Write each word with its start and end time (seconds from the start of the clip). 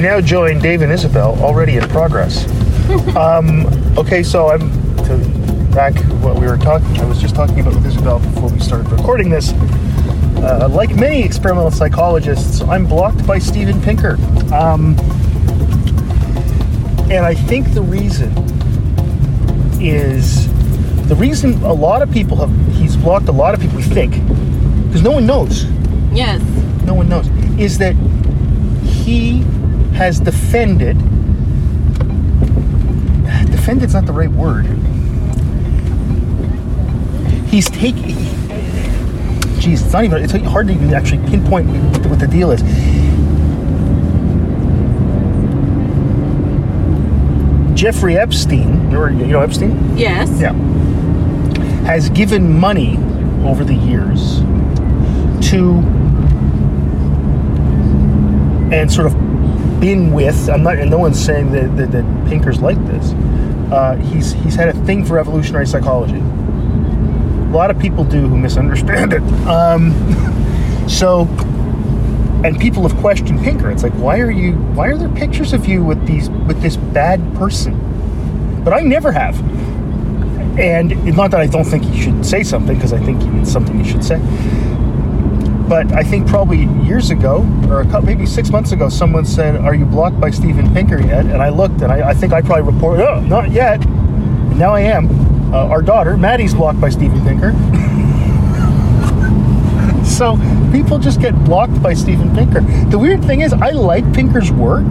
We 0.00 0.06
now 0.06 0.18
join 0.22 0.60
Dave 0.60 0.80
and 0.80 0.90
Isabel, 0.90 1.38
already 1.42 1.76
in 1.76 1.86
progress. 1.86 2.46
um, 3.16 3.66
okay, 3.98 4.22
so 4.22 4.48
I'm 4.48 4.70
to 5.04 5.18
back 5.74 5.94
what 6.22 6.40
we 6.40 6.46
were 6.46 6.56
talking. 6.56 6.88
I 6.96 7.04
was 7.04 7.20
just 7.20 7.34
talking 7.34 7.60
about 7.60 7.74
with 7.74 7.84
Isabel 7.84 8.18
before 8.18 8.48
we 8.48 8.60
started 8.60 8.90
recording 8.90 9.28
this. 9.28 9.52
Uh, 10.38 10.70
like 10.72 10.96
many 10.96 11.22
experimental 11.22 11.70
psychologists, 11.70 12.62
I'm 12.62 12.86
blocked 12.86 13.26
by 13.26 13.38
Steven 13.38 13.78
Pinker. 13.82 14.16
Um, 14.54 14.98
and 17.10 17.26
I 17.26 17.34
think 17.34 17.74
the 17.74 17.82
reason 17.82 18.32
is 19.82 20.48
the 21.08 21.14
reason 21.14 21.62
a 21.62 21.74
lot 21.74 22.00
of 22.00 22.10
people 22.10 22.38
have 22.38 22.74
he's 22.78 22.96
blocked 22.96 23.28
a 23.28 23.32
lot 23.32 23.52
of 23.52 23.60
people 23.60 23.76
we 23.76 23.82
think 23.82 24.12
because 24.86 25.02
no 25.02 25.10
one 25.10 25.26
knows 25.26 25.64
Yes. 26.10 26.40
no 26.86 26.94
one 26.94 27.06
knows 27.10 27.28
is 27.58 27.76
that 27.76 27.94
he 28.82 29.44
has 29.94 30.20
defended 30.20 30.96
defended's 33.60 33.94
not 33.94 34.06
the 34.06 34.12
right 34.12 34.30
word. 34.30 34.66
He's 37.48 37.68
taking 37.68 38.16
geez 39.60 39.82
it's 39.82 39.92
not 39.92 40.04
even 40.04 40.24
it's 40.24 40.32
hard 40.32 40.66
to 40.68 40.72
even 40.72 40.94
actually 40.94 41.18
pinpoint 41.28 41.68
what 42.06 42.18
the 42.18 42.26
deal 42.26 42.50
is. 42.50 42.62
Jeffrey 47.78 48.16
epstein 48.16 48.94
or 48.94 49.10
you 49.10 49.26
know 49.26 49.40
epstein? 49.40 49.96
Yes. 49.96 50.30
yeah. 50.40 50.52
Has 51.84 52.08
given 52.10 52.58
money 52.58 52.96
over 53.44 53.62
the 53.64 53.74
years 53.74 54.38
to 55.50 55.78
and 58.72 58.90
sort 58.90 59.06
of 59.06 59.29
been 59.80 60.12
with 60.12 60.48
i'm 60.48 60.62
not 60.62 60.78
and 60.78 60.90
no 60.90 60.98
one's 60.98 61.22
saying 61.22 61.50
that, 61.52 61.76
that, 61.76 61.90
that 61.90 62.28
pinker's 62.28 62.60
like 62.60 62.78
this 62.86 63.14
uh, 63.70 63.94
he's 63.96 64.32
he's 64.32 64.56
had 64.56 64.68
a 64.68 64.72
thing 64.84 65.04
for 65.04 65.18
evolutionary 65.18 65.66
psychology. 65.66 66.18
A 66.18 67.52
lot 67.52 67.70
of 67.70 67.78
people 67.78 68.04
do 68.04 68.26
who 68.26 68.36
misunderstand 68.36 69.12
it. 69.12 69.22
Um, 69.46 69.92
so 70.88 71.22
and 72.44 72.58
people 72.58 72.86
have 72.86 72.98
questioned 72.98 73.40
pinker. 73.40 73.70
It's 73.70 73.82
like 73.84 73.92
why 73.92 74.18
are 74.18 74.30
you 74.30 74.54
why 74.74 74.88
are 74.88 74.96
there 74.96 75.08
pictures 75.10 75.52
of 75.52 75.66
you 75.66 75.84
with 75.84 76.04
these 76.06 76.30
with 76.30 76.60
this 76.62 76.76
bad 76.76 77.20
person? 77.36 77.78
But 78.64 78.72
i 78.72 78.80
never 78.80 79.12
have. 79.12 79.38
And 80.58 81.16
not 81.16 81.30
that 81.30 81.40
I 81.40 81.46
don't 81.46 81.64
think 81.64 81.84
he 81.84 82.02
should 82.02 82.26
say 82.26 82.42
something 82.42 82.74
because 82.74 82.92
I 82.92 82.98
think 82.98 83.22
it's 83.40 83.52
something 83.52 83.82
he 83.82 83.88
should 83.88 84.04
say. 84.04 84.16
But 85.70 85.92
I 85.92 86.02
think 86.02 86.26
probably 86.26 86.64
years 86.84 87.10
ago, 87.10 87.46
or 87.70 87.84
couple, 87.84 88.02
maybe 88.02 88.26
six 88.26 88.50
months 88.50 88.72
ago, 88.72 88.88
someone 88.88 89.24
said, 89.24 89.54
"Are 89.54 89.72
you 89.72 89.84
blocked 89.84 90.18
by 90.18 90.30
Steven 90.30 90.74
Pinker 90.74 91.00
yet?" 91.00 91.26
And 91.26 91.40
I 91.40 91.50
looked, 91.50 91.80
and 91.82 91.92
I, 91.92 92.08
I 92.08 92.12
think 92.12 92.32
I 92.32 92.42
probably 92.42 92.72
reported, 92.72 93.08
"Oh, 93.08 93.20
not 93.20 93.52
yet." 93.52 93.80
And 93.86 94.58
now 94.58 94.74
I 94.74 94.80
am. 94.80 95.08
Uh, 95.54 95.68
our 95.68 95.80
daughter, 95.80 96.16
Maddie's 96.16 96.54
blocked 96.54 96.80
by 96.80 96.88
Steven 96.88 97.24
Pinker. 97.24 97.52
so 100.04 100.36
people 100.72 100.98
just 100.98 101.20
get 101.20 101.36
blocked 101.44 101.80
by 101.80 101.94
Steven 101.94 102.34
Pinker. 102.34 102.62
The 102.90 102.98
weird 102.98 103.24
thing 103.24 103.42
is, 103.42 103.52
I 103.52 103.70
like 103.70 104.12
Pinker's 104.12 104.50
work. 104.50 104.86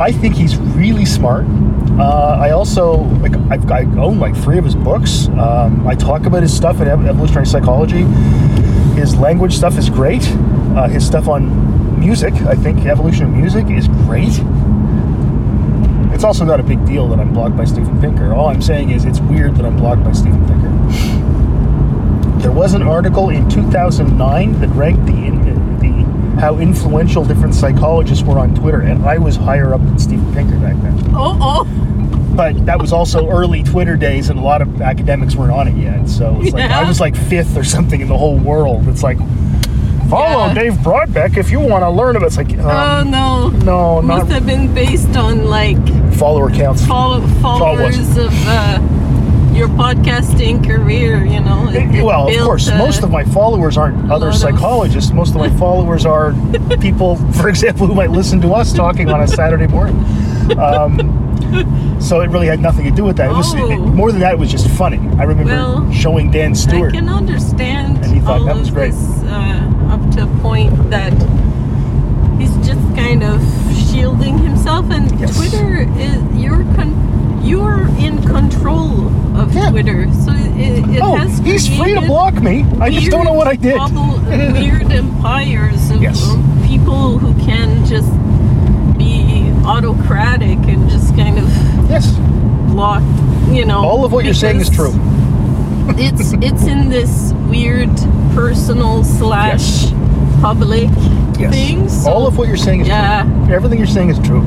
I 0.00 0.10
think 0.10 0.36
he's 0.36 0.56
really 0.56 1.04
smart. 1.04 1.44
Uh, 1.98 2.38
I 2.40 2.52
also 2.52 3.02
like 3.20 3.34
I've, 3.50 3.70
I 3.70 3.82
own 4.00 4.18
like 4.18 4.34
three 4.34 4.56
of 4.56 4.64
his 4.64 4.74
books. 4.74 5.28
Um, 5.28 5.86
I 5.86 5.94
talk 5.94 6.24
about 6.24 6.40
his 6.40 6.56
stuff 6.56 6.80
in 6.80 6.88
evolutionary 6.88 7.44
psychology. 7.44 8.06
His 9.00 9.16
language 9.16 9.56
stuff 9.56 9.78
is 9.78 9.88
great. 9.88 10.20
Uh, 10.76 10.86
his 10.86 11.06
stuff 11.06 11.26
on 11.26 11.98
music, 11.98 12.34
I 12.34 12.54
think 12.54 12.84
evolution 12.84 13.24
of 13.24 13.30
music 13.30 13.70
is 13.70 13.88
great. 13.88 14.28
It's 16.12 16.22
also 16.22 16.44
not 16.44 16.60
a 16.60 16.62
big 16.62 16.84
deal 16.84 17.08
that 17.08 17.18
I'm 17.18 17.32
blocked 17.32 17.56
by 17.56 17.64
Steven 17.64 17.98
Pinker. 17.98 18.34
All 18.34 18.48
I'm 18.48 18.60
saying 18.60 18.90
is 18.90 19.06
it's 19.06 19.20
weird 19.20 19.56
that 19.56 19.64
I'm 19.64 19.78
blocked 19.78 20.04
by 20.04 20.12
Steven 20.12 20.46
Pinker. 20.46 20.68
There 22.42 22.52
was 22.52 22.74
an 22.74 22.82
article 22.82 23.30
in 23.30 23.48
2009 23.48 24.60
that 24.60 24.68
ranked 24.68 25.06
the, 25.06 25.30
the 25.80 26.38
how 26.38 26.58
influential 26.58 27.24
different 27.24 27.54
psychologists 27.54 28.22
were 28.22 28.38
on 28.38 28.54
Twitter, 28.54 28.82
and 28.82 29.06
I 29.06 29.16
was 29.16 29.36
higher 29.36 29.72
up 29.72 29.80
than 29.80 29.98
Steven 29.98 30.30
Pinker 30.34 30.58
back 30.58 30.76
then 30.82 31.14
Oh, 31.14 31.38
oh. 31.40 31.64
But 32.40 32.64
that 32.64 32.78
was 32.80 32.90
also 32.90 33.28
early 33.28 33.62
Twitter 33.62 33.96
days, 33.96 34.30
and 34.30 34.38
a 34.38 34.42
lot 34.42 34.62
of 34.62 34.80
academics 34.80 35.34
weren't 35.36 35.52
on 35.52 35.68
it 35.68 35.76
yet. 35.76 36.08
So 36.08 36.40
it's 36.40 36.54
like 36.54 36.70
Yeah. 36.70 36.80
I 36.80 36.88
was 36.88 36.98
like 36.98 37.14
fifth 37.14 37.54
or 37.54 37.64
something 37.64 38.00
in 38.00 38.08
the 38.08 38.16
whole 38.16 38.38
world. 38.38 38.88
It's 38.88 39.02
like 39.02 39.18
follow 40.08 40.46
Yeah. 40.46 40.54
Dave 40.54 40.72
Brodbeck 40.78 41.36
if 41.36 41.50
you 41.50 41.60
want 41.60 41.82
to 41.82 41.90
learn 41.90 42.16
about. 42.16 42.28
It's 42.28 42.38
like 42.38 42.50
Oh 42.58 42.66
um, 42.70 43.10
no. 43.10 43.48
no, 43.50 44.00
not 44.00 44.04
Must 44.04 44.30
have 44.32 44.46
been 44.46 44.72
based 44.72 45.14
on 45.18 45.44
like 45.50 45.76
follower 46.14 46.50
counts. 46.50 46.86
follow, 46.86 47.20
followers 47.42 47.98
of 48.16 48.32
uh, 48.46 48.78
your 49.52 49.68
podcasting 49.68 50.66
career. 50.66 51.22
You 51.22 51.40
know. 51.40 51.68
It- 51.68 51.94
it 51.94 52.02
well, 52.02 52.26
of 52.30 52.38
course, 52.42 52.70
uh, 52.70 52.78
most 52.78 53.02
of 53.02 53.10
my 53.10 53.22
followers 53.24 53.76
aren't 53.76 54.10
other 54.10 54.26
lot 54.28 54.34
of- 54.34 54.40
psychologists. 54.40 55.12
Most 55.12 55.34
of 55.34 55.36
my 55.42 55.50
followers 55.58 56.06
are 56.06 56.32
people, 56.80 57.16
for 57.34 57.50
example, 57.50 57.86
who 57.86 57.94
might 57.94 58.10
listen 58.12 58.40
to 58.40 58.54
us 58.54 58.72
talking 58.72 59.10
on 59.10 59.20
a 59.20 59.28
Saturday 59.28 59.66
morning. 59.66 60.02
Um, 60.58 61.98
so 62.00 62.20
it 62.20 62.30
really 62.30 62.46
had 62.46 62.60
nothing 62.60 62.84
to 62.84 62.90
do 62.90 63.04
with 63.04 63.16
that. 63.16 63.30
It 63.30 63.34
was 63.34 63.54
Oh. 63.54 63.70
it- 63.70 63.78
more 63.78 64.10
than 64.12 64.20
that. 64.20 64.32
It 64.34 64.38
was 64.38 64.50
just 64.50 64.68
funny. 64.70 64.98
I 65.18 65.24
remember 65.24 65.52
Well, 65.52 65.90
showing 65.92 66.30
Dan 66.30 66.54
Stewart. 66.54 66.92
I 66.94 66.98
can 66.98 67.08
understand 67.08 67.98
And 68.04 68.14
he 68.14 68.20
thought 68.20 68.40
all 68.40 68.46
that 68.46 68.56
was 68.56 68.70
great. 68.70 68.92
this 68.92 69.22
uh, 69.24 69.88
up 69.90 70.10
to 70.12 70.22
a 70.24 70.26
point 70.40 70.90
that 70.90 71.12
he's 72.38 72.54
just 72.66 72.80
kind 72.96 73.22
of 73.22 73.40
shielding 73.90 74.38
himself. 74.38 74.90
And 74.90 75.10
Yes. 75.20 75.36
Twitter 75.36 75.86
is 75.98 76.22
you're 76.40 76.64
con- 76.74 77.40
you're 77.42 77.88
in 77.98 78.22
control 78.22 79.08
of 79.36 79.54
Yeah. 79.54 79.70
Twitter, 79.70 80.06
so 80.24 80.32
it, 80.32 80.84
it 80.96 81.00
Oh, 81.02 81.16
has 81.16 81.38
he's 81.40 81.66
free 81.68 81.94
to 81.94 82.00
block 82.02 82.34
me. 82.42 82.64
I 82.80 82.90
just 82.90 83.10
don't 83.10 83.24
know 83.24 83.32
what 83.32 83.46
I 83.46 83.56
did. 83.56 83.76
bubble- 83.76 84.20
weird 84.28 84.90
empires 84.92 85.90
of 85.90 86.00
Yes. 86.02 86.20
people 86.66 87.18
who 87.18 87.32
can 87.44 87.84
just 87.86 88.12
autocratic 89.70 90.58
and 90.68 90.90
just 90.90 91.14
kind 91.16 91.38
of 91.38 91.44
Yes. 91.88 92.10
block. 92.72 93.02
You 93.50 93.64
know, 93.64 93.78
All 93.84 94.04
of 94.04 94.12
what 94.12 94.24
you're 94.24 94.34
saying 94.34 94.60
is 94.60 94.68
true. 94.70 94.92
it's 95.96 96.32
it's 96.40 96.64
in 96.64 96.88
this 96.88 97.32
weird 97.48 97.90
personal 98.34 99.04
slash 99.04 99.84
Yes. 99.84 99.92
public 100.40 100.90
Yes. 101.38 101.54
thing. 101.54 101.88
So 101.88 102.10
All 102.10 102.26
of 102.26 102.36
what 102.36 102.48
you're 102.48 102.56
saying 102.56 102.80
is 102.82 102.88
yeah, 102.88 103.22
true. 103.22 103.54
Everything 103.54 103.78
you're 103.78 103.86
saying 103.98 104.10
is 104.10 104.18
true. 104.18 104.42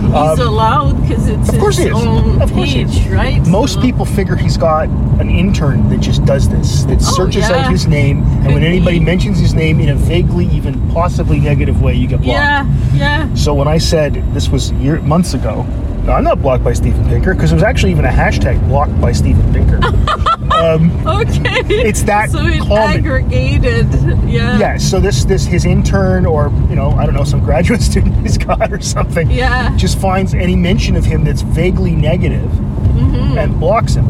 He's 0.00 0.14
Um, 0.14 0.40
allowed 0.40 1.00
because 1.02 1.28
it's 1.28 1.48
of 1.48 1.58
course 1.58 1.76
his 1.76 1.86
he 1.86 1.90
is. 1.92 1.96
own 2.06 2.40
Of 2.42 2.52
course 2.52 2.72
page, 2.72 3.06
right? 3.08 3.44
Most 3.46 3.74
So- 3.74 3.80
people 3.80 4.04
figure 4.04 4.36
he's 4.36 4.56
got 4.56 4.88
an 5.18 5.30
intern 5.30 5.88
that 5.90 6.00
just 6.00 6.24
does 6.24 6.48
this, 6.48 6.84
that 6.84 6.98
Oh, 7.00 7.14
searches 7.16 7.48
yeah. 7.48 7.56
out 7.64 7.70
his 7.70 7.86
name, 7.86 8.22
and 8.22 8.44
Could 8.46 8.54
when 8.54 8.64
anybody 8.64 8.98
be. 8.98 9.04
mentions 9.04 9.38
his 9.38 9.54
name 9.54 9.80
in 9.80 9.88
a 9.88 9.94
vaguely, 9.94 10.46
even 10.52 10.80
possibly 10.92 11.38
negative 11.40 11.82
way, 11.82 11.94
you 11.94 12.06
get 12.06 12.20
blocked. 12.22 12.28
Yeah, 12.38 12.64
yeah. 12.94 13.26
So 13.34 13.52
when 13.54 13.68
I 13.68 13.78
said 13.78 14.22
this 14.34 14.48
was 14.50 14.72
year, 14.72 15.00
months 15.00 15.34
ago, 15.34 15.66
no, 16.06 16.12
I'm 16.12 16.24
not 16.24 16.40
blocked 16.40 16.64
by 16.64 16.72
Steven 16.72 17.04
Pinker 17.08 17.34
because 17.34 17.52
it 17.52 17.56
was 17.56 17.64
actually 17.64 17.92
even 17.92 18.04
a 18.04 18.08
hashtag 18.10 18.66
blocked 18.68 18.98
by 19.00 19.12
Steven 19.12 19.52
Pinker. 19.52 19.80
um, 20.58 21.06
Okay. 21.20 21.60
It's 21.88 22.02
that 22.02 22.30
so 22.30 22.44
it 22.46 22.58
common. 22.60 22.76
aggregated. 22.78 23.86
Yeah. 24.28 24.58
yeah, 24.58 24.76
so 24.76 25.00
this 25.00 25.24
this 25.24 25.44
his 25.46 25.64
intern 25.64 26.26
or 26.26 26.50
you 26.68 26.76
know 26.76 26.90
I 26.90 27.06
don't 27.06 27.14
know 27.14 27.24
some 27.24 27.40
graduate 27.40 27.80
student 27.90 28.14
he's 28.22 28.36
got 28.38 28.72
or 28.72 28.80
something 28.80 29.30
Yeah. 29.30 29.74
just 29.76 29.98
finds 29.98 30.34
any 30.34 30.56
mention 30.56 30.96
of 30.96 31.04
him 31.04 31.24
that's 31.24 31.42
vaguely 31.42 31.94
negative. 31.94 32.50
Mhm. 32.50 33.12
negative 33.12 33.36
and 33.38 33.60
blocks 33.60 33.94
him 33.94 34.06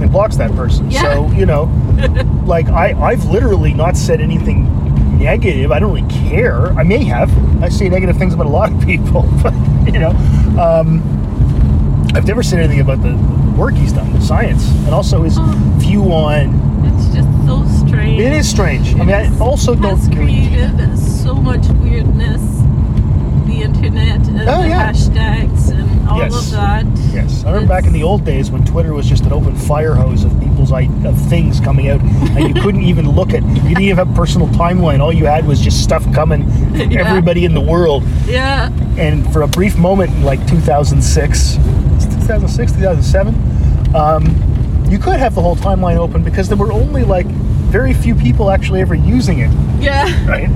and 0.00 0.10
blocks 0.12 0.36
that 0.36 0.52
person. 0.52 0.84
Mm-hmm. 0.84 0.92
Yeah. 0.92 1.14
So 1.14 1.30
you 1.32 1.46
know, 1.46 1.64
like 2.46 2.68
I 2.68 2.92
I've 3.00 3.24
literally 3.26 3.74
not 3.74 3.96
said 3.96 4.20
anything 4.20 4.66
negative. 5.18 5.72
I 5.72 5.80
don't 5.80 5.92
really 5.92 6.08
care. 6.30 6.68
I 6.78 6.84
may 6.84 7.02
have. 7.04 7.30
I 7.62 7.68
say 7.68 7.88
negative 7.88 8.16
things 8.16 8.34
about 8.34 8.46
a 8.46 8.50
lot 8.50 8.72
of 8.72 8.80
people, 8.86 9.22
but 9.42 9.52
you 9.92 9.98
know, 9.98 10.10
um, 10.60 11.02
I've 12.14 12.24
never 12.26 12.42
said 12.42 12.60
anything 12.60 12.80
about 12.80 13.02
the 13.02 13.12
work 13.58 13.74
he's 13.74 13.92
done, 13.92 14.20
science, 14.20 14.68
and 14.86 14.94
also 14.94 15.22
his 15.24 15.36
Oh. 15.38 15.42
view 15.78 16.02
on. 16.12 16.54
It's 16.86 17.14
just 17.14 17.28
so 17.46 17.64
strange. 17.86 18.20
It 18.20 18.32
is 18.32 18.48
strange. 18.48 18.94
I 18.94 18.98
mean, 18.98 19.10
I 19.10 19.22
It's- 19.24 19.40
also 19.40 19.74
don't. 19.74 20.00
created 20.14 20.96
so 20.98 21.34
much 21.34 21.66
weirdness. 21.82 22.40
The 23.46 23.62
internet 23.64 24.28
and 24.28 24.40
Oh, 24.48 24.62
the 24.62 24.68
yeah. 24.68 24.92
hashtags 24.92 25.70
and 25.70 26.08
all 26.08 26.18
Yes. 26.18 26.34
of 26.34 26.50
that. 26.52 26.86
Yes, 27.12 27.44
I 27.44 27.50
remember 27.50 27.68
back 27.74 27.86
in 27.86 27.92
the 27.92 28.02
old 28.04 28.24
days 28.24 28.50
when 28.50 28.62
Twitter 28.64 28.94
was 28.94 29.06
just 29.06 29.24
an 29.24 29.32
open 29.32 29.54
fire 29.54 29.94
hose 29.94 30.22
of 30.22 30.38
people's 30.40 30.70
of 30.70 31.16
things 31.28 31.58
coming 31.60 31.88
out, 31.88 32.00
and 32.36 32.46
you 32.46 32.54
couldn't 32.62 32.82
even 32.82 33.10
look 33.10 33.32
at. 33.34 33.42
You 33.42 33.54
didn't 33.54 33.82
even 33.82 33.96
have 33.96 34.08
a 34.10 34.14
personal 34.14 34.46
timeline. 34.48 35.00
All 35.00 35.12
you 35.12 35.24
had 35.26 35.46
was 35.46 35.60
just 35.60 35.82
stuff 35.82 36.04
coming 36.12 36.44
from 36.76 36.90
Yeah. 36.90 37.00
everybody 37.08 37.44
in 37.46 37.54
the 37.54 37.60
world. 37.60 38.04
Yeah. 38.28 38.68
And 38.98 39.26
for 39.32 39.42
a 39.42 39.48
brief 39.48 39.76
moment, 39.78 40.12
in 40.14 40.22
like 40.24 40.46
2006, 40.46 41.56
it's 41.56 41.87
2006, 42.28 42.72
2007, 42.72 43.96
um, 43.96 44.84
you 44.90 44.98
could 44.98 45.18
have 45.18 45.34
the 45.34 45.40
whole 45.40 45.56
timeline 45.56 45.96
open 45.96 46.22
because 46.22 46.46
there 46.46 46.58
were 46.58 46.70
only 46.70 47.02
like 47.02 47.24
very 47.24 47.94
few 47.94 48.14
people 48.14 48.50
actually 48.50 48.82
ever 48.82 48.94
using 48.94 49.38
it. 49.38 49.50
Yeah. 49.80 50.04
Right. 50.28 50.48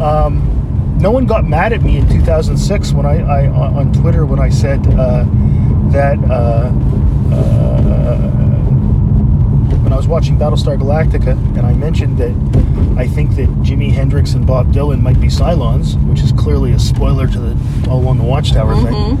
Um, 0.00 0.96
no 1.00 1.10
one 1.10 1.26
got 1.26 1.44
mad 1.44 1.72
at 1.72 1.82
me 1.82 1.96
in 1.96 2.08
2006 2.08 2.92
when 2.92 3.06
I, 3.06 3.18
I 3.22 3.46
on 3.48 3.92
Twitter 3.92 4.24
when 4.24 4.38
I 4.38 4.48
said 4.48 4.86
uh, 4.86 5.24
that 5.90 6.16
uh, 6.30 6.70
uh, 7.34 8.18
when 9.82 9.92
I 9.92 9.96
was 9.96 10.06
watching 10.06 10.38
Battlestar 10.38 10.78
Galactica 10.78 11.32
and 11.56 11.66
I 11.66 11.72
mentioned 11.72 12.18
that 12.18 12.30
I 12.96 13.08
think 13.08 13.34
that 13.34 13.48
Jimi 13.64 13.90
Hendrix 13.90 14.34
and 14.34 14.46
Bob 14.46 14.72
Dylan 14.72 15.00
might 15.00 15.20
be 15.20 15.26
Cylons, 15.26 16.00
which 16.08 16.20
is 16.20 16.30
clearly 16.30 16.70
a 16.70 16.78
spoiler 16.78 17.26
to 17.26 17.40
the 17.40 17.90
All 17.90 17.98
Along 17.98 18.18
the 18.18 18.24
Watchtower 18.24 18.76
thing. 18.76 19.18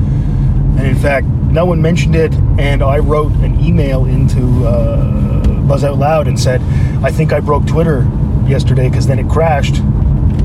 And 0.76 0.86
in 0.86 0.96
fact, 0.96 1.26
no 1.26 1.64
one 1.64 1.80
mentioned 1.80 2.16
it, 2.16 2.32
and 2.58 2.82
I 2.82 2.98
wrote 2.98 3.32
an 3.32 3.60
email 3.64 4.04
into 4.06 4.66
uh, 4.66 5.46
Buzz 5.62 5.84
Out 5.84 5.98
Loud 5.98 6.26
and 6.28 6.38
said, 6.38 6.60
I 7.02 7.10
think 7.10 7.32
I 7.32 7.40
broke 7.40 7.66
Twitter 7.66 8.06
yesterday 8.46 8.88
because 8.88 9.06
then 9.06 9.18
it 9.18 9.28
crashed. 9.28 9.76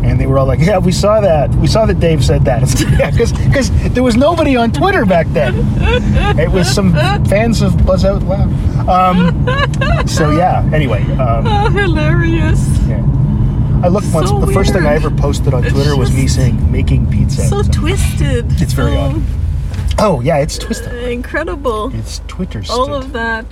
And 0.02 0.20
they 0.20 0.28
were 0.28 0.40
all 0.40 0.46
like, 0.46 0.60
Yeah, 0.62 0.78
we 0.78 0.92
saw 0.94 1.20
that. 1.20 1.54
We 1.56 1.68
saw 1.68 1.86
that 1.86 2.00
Dave 2.00 2.24
said 2.24 2.46
that. 2.46 2.62
Because 3.50 3.72
there 3.94 4.02
was 4.04 4.16
nobody 4.16 4.56
on 4.56 4.72
Twitter 4.72 5.06
back 5.06 5.28
then. 5.30 5.54
It 6.40 6.50
was 6.50 6.74
some 6.74 6.94
fans 7.26 7.62
of 7.62 7.86
Buzz 7.86 8.06
Out 8.06 8.24
Loud. 8.24 8.50
Um, 8.88 10.08
so, 10.08 10.32
yeah, 10.32 10.68
anyway. 10.74 11.02
Um, 11.18 11.46
Oh, 11.48 11.70
hilarious. 11.70 12.60
yeah. 12.88 13.04
I 13.84 13.88
looked 13.90 14.08
once, 14.14 14.30
So 14.30 14.40
the 14.40 14.52
first 14.54 14.74
thing 14.74 14.86
I 14.86 14.94
ever 14.96 15.10
posted 15.12 15.54
on 15.54 15.64
Twitter 15.64 15.96
was 15.98 16.12
me 16.14 16.28
saying, 16.28 16.72
making 16.72 17.10
pizza. 17.12 17.48
So 17.48 17.62
So- 17.62 17.72
twisted. 17.72 18.46
It's 18.62 18.74
very 18.74 18.92
so 18.94 19.00
odd. 19.00 19.22
Oh, 19.98 20.22
yeah, 20.22 20.38
it's 20.38 20.58
twisted. 20.58 20.94
Incredible. 21.10 21.94
It's 21.96 22.22
Twitter 22.28 22.64
All 22.70 22.94
of 22.94 23.14
that. 23.14 23.46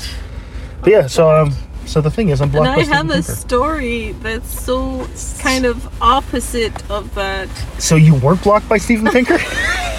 But 0.82 0.92
yeah, 0.92 1.08
so 1.08 1.30
um, 1.32 1.54
so 1.86 2.02
the 2.02 2.12
thing 2.12 2.30
is, 2.30 2.42
I'm 2.42 2.48
And 2.48 2.54
blocked 2.54 2.80
I 2.80 2.84
have 2.84 3.10
a 3.10 3.24
story 3.24 4.12
that's 4.22 4.64
so 4.64 5.08
kind 5.40 5.66
of 5.66 6.02
opposite 6.02 6.90
of 6.92 7.14
that. 7.16 7.48
So 7.80 7.96
you 7.96 8.16
weren't 8.16 8.44
blocked 8.44 8.68
by 8.70 8.78
Steven 8.78 9.12
Pinker? 9.12 9.38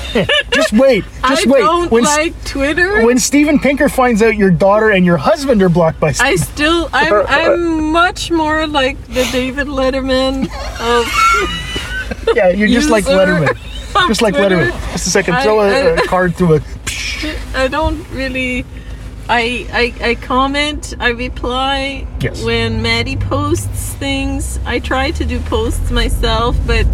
just 0.50 0.72
wait, 0.72 1.04
just 1.28 1.46
I 1.46 1.50
wait. 1.50 1.60
don't 1.60 1.90
when, 1.90 2.04
like 2.04 2.44
Twitter. 2.44 3.04
when 3.04 3.18
Steven 3.18 3.58
Pinker 3.58 3.90
finds 3.90 4.22
out 4.22 4.36
your 4.36 4.50
daughter 4.50 4.90
and 4.90 5.04
your 5.04 5.18
husband 5.18 5.62
are 5.62 5.68
blocked 5.68 6.00
by 6.00 6.12
Steven 6.12 6.32
I 6.32 6.36
still, 6.36 6.88
I'm, 6.92 7.26
I'm 7.28 7.92
much 7.92 8.30
more 8.30 8.66
like 8.66 9.00
the 9.08 9.28
David 9.32 9.66
Letterman 9.66 10.44
of 10.80 12.34
yeah, 12.34 12.48
you're 12.48 12.68
just 12.68 12.88
like 12.88 13.04
Letterman, 13.04 13.56
just 14.06 14.22
like 14.22 14.34
Twitter. 14.34 14.56
Letterman. 14.70 14.92
Just 14.92 15.06
a 15.08 15.10
second, 15.10 15.36
throw 15.42 15.60
a, 15.60 15.66
I- 15.68 15.76
a 15.96 16.06
card 16.06 16.36
through 16.36 16.56
a. 16.56 16.60
I 17.54 17.68
don't 17.68 18.08
really. 18.10 18.64
I, 19.30 19.66
I 20.00 20.10
I 20.10 20.14
comment. 20.14 20.94
I 21.00 21.08
reply 21.10 22.06
Yes. 22.20 22.42
when 22.42 22.80
Maddie 22.80 23.16
posts 23.16 23.92
things. 23.94 24.58
I 24.64 24.78
try 24.78 25.10
to 25.10 25.24
do 25.24 25.38
posts 25.40 25.90
myself, 25.90 26.56
but 26.66 26.86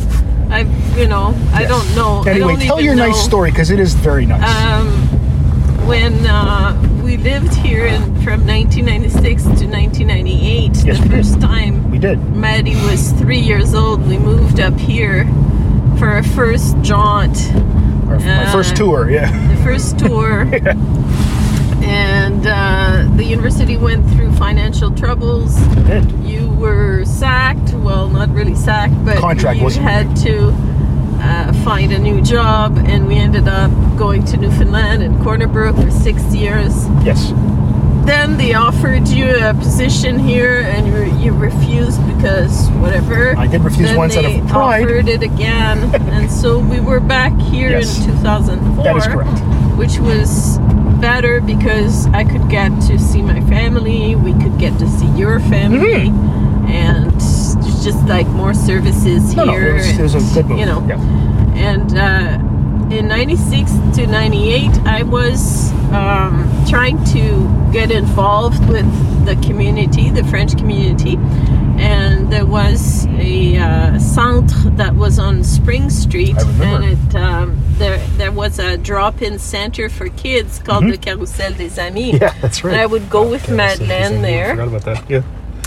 I 0.50 0.60
you 0.96 1.06
know 1.06 1.34
I 1.52 1.64
don't 1.66 1.94
know. 1.94 2.22
I 2.26 2.30
Anyway, 2.30 2.54
don't 2.56 2.60
tell 2.62 2.80
your 2.80 2.96
know. 2.96 3.06
nice 3.06 3.22
story 3.22 3.50
because 3.50 3.70
it 3.70 3.78
is 3.78 3.94
very 3.94 4.26
nice. 4.26 4.42
Um, 4.64 4.90
when 5.86 6.26
uh, 6.26 6.74
we 7.04 7.18
lived 7.18 7.54
here 7.54 7.86
in, 7.86 8.02
from 8.24 8.44
1996 8.46 9.42
to 9.44 9.50
1998, 9.68 10.70
Yes, 10.74 10.82
the 10.84 10.90
we 10.90 10.96
did. 10.96 11.10
first 11.10 11.40
time 11.40 11.90
we 11.90 11.98
did. 11.98 12.18
Maddie 12.34 12.74
was 12.86 13.12
three 13.12 13.38
years 13.40 13.74
old, 13.74 14.04
we 14.08 14.18
moved 14.18 14.58
up 14.58 14.74
here 14.80 15.24
for 16.04 16.10
our 16.10 16.22
first 16.22 16.76
jaunt, 16.82 17.50
Our, 18.08 18.18
my 18.20 18.44
uh, 18.44 18.52
first 18.52 18.76
tour, 18.76 19.08
yeah. 19.08 19.30
the 19.56 19.62
first 19.62 19.98
tour. 19.98 20.44
And 21.86 22.46
uh, 22.46 23.14
the 23.16 23.24
university 23.24 23.76
went 23.76 24.08
through 24.12 24.32
financial 24.32 24.90
troubles. 24.90 25.58
We 25.76 25.82
did. 25.82 26.10
You 26.24 26.48
were 26.48 27.04
sacked. 27.04 27.74
Well, 27.74 28.08
not 28.08 28.30
really 28.30 28.54
sacked, 28.54 29.04
but 29.04 29.18
Contract 29.18 29.58
you 29.58 29.64
wasn't 29.64 29.84
had 29.86 30.16
to 30.24 30.48
uh, 31.20 31.52
find 31.62 31.92
a 31.92 31.98
new 31.98 32.22
job. 32.22 32.78
And 32.86 33.06
we 33.06 33.16
ended 33.16 33.48
up 33.48 33.70
going 33.98 34.24
to 34.26 34.38
Newfoundland 34.38 35.02
and 35.02 35.22
Corner 35.22 35.46
Brook 35.46 35.76
for 35.76 35.90
six 35.90 36.22
years. 36.34 36.88
Yes. 37.04 37.32
Then 38.04 38.36
they 38.36 38.52
offered 38.54 39.08
you 39.08 39.34
a 39.36 39.54
position 39.54 40.18
here, 40.18 40.60
and 40.60 40.86
you, 40.86 41.18
you 41.24 41.32
refused 41.32 41.98
because 42.16 42.68
whatever. 42.72 43.34
I 43.36 43.46
did 43.46 43.62
refuse 43.62 43.88
then 43.88 43.96
once 43.96 44.16
out 44.16 44.26
of 44.26 44.46
pride. 44.48 44.84
offered 44.84 45.08
it 45.08 45.22
again, 45.22 45.78
and 46.12 46.30
so 46.30 46.58
we 46.58 46.80
were 46.80 47.00
back 47.00 47.32
here 47.40 47.70
Yes. 47.70 47.98
in 48.04 48.12
2004 48.18 48.84
That 48.84 48.96
is 48.96 49.06
correct. 49.06 49.78
which 49.78 49.98
was 49.98 50.58
better 51.00 51.40
because 51.40 52.06
I 52.08 52.24
could 52.24 52.48
get 52.50 52.68
to 52.88 52.98
see 52.98 53.22
my 53.22 53.40
family, 53.42 54.16
we 54.16 54.32
could 54.34 54.58
get 54.58 54.78
to 54.80 54.88
see 54.88 55.06
your 55.16 55.40
family, 55.40 56.08
and 56.70 57.10
it's 57.14 57.54
just 57.84 58.04
like 58.06 58.26
more 58.28 58.52
services. 58.52 59.34
No, 59.34 59.44
no, 59.46 59.52
here. 59.52 59.68
it 59.70 59.74
was, 59.74 59.98
it 59.98 60.02
was 60.02 60.14
a 60.14 60.34
good 60.34 60.46
move. 60.50 60.58
You 60.58 60.66
know, 60.66 60.86
Yeah. 60.86 61.00
and 61.56 61.96
uh, 61.96 62.38
in 62.90 63.08
96 63.08 63.70
to 63.96 64.06
98, 64.06 64.70
I 64.86 65.02
was 65.02 65.70
um, 65.92 66.50
trying 66.68 67.02
to 67.06 67.70
get 67.72 67.90
involved 67.90 68.68
with 68.68 68.86
the 69.26 69.36
community, 69.36 70.10
the 70.10 70.24
French 70.24 70.56
community. 70.56 71.16
And 71.76 72.32
there 72.32 72.46
was 72.46 73.06
a 73.06 73.56
uh, 73.58 73.98
centre 73.98 74.70
that 74.70 74.94
was 74.94 75.18
on 75.18 75.42
Spring 75.42 75.90
Street, 75.90 76.36
I 76.38 76.64
and 76.64 76.84
it 76.84 77.14
um, 77.16 77.58
there 77.78 77.98
there 78.16 78.30
was 78.30 78.58
a 78.60 78.76
drop-in 78.78 79.38
center 79.40 79.88
for 79.88 80.08
kids 80.10 80.60
called 80.60 80.84
the 80.84 80.96
Carousel 80.96 81.52
des 81.54 81.80
Amis. 81.80 82.14
Mm-hmm. 82.14 82.22
Yeah, 82.22 82.34
that's 82.40 82.62
right. 82.62 82.72
And 82.74 82.80
I 82.80 82.86
would 82.86 83.10
go 83.10 83.28
with 83.28 83.46
so- 83.46 83.56
Madeleine 83.56 84.18
I 84.18 84.20
there 84.22 84.50
forgot 84.50 84.68
about 84.68 84.82
that. 84.82 85.10
Yeah. 85.10 85.22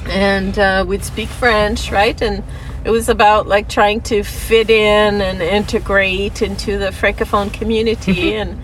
and 0.08 0.58
uh, 0.58 0.86
we'd 0.88 1.04
speak 1.04 1.28
French, 1.28 1.92
right? 1.92 2.20
And 2.22 2.42
it 2.86 2.90
was 2.92 3.10
about 3.10 3.48
like 3.48 3.68
trying 3.70 4.02
to 4.02 4.24
fit 4.24 4.70
in 4.70 5.22
and 5.22 5.42
integrate 5.42 6.42
into 6.42 6.78
the 6.78 6.88
francophone 6.92 7.52
community, 7.54 8.36
and 8.42 8.60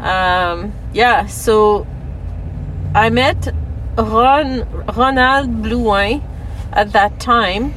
um, 0.00 0.72
yeah. 0.92 1.26
So 1.26 1.86
I 2.94 3.10
met 3.10 3.52
Ron 3.96 4.68
Ronald 4.96 5.62
Blouin 5.62 6.22
at 6.72 6.92
that 6.92 7.20
time. 7.20 7.74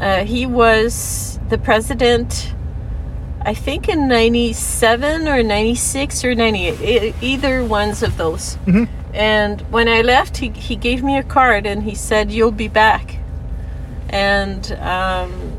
Uh, 0.00 0.24
he 0.24 0.46
was 0.46 1.38
the 1.48 1.58
president. 1.58 2.52
I 3.46 3.52
think 3.52 3.90
in 3.90 4.08
97 4.08 5.28
or 5.28 5.42
96 5.42 6.24
or 6.24 6.34
98, 6.34 6.80
e- 6.80 7.14
either 7.20 7.62
ones 7.62 8.02
of 8.02 8.16
those. 8.16 8.56
And 9.12 9.60
when 9.70 9.86
I 9.86 10.00
left, 10.00 10.38
he, 10.38 10.48
he 10.48 10.76
gave 10.76 11.04
me 11.04 11.18
a 11.18 11.22
card 11.22 11.66
and 11.66 11.82
he 11.82 11.94
said, 11.94 12.32
You'll 12.32 12.50
be 12.50 12.68
back. 12.68 13.13
And 14.14 14.70
um, 14.80 15.52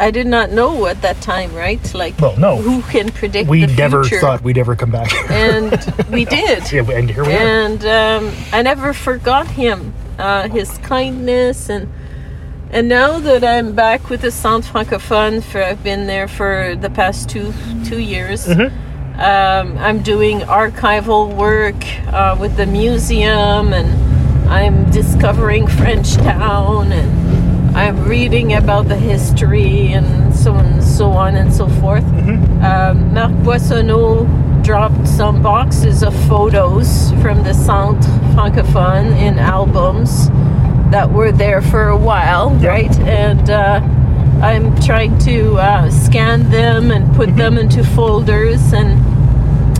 I 0.00 0.10
did 0.10 0.26
not 0.26 0.50
know 0.50 0.86
at 0.86 1.00
that 1.02 1.20
time, 1.20 1.54
right? 1.54 1.94
Like, 1.94 2.18
Well, 2.20 2.36
no. 2.36 2.56
who 2.56 2.82
can 2.90 3.10
predict 3.10 3.48
We 3.48 3.66
never 3.66 4.02
future? 4.02 4.20
thought 4.20 4.42
we'd 4.42 4.58
ever 4.58 4.74
come 4.74 4.90
back. 4.90 5.12
And 5.30 5.72
we 6.10 6.24
did. 6.24 6.70
yeah, 6.72 6.82
and 6.90 7.08
here 7.08 7.24
we 7.24 7.32
are. 7.32 7.38
and 7.38 7.84
um, 7.84 8.32
I 8.52 8.62
never 8.62 8.92
forgot 8.92 9.46
him, 9.46 9.94
uh, 10.18 10.48
his 10.48 10.76
kindness, 10.78 11.68
and 11.70 11.88
and 12.72 12.88
now 12.88 13.18
that 13.18 13.42
I'm 13.42 13.74
back 13.74 14.08
with 14.10 14.20
the 14.22 14.30
Centre 14.30 14.72
Francophone, 14.72 15.42
for 15.42 15.62
I've 15.62 15.82
been 15.82 16.06
there 16.06 16.28
for 16.28 16.76
the 16.76 16.88
past 16.90 17.28
two 17.28 17.52
two 17.84 17.98
years. 18.00 18.46
Mm-hmm. 18.46 19.20
Um, 19.20 19.76
I'm 19.78 20.02
doing 20.02 20.40
archival 20.40 21.34
work 21.36 21.74
uh, 22.12 22.36
with 22.40 22.56
the 22.56 22.66
museum, 22.66 23.72
and 23.72 24.48
I'm 24.48 24.88
discovering 24.90 25.66
French 25.66 26.14
Town, 26.14 26.92
and 26.92 27.29
I'm 27.74 28.04
reading 28.08 28.54
about 28.54 28.88
the 28.88 28.96
history, 28.96 29.92
and 29.92 30.34
so 30.34 30.52
on 30.52 30.66
and 30.66 30.82
so 30.84 31.10
on 31.10 31.36
and 31.36 31.52
so 31.52 31.68
forth. 31.68 32.04
Um, 32.62 33.14
Marc 33.14 33.32
Boissonneau 33.44 34.26
dropped 34.62 35.06
some 35.08 35.40
boxes 35.42 36.02
of 36.02 36.14
photos 36.28 37.10
from 37.22 37.42
the 37.44 37.54
Centre 37.54 38.08
Francophone 38.34 39.16
in 39.16 39.38
albums 39.38 40.28
that 40.90 41.10
were 41.10 41.32
there 41.32 41.62
for 41.62 41.88
a 41.88 41.96
while, 41.96 42.56
Yeah. 42.60 42.68
right? 42.70 42.98
And 43.00 43.48
uh, 43.48 43.80
I'm 44.44 44.74
trying 44.82 45.16
to 45.20 45.56
uh, 45.58 45.90
scan 45.90 46.50
them 46.50 46.90
and 46.90 47.14
put 47.14 47.34
them 47.36 47.56
into 47.56 47.84
folders, 47.84 48.72
and 48.72 48.98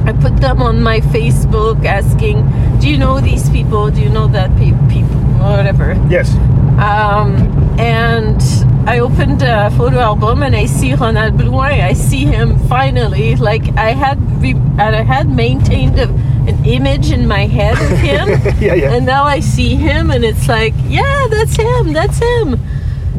I 0.08 0.12
put 0.12 0.36
them 0.40 0.62
on 0.62 0.80
my 0.82 1.00
Facebook 1.00 1.84
asking, 1.84 2.48
"Do 2.80 2.88
you 2.88 2.96
know 2.96 3.20
these 3.20 3.50
people? 3.50 3.90
Do 3.90 4.00
you 4.00 4.08
know 4.10 4.28
that 4.28 4.50
pe- 4.56 4.72
people? 4.88 5.09
Whatever." 5.40 5.94
yes. 6.08 6.34
Um, 6.80 7.34
and 7.78 8.40
I 8.88 9.00
opened 9.00 9.42
a 9.42 9.70
photo 9.76 9.98
album 9.98 10.42
and 10.42 10.56
I 10.56 10.64
see 10.66 10.94
Ronald 10.94 11.34
Blouin. 11.36 11.80
I 11.82 11.92
see 11.92 12.24
him 12.24 12.58
finally. 12.68 13.36
Like 13.36 13.64
I 13.76 13.90
had, 13.92 14.18
re- 14.40 14.54
I 14.78 15.02
had 15.02 15.28
maintained 15.28 15.98
a, 15.98 16.08
an 16.48 16.64
image 16.64 17.10
in 17.12 17.26
my 17.28 17.46
head 17.46 17.76
of 17.76 17.98
him, 18.08 18.28
Yeah, 18.60 18.74
yeah. 18.74 18.92
and 18.94 19.04
now 19.04 19.24
I 19.24 19.40
see 19.40 19.74
him, 19.76 20.10
and 20.10 20.24
it's 20.24 20.48
like, 20.48 20.72
yeah, 20.88 21.26
that's 21.30 21.54
him. 21.56 21.92
That's 21.92 22.18
him. 22.18 22.58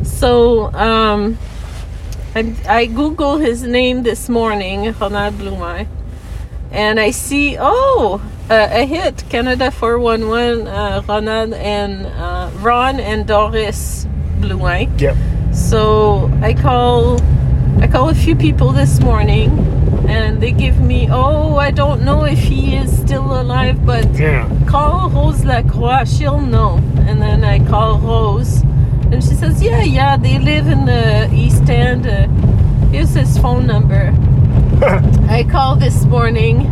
So 0.03 0.73
um, 0.73 1.37
I, 2.35 2.55
I 2.67 2.85
Google 2.87 3.37
his 3.37 3.61
name 3.63 4.01
this 4.03 4.27
morning, 4.29 4.91
Ronald 4.99 5.35
Blouin, 5.37 5.87
and 6.71 6.99
I 6.99 7.11
see 7.11 7.57
oh 7.59 8.21
uh, 8.51 8.67
a 8.71 8.85
hit 8.85 9.23
Canada 9.29 9.71
411 9.71 10.67
uh, 10.67 11.01
Ronald 11.07 11.53
and 11.53 12.05
uh, 12.05 12.49
Ron 12.59 12.99
and 12.99 13.25
Doris 13.25 14.05
Blouin. 14.39 14.89
Yep. 14.99 15.15
So 15.53 16.29
I 16.41 16.53
call 16.53 17.19
I 17.81 17.87
call 17.87 18.09
a 18.09 18.13
few 18.13 18.35
people 18.35 18.71
this 18.73 18.99
morning, 18.99 19.49
and 20.07 20.39
they 20.41 20.51
give 20.51 20.79
me, 20.79 21.07
oh, 21.09 21.55
I 21.55 21.71
don't 21.71 22.03
know 22.03 22.25
if 22.25 22.37
he 22.37 22.75
is 22.75 22.95
still 22.95 23.39
alive, 23.41 23.85
but 23.85 24.05
Yeah. 24.13 24.47
call 24.67 25.09
Rose 25.09 25.43
Lacroix, 25.45 26.03
she'll 26.05 26.41
know. 26.41 26.77
And 27.07 27.21
then 27.21 27.43
I 27.43 27.57
call 27.65 27.97
Rose, 27.99 28.61
and 29.11 29.23
she 29.23 29.33
says, 29.33 29.63
yeah, 29.63 29.81
yeah, 29.83 30.15
they 30.17 30.37
live 30.37 30.67
in 30.67 30.85
the 30.85 31.29
East 31.33 31.67
End. 31.69 32.05
Uh, 32.05 32.27
here's 32.91 33.13
his 33.15 33.35
phone 33.39 33.65
number. 33.65 34.13
I 35.29 35.43
call 35.49 35.75
this 35.75 36.03
morning. 36.05 36.67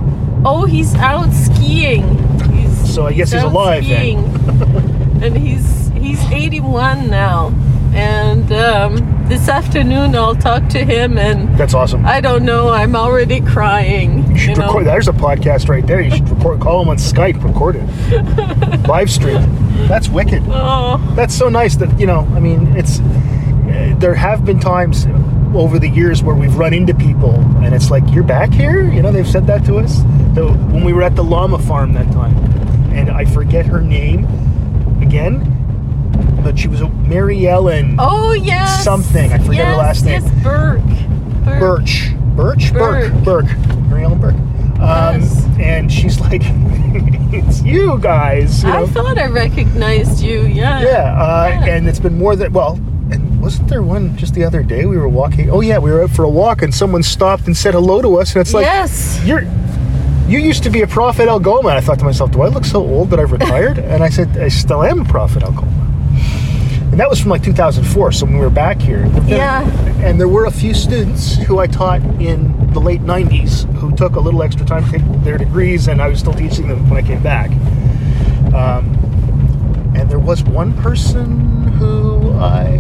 Oh, 0.46 0.66
he's 0.66 0.96
out 0.96 1.32
skiing. 1.34 2.04
He's, 2.54 2.94
So 2.94 3.06
I 3.08 3.14
guess 3.14 3.32
he's 3.32 3.44
alive 3.44 3.86
then. 3.86 4.34
skiing. 4.34 5.24
and 5.24 5.38
he's 5.38 5.90
he's 5.90 6.24
81 6.32 7.10
now. 7.10 7.54
And 7.94 8.52
um, 8.54 9.26
this 9.28 9.50
afternoon 9.50 10.16
I'll 10.16 10.36
talk 10.36 10.70
to 10.70 10.86
him, 10.86 11.18
and 11.18 11.58
That's 11.58 11.74
awesome. 11.74 12.06
I 12.06 12.22
don't 12.22 12.46
know. 12.46 12.70
I'm 12.70 12.96
already 12.96 13.42
crying. 13.42 14.30
You 14.32 14.38
should 14.38 14.58
know? 14.58 14.68
record. 14.68 14.86
There's 14.86 15.08
a 15.08 15.12
podcast 15.14 15.68
right 15.70 15.86
there. 15.86 16.00
You 16.00 16.12
should 16.12 16.30
record. 16.30 16.62
Call 16.62 16.84
him 16.84 16.90
on 16.90 16.98
Skype. 16.98 17.44
Record 17.44 17.78
it. 17.78 18.88
Live 18.88 19.10
stream. 19.10 19.42
That's 19.88 20.08
wicked. 20.08 20.44
Oh, 20.48 20.98
That's 21.16 21.34
so 21.36 21.50
nice 21.50 21.76
that 21.78 22.00
you 22.00 22.06
know. 22.06 22.20
I 22.36 22.40
mean, 22.40 22.68
it's. 22.78 23.00
uh, 23.00 23.96
There 24.00 24.14
have 24.14 24.46
been 24.46 24.60
times 24.60 25.06
over 25.56 25.80
the 25.80 25.90
years 25.90 26.22
where 26.24 26.36
we've 26.36 26.56
run 26.56 26.74
into 26.74 26.94
people, 26.94 27.34
and 27.64 27.74
it's 27.74 27.90
like, 27.92 28.04
"You're 28.14 28.24
back 28.24 28.52
here." 28.52 28.90
You 28.92 29.02
know, 29.02 29.12
they've 29.12 29.28
said 29.28 29.48
that 29.48 29.66
to 29.66 29.78
us. 29.78 29.98
So 30.36 30.50
when 30.72 30.84
we 30.84 30.94
were 30.94 31.02
at 31.04 31.16
the 31.16 31.24
llama 31.24 31.60
farm 31.60 31.94
that 31.94 32.12
time, 32.12 32.36
and 32.94 33.10
I 33.10 33.26
forget 33.26 33.66
her 33.66 33.82
name 33.82 34.26
again, 35.02 35.56
but 36.44 36.58
she 36.60 36.68
was 36.68 36.82
a 36.82 36.90
Mary 36.90 37.48
Ellen 37.48 37.96
oh 38.00 38.34
yes. 38.34 38.84
Something. 38.84 39.32
I 39.34 39.38
forget 39.40 39.68
her 39.68 39.76
last 39.76 40.06
name. 40.06 40.22
Yes, 40.22 40.44
Burke. 40.44 40.82
Burke. 41.46 41.60
Birch. 41.60 42.12
Birch? 42.36 42.74
Burke. 42.74 43.14
Burke. 43.24 43.24
Burke. 43.46 43.78
Mary 43.90 44.04
Ellen 44.04 44.20
Burke. 44.20 44.36
Um, 44.80 45.22
Yes. 45.22 45.46
And 45.60 45.92
she's 45.92 46.20
like, 46.22 46.42
it's 46.46 47.62
you 47.64 48.00
guys. 48.00 48.64
You 48.64 48.70
know? 48.70 48.84
I 48.84 48.88
thought 48.88 49.18
I 49.18 49.26
recognized 49.26 50.22
you. 50.22 50.44
Yeah. 50.44 50.82
yeah, 50.82 51.22
uh, 51.22 51.48
Yeah. 51.50 51.66
and 51.76 51.88
it's 51.90 52.00
been 52.00 52.18
more 52.18 52.36
than, 52.38 52.54
well, 52.54 52.80
and 53.12 53.42
wasn't 53.42 53.68
there 53.70 53.82
one 53.82 54.16
just 54.18 54.34
the 54.34 54.44
other 54.44 54.64
day 54.64 54.86
we 54.86 54.98
were 54.98 55.10
walking? 55.10 55.50
Oh, 55.50 55.62
yeah, 55.62 55.80
we 55.80 55.92
were 55.92 56.04
out 56.04 56.12
for 56.12 56.24
a 56.24 56.30
walk 56.30 56.62
and 56.62 56.74
someone 56.74 57.04
stopped 57.04 57.48
and 57.48 57.56
said 57.56 57.74
hello 57.74 58.02
to 58.02 58.18
us. 58.18 58.34
And 58.34 58.42
it's 58.42 58.54
like, 58.54 58.66
yes. 58.66 59.22
you're. 59.26 59.44
You 60.28 60.38
used 60.38 60.62
to 60.64 60.70
be 60.70 60.84
a 60.84 60.88
prof 60.88 61.20
at 61.20 61.28
Algoma. 61.28 61.70
And 61.70 61.78
I 61.80 61.82
thought 61.82 61.98
to 62.00 62.06
myself, 62.06 62.32
do 62.32 62.42
I 62.44 62.50
look 62.50 62.64
so 62.64 62.82
old 62.86 63.10
that 63.10 63.20
I've 63.20 63.32
retired? 63.32 63.80
and 63.80 64.04
I 64.04 64.10
said, 64.10 64.38
I 64.38 64.50
still 64.50 64.84
am 64.84 65.02
a 65.02 65.06
prof 65.06 65.36
at 65.36 65.44
Algoma. 65.44 65.72
And 66.92 67.00
that 67.00 67.10
was 67.10 67.20
from 67.20 67.30
like 67.30 67.44
2004. 67.44 68.12
So 68.12 68.26
when 68.26 68.36
we 68.36 68.42
were 68.42 68.50
back 68.50 68.80
here, 68.80 69.08
Yeah. 69.26 69.68
and 70.04 70.20
there 70.20 70.28
were 70.28 70.46
a 70.46 70.52
few 70.52 70.74
students 70.74 71.36
who 71.36 71.58
I 71.60 71.66
taught 71.68 72.02
in 72.22 72.74
the 72.74 72.80
late 72.80 73.02
90s 73.02 73.72
who 73.76 73.96
took 73.96 74.16
a 74.16 74.20
little 74.20 74.44
extra 74.44 74.66
time 74.66 74.86
to 74.86 74.92
take 74.92 75.24
their 75.24 75.38
degrees, 75.38 75.88
and 75.88 76.02
I 76.02 76.08
was 76.08 76.20
still 76.20 76.34
teaching 76.34 76.68
them 76.68 76.90
when 76.90 77.04
I 77.04 77.08
came 77.08 77.24
back. 77.24 77.50
Um, 78.54 78.99
and 79.96 80.10
there 80.10 80.20
was 80.20 80.44
one 80.44 80.74
person 80.82 81.64
who 81.74 82.32
I, 82.34 82.78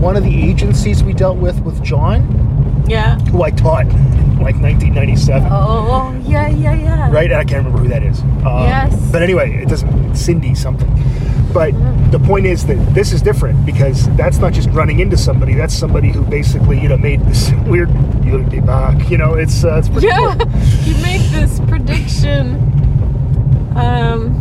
one 0.00 0.16
of 0.16 0.24
the 0.24 0.42
agencies 0.50 1.02
we 1.04 1.12
dealt 1.12 1.38
with 1.38 1.60
with 1.62 1.82
John, 1.82 2.84
Yeah. 2.86 3.18
who 3.30 3.42
I 3.42 3.50
taught 3.50 3.86
in 3.86 4.38
like 4.40 4.56
1997. 4.60 5.48
Oh, 5.50 6.14
yeah, 6.26 6.48
yeah, 6.48 6.74
yeah. 6.74 7.10
Right, 7.10 7.30
and 7.30 7.40
I 7.40 7.44
can't 7.44 7.64
remember 7.64 7.78
who 7.78 7.88
that 7.88 8.02
is. 8.02 8.20
Um, 8.20 8.64
Yes. 8.64 9.10
But 9.12 9.22
anyway, 9.22 9.54
it 9.62 9.68
doesn't. 9.68 10.14
Cindy 10.16 10.54
something. 10.54 10.88
But 11.52 11.72
the 12.10 12.18
point 12.18 12.46
is 12.46 12.66
that 12.66 12.76
this 12.94 13.12
is 13.12 13.22
different 13.22 13.64
because 13.64 14.08
that's 14.16 14.38
not 14.38 14.52
just 14.52 14.68
running 14.70 14.98
into 15.00 15.16
somebody. 15.16 15.54
That's 15.54 15.72
somebody 15.74 16.10
who 16.10 16.22
basically, 16.22 16.80
you 16.80 16.88
know, 16.88 16.96
made 16.98 17.20
this 17.24 17.52
weird. 17.66 17.90
You'll 18.24 18.42
be 18.42 18.60
back. 18.60 19.08
You 19.08 19.18
know, 19.18 19.34
it's 19.34 19.64
uh, 19.64 19.76
it's 19.78 19.88
pretty 19.88 20.08
Yeah. 20.08 20.34
cool. 20.36 20.50
you 20.84 21.00
make 21.02 21.22
this 21.30 21.60
prediction. 21.68 22.56
Um, 23.76 24.34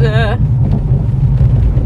and 0.00 0.06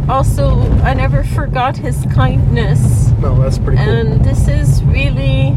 uh, 0.09 0.13
also, 0.13 0.61
I 0.83 0.95
never 0.95 1.23
forgot 1.23 1.77
his 1.77 2.05
kindness. 2.15 3.11
No, 3.19 3.35
that's 3.41 3.59
pretty 3.59 3.77
cool. 3.83 3.89
and 3.89 4.25
this 4.25 4.49
is 4.49 4.83
really 4.85 5.55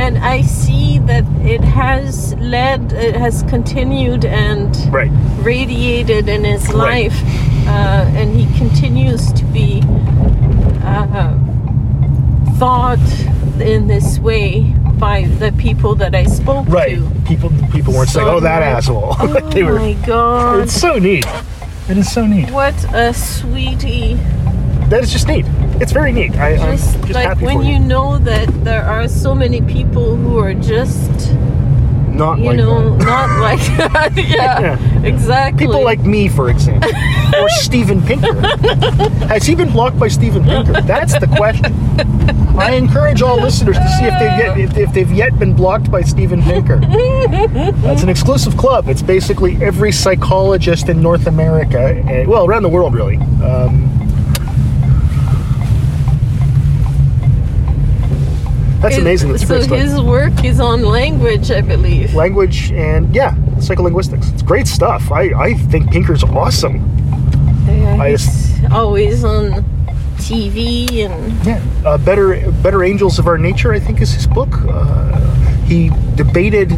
and 0.00 0.18
i 0.18 0.40
see 0.42 0.98
that 1.00 1.24
it 1.42 1.60
has 1.62 2.34
led 2.34 2.92
it 2.92 3.16
has 3.16 3.42
continued 3.44 4.24
and 4.24 4.76
right. 4.92 5.10
radiated 5.40 6.28
in 6.28 6.44
his 6.44 6.64
Right. 6.68 7.10
life 7.10 7.20
uh, 7.66 8.04
and 8.14 8.32
he 8.36 8.46
continues 8.58 9.32
to 9.32 9.44
be 9.46 9.82
uh, 10.84 11.36
thought 12.58 12.98
in 13.60 13.86
this 13.88 14.18
way 14.20 14.72
by 14.98 15.24
the 15.38 15.52
people 15.52 15.94
that 15.94 16.14
i 16.14 16.24
spoke 16.24 16.66
Right. 16.68 16.96
to 16.98 17.10
People 17.28 17.50
people 17.72 17.92
weren't 17.92 18.08
saying, 18.08 18.26
"Oh, 18.26 18.40
that 18.40 18.60
like, 18.60 18.76
asshole." 18.76 19.14
oh 19.20 19.50
they 19.50 19.62
were. 19.62 19.78
my 19.78 19.92
god 20.06 20.60
It's 20.62 20.72
so 20.80 20.98
neat. 20.98 21.26
It 21.88 21.96
is 21.98 22.10
so 22.10 22.26
neat. 22.26 22.50
what 22.50 22.74
a 22.94 23.12
sweetie 23.14 24.14
That 24.88 25.02
is 25.04 25.12
just 25.12 25.28
neat. 25.28 25.44
It's 25.80 25.92
very 25.92 26.12
neat. 26.12 26.32
I, 26.36 26.56
I'm 26.56 26.76
just, 26.76 26.94
just 27.02 27.12
like 27.12 27.26
happy 27.26 27.44
when 27.44 27.58
for 27.58 27.62
you 27.64 27.74
you. 27.74 27.78
know 27.78 28.18
that 28.18 28.48
there 28.64 28.82
are 28.82 29.06
so 29.08 29.34
many 29.34 29.60
people 29.60 30.16
who 30.16 30.38
are 30.38 30.54
just 30.54 31.12
Not 32.18 32.38
you 32.38 32.44
like 32.46 32.56
know 32.56 32.96
that. 32.96 33.04
not 33.06 33.40
like 33.40 33.60
that 33.92 34.12
yeah, 34.16 34.60
Yeah. 34.60 35.02
exactly 35.04 35.66
People 35.66 35.82
like 35.84 36.00
me, 36.00 36.28
for 36.28 36.50
example, 36.50 36.90
or 37.40 37.48
Steven 37.48 38.02
Pinker. 38.02 38.34
Has 39.28 39.44
he 39.46 39.54
been 39.54 39.70
blocked 39.70 39.98
by 39.98 40.08
Steven 40.08 40.42
Pinker? 40.44 40.80
That's 40.82 41.18
the 41.18 41.26
question. 41.28 41.74
I 42.58 42.72
encourage 42.72 43.22
all 43.22 43.36
listeners 43.40 43.76
to 43.76 43.88
see 43.98 44.04
if 44.04 44.18
they 44.18 44.36
get 44.36 44.58
if, 44.58 44.76
if 44.76 44.92
they've 44.92 45.12
yet 45.12 45.38
been 45.38 45.54
blocked 45.54 45.90
by 45.92 46.02
Steven 46.02 46.42
Pinker. 46.42 46.80
That's 47.82 48.02
an 48.02 48.08
exclusive 48.08 48.56
club. 48.56 48.88
It's 48.88 49.02
basically 49.02 49.56
every 49.62 49.92
psychologist 49.92 50.88
in 50.88 51.00
North 51.00 51.26
America, 51.28 52.02
eh, 52.08 52.24
well, 52.26 52.46
around 52.46 52.62
the 52.64 52.68
world, 52.68 52.94
really. 52.94 53.16
Um, 53.42 53.88
that's 58.80 58.96
It- 58.96 59.00
amazing. 59.02 59.32
That's 59.32 59.46
so 59.46 59.60
his 59.74 60.00
work 60.00 60.44
is 60.44 60.60
on 60.60 60.82
language 60.82 61.50
i 61.50 61.60
believe 61.60 62.14
language 62.14 62.70
and 62.72 63.14
yeah, 63.14 63.34
psycholinguistics. 63.58 64.32
It's 64.32 64.42
great 64.42 64.66
stuff. 64.68 65.10
I, 65.10 65.30
I 65.48 65.54
think 65.54 65.90
Pinker's 65.90 66.22
awesome. 66.24 66.76
yeah, 67.66 67.96
I 68.00 68.10
he's 68.10 68.64
always 68.72 69.24
on 69.24 69.64
tv 70.18 71.04
and 71.06 71.46
Yeah, 71.46 71.62
uh, 71.84 71.98
better 71.98 72.50
better 72.62 72.82
angels 72.84 73.18
of 73.18 73.26
our 73.26 73.38
nature. 73.38 73.72
I 73.72 73.80
think 73.80 74.00
is 74.00 74.12
his 74.12 74.26
book. 74.26 74.48
Uh, 74.68 75.16
he 75.64 75.90
debated 76.16 76.70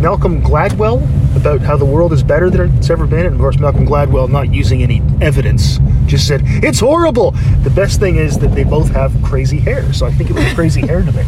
Malcolm 0.00 0.42
Gladwell 0.42 0.98
about 1.36 1.60
how 1.60 1.76
the 1.76 1.84
world 1.84 2.12
is 2.12 2.22
better 2.22 2.50
than 2.50 2.76
it's 2.76 2.90
ever 2.90 3.06
been, 3.06 3.24
and 3.26 3.34
of 3.34 3.40
course 3.40 3.58
Malcolm 3.58 3.86
Gladwell, 3.86 4.28
not 4.28 4.52
using 4.52 4.82
any 4.82 5.00
evidence, 5.20 5.78
just 6.06 6.26
said 6.26 6.42
it's 6.44 6.80
horrible. 6.80 7.32
The 7.62 7.70
best 7.70 8.00
thing 8.00 8.16
is 8.16 8.38
that 8.38 8.48
they 8.48 8.64
both 8.64 8.88
have 8.90 9.12
crazy 9.22 9.58
hair, 9.58 9.92
so 9.92 10.06
I 10.06 10.12
think 10.12 10.30
it 10.30 10.34
was 10.34 10.44
a 10.44 10.54
crazy 10.54 10.86
hair 10.86 11.02
debate. 11.02 11.26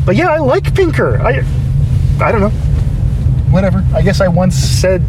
but 0.06 0.16
yeah, 0.16 0.28
I 0.28 0.38
like 0.38 0.74
Pinker. 0.74 1.20
I 1.20 1.44
I 2.22 2.32
don't 2.32 2.40
know. 2.40 2.50
Whatever. 3.50 3.84
I 3.94 4.02
guess 4.02 4.20
I 4.20 4.28
once 4.28 4.54
said. 4.54 5.02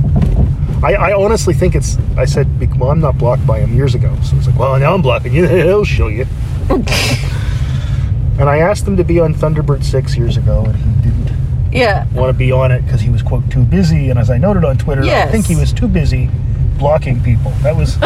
I, 0.84 0.94
I 0.94 1.14
honestly 1.14 1.54
think 1.54 1.76
it's. 1.76 1.98
I 2.18 2.26
said, 2.26 2.48
well, 2.80 2.90
I'm 2.90 3.00
not 3.00 3.18
blocked 3.18 3.46
by 3.46 3.60
him 3.60 3.76
years 3.76 3.94
ago. 3.94 4.16
So 4.24 4.36
it's 4.38 4.48
like, 4.48 4.58
well, 4.58 4.80
now 4.80 4.94
I'm 4.94 5.02
blocking 5.02 5.34
you. 5.34 5.48
He'll 5.48 5.84
show 5.84 6.08
you. 6.08 6.26
and 6.70 8.50
I 8.50 8.60
asked 8.60 8.88
him 8.88 8.98
to 8.98 9.04
be 9.04 9.20
on 9.20 9.34
Thunderbird 9.36 9.84
6 9.84 10.18
years 10.18 10.38
ago, 10.38 10.64
and 10.66 10.76
he 10.76 11.02
didn't 11.02 11.32
yeah 11.72 12.06
want 12.14 12.30
to 12.30 12.38
be 12.38 12.52
on 12.52 12.72
it 12.72 12.82
because 12.82 13.00
he 13.00 13.10
was, 13.10 13.22
quote, 13.22 13.50
too 13.52 13.64
busy. 13.64 14.10
And 14.10 14.18
as 14.18 14.30
I 14.30 14.38
noted 14.38 14.66
on 14.66 14.78
Twitter, 14.78 15.04
I 15.04 15.28
think 15.28 15.46
he 15.46 15.56
was 15.56 15.72
too 15.72 15.88
busy 15.88 16.30
blocking 16.78 17.22
people. 17.24 17.52
That 17.62 17.76
was. 17.76 17.98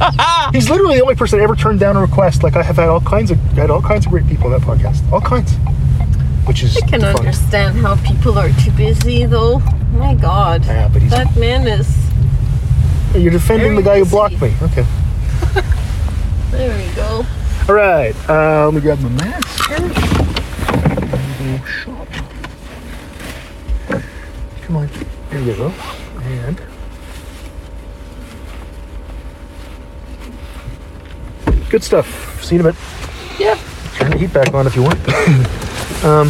He's 0.52 0.68
literally 0.70 0.96
the 0.96 1.02
only 1.02 1.14
person 1.14 1.38
that 1.38 1.44
ever 1.44 1.56
turned 1.56 1.80
down 1.80 1.96
a 1.96 2.00
request. 2.00 2.42
Like 2.42 2.56
I 2.56 2.62
have 2.62 2.76
had 2.76 2.88
all 2.88 3.00
kinds 3.00 3.30
of 3.30 3.38
had 3.52 3.70
all 3.70 3.82
kinds 3.82 4.06
of 4.06 4.12
great 4.12 4.26
people 4.26 4.52
on 4.52 4.52
that 4.52 4.66
podcast, 4.66 5.10
all 5.12 5.20
kinds, 5.20 5.52
which 6.46 6.62
is 6.62 6.76
i 6.76 6.86
can 6.86 7.04
understand 7.04 7.76
how 7.78 7.96
people 8.04 8.38
are 8.38 8.50
too 8.60 8.70
busy 8.72 9.24
though 9.26 9.58
my 9.92 10.14
god 10.14 10.64
Yeah, 10.64 10.88
but 10.88 11.02
he's 11.02 11.10
that 11.10 11.36
man 11.36 11.66
is 11.66 11.88
You're 13.14 13.30
defending 13.30 13.76
the 13.76 13.82
guy 13.82 13.98
who 13.98 14.04
blocked 14.06 14.40
me. 14.40 14.52
Okay. 14.62 14.84
there 16.50 16.76
we 16.76 16.94
go 16.94 17.24
All 17.68 17.74
right. 17.74 18.14
Uh, 18.28 18.64
let 18.66 18.74
me 18.74 18.80
grab 18.80 19.00
my 19.00 19.08
mask 19.10 19.68
here. 19.68 20.12
Come 24.62 24.76
on. 24.76 24.88
There 25.30 25.40
you 25.40 25.54
go. 25.54 25.68
And. 26.22 26.71
Good 31.72 31.82
stuff. 31.82 32.44
See 32.44 32.56
you 32.56 32.60
in 32.60 32.66
a 32.66 32.72
bit. 32.72 32.80
yeah 33.40 33.54
Turn 33.94 34.10
the 34.10 34.18
heat 34.18 34.30
back 34.30 34.52
on 34.52 34.66
if 34.66 34.76
you 34.76 34.82
want. 34.82 34.98
um. 36.04 36.28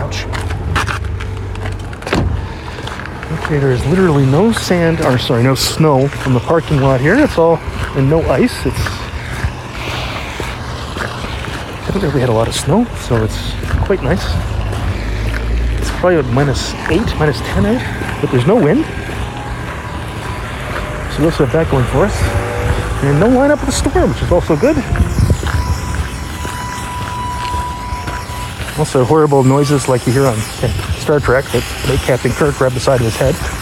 Ouch. 0.00 0.24
Okay, 3.44 3.58
there 3.58 3.70
is 3.70 3.84
literally 3.84 4.24
no 4.24 4.50
sand, 4.50 5.02
or 5.02 5.18
sorry, 5.18 5.42
no 5.42 5.54
snow 5.54 6.08
on 6.24 6.32
the 6.32 6.40
parking 6.40 6.80
lot 6.80 7.02
here. 7.02 7.16
It's 7.16 7.36
all, 7.36 7.58
and 7.98 8.08
no 8.08 8.22
ice. 8.30 8.64
It's, 8.64 8.76
haven't 11.84 12.00
really 12.00 12.20
had 12.20 12.30
a 12.30 12.32
lot 12.32 12.48
of 12.48 12.54
snow, 12.54 12.86
so 13.06 13.22
it's 13.22 13.52
quite 13.84 14.02
nice. 14.02 14.24
It's 15.78 15.90
probably 16.00 16.16
about 16.16 16.32
minus 16.32 16.72
8, 16.88 17.00
minus 17.18 17.40
10 17.40 17.66
out, 17.66 18.22
but 18.22 18.30
there's 18.30 18.46
no 18.46 18.56
wind. 18.56 18.86
So 21.18 21.28
have 21.28 21.52
that 21.52 21.68
going 21.70 21.84
for 21.86 22.04
us. 22.06 22.37
And 23.00 23.20
no 23.20 23.28
lineup 23.28 23.58
at 23.58 23.66
the 23.66 23.72
store, 23.72 24.06
which 24.06 24.22
is 24.22 24.32
also 24.32 24.56
good. 24.56 24.76
Also 28.78 29.04
horrible 29.04 29.44
noises 29.44 29.88
like 29.88 30.06
you 30.06 30.12
hear 30.12 30.26
on 30.26 30.36
Star 30.98 31.20
Trek 31.20 31.44
that 31.46 31.64
make 31.88 32.00
Captain 32.00 32.32
Kirk 32.32 32.56
grab 32.56 32.72
the 32.72 32.80
side 32.80 33.00
of 33.00 33.06
his 33.06 33.16
head. 33.16 33.57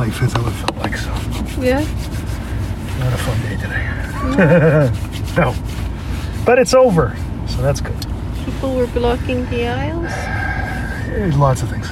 Life 0.00 0.22
is 0.22 0.32
how 0.32 0.46
it 0.46 0.52
felt 0.52 0.76
like, 0.78 0.96
so 0.96 1.10
Yeah. 1.60 1.80
not 3.00 3.12
a 3.12 3.20
fun 3.26 3.38
day 3.42 3.56
today. 3.64 3.84
no. 5.36 5.54
But 6.46 6.58
it's 6.58 6.72
over, 6.72 7.14
so 7.46 7.60
that's 7.60 7.82
good. 7.82 8.00
People 8.46 8.74
were 8.76 8.86
blocking 8.86 9.44
the 9.50 9.66
aisles. 9.68 10.10
There's 11.06 11.36
lots 11.36 11.62
of 11.62 11.68
things. 11.68 11.86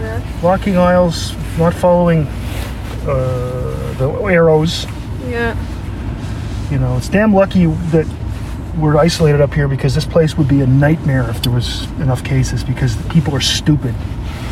Yeah. 0.00 0.20
Blocking 0.40 0.76
aisles, 0.76 1.36
not 1.56 1.72
following 1.72 2.26
uh, 3.06 3.94
the 3.98 4.08
arrows. 4.24 4.86
Yeah. 5.28 5.54
You 6.72 6.78
know, 6.80 6.96
it's 6.96 7.08
damn 7.08 7.32
lucky 7.32 7.66
that 7.94 8.06
we're 8.76 8.96
isolated 8.96 9.40
up 9.40 9.54
here 9.54 9.68
because 9.68 9.94
this 9.94 10.04
place 10.04 10.36
would 10.36 10.48
be 10.48 10.62
a 10.62 10.66
nightmare 10.66 11.30
if 11.30 11.40
there 11.42 11.52
was 11.52 11.84
enough 12.00 12.24
cases 12.24 12.64
because 12.64 12.96
people 13.06 13.36
are 13.36 13.40
stupid. 13.40 13.94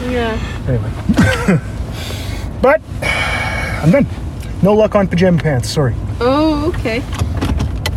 Yeah. 0.08 0.38
Anyway. 0.68 1.60
but 2.62 2.80
I'm 3.82 3.90
done. 3.90 4.06
No 4.62 4.74
luck 4.74 4.94
on 4.94 5.06
pajama 5.08 5.40
pants. 5.40 5.68
Sorry, 5.70 5.94
Oh, 6.20 6.72
okay. 6.74 7.02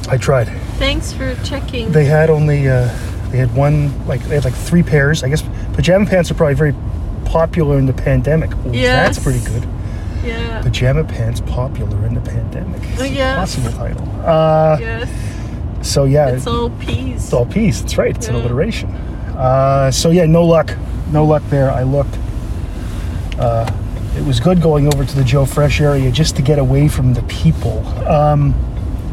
I 0.09 0.17
tried. 0.17 0.45
Thanks 0.77 1.11
for 1.13 1.35
checking. 1.43 1.91
They 1.91 2.05
had 2.05 2.29
only 2.29 2.67
uh, 2.69 2.85
they 3.31 3.37
had 3.37 3.53
one 3.55 3.91
like 4.07 4.21
they 4.23 4.35
had 4.35 4.45
like 4.45 4.53
three 4.53 4.83
pairs. 4.83 5.23
I 5.23 5.29
guess 5.29 5.43
pajama 5.73 6.05
pants 6.05 6.29
are 6.31 6.33
probably 6.35 6.55
very 6.55 6.75
popular 7.25 7.77
in 7.79 7.85
the 7.85 7.93
pandemic. 7.93 8.53
Ooh, 8.65 8.71
Yes. 8.73 9.15
That's 9.15 9.23
pretty 9.23 9.43
good. 9.45 9.67
yeah. 10.25 10.61
Pajama 10.61 11.03
pants 11.05 11.41
popular 11.41 12.05
in 12.05 12.13
the 12.13 12.21
pandemic. 12.21 12.81
It's 12.83 13.01
Oh, 13.01 13.05
yes. 13.05 13.37
Possible 13.55 13.71
title. 13.77 14.07
Uh, 14.25 14.77
Yes. 14.79 15.09
So 15.87 16.03
yeah, 16.03 16.29
It's 16.29 16.45
all 16.45 16.69
peas. 16.71 17.23
It's 17.23 17.33
all 17.33 17.45
peace. 17.45 17.81
That's 17.81 17.97
right. 17.97 18.15
It's 18.15 18.27
an 18.27 18.35
alliteration. 18.35 18.89
Uh, 19.35 19.89
so 19.89 20.11
yeah, 20.11 20.25
no 20.27 20.43
luck. 20.45 20.75
No 21.11 21.25
luck 21.25 21.41
there. 21.49 21.71
I 21.71 21.81
looked. 21.83 22.15
Uh, 23.39 23.65
it 24.15 24.25
was 24.25 24.39
good 24.39 24.61
going 24.61 24.93
over 24.93 25.05
to 25.05 25.15
the 25.15 25.23
Joe 25.23 25.45
Fresh 25.45 25.79
area 25.81 26.11
just 26.11 26.35
to 26.35 26.41
get 26.41 26.59
away 26.59 26.87
from 26.87 27.13
the 27.13 27.21
people. 27.23 27.79
Um, 28.07 28.53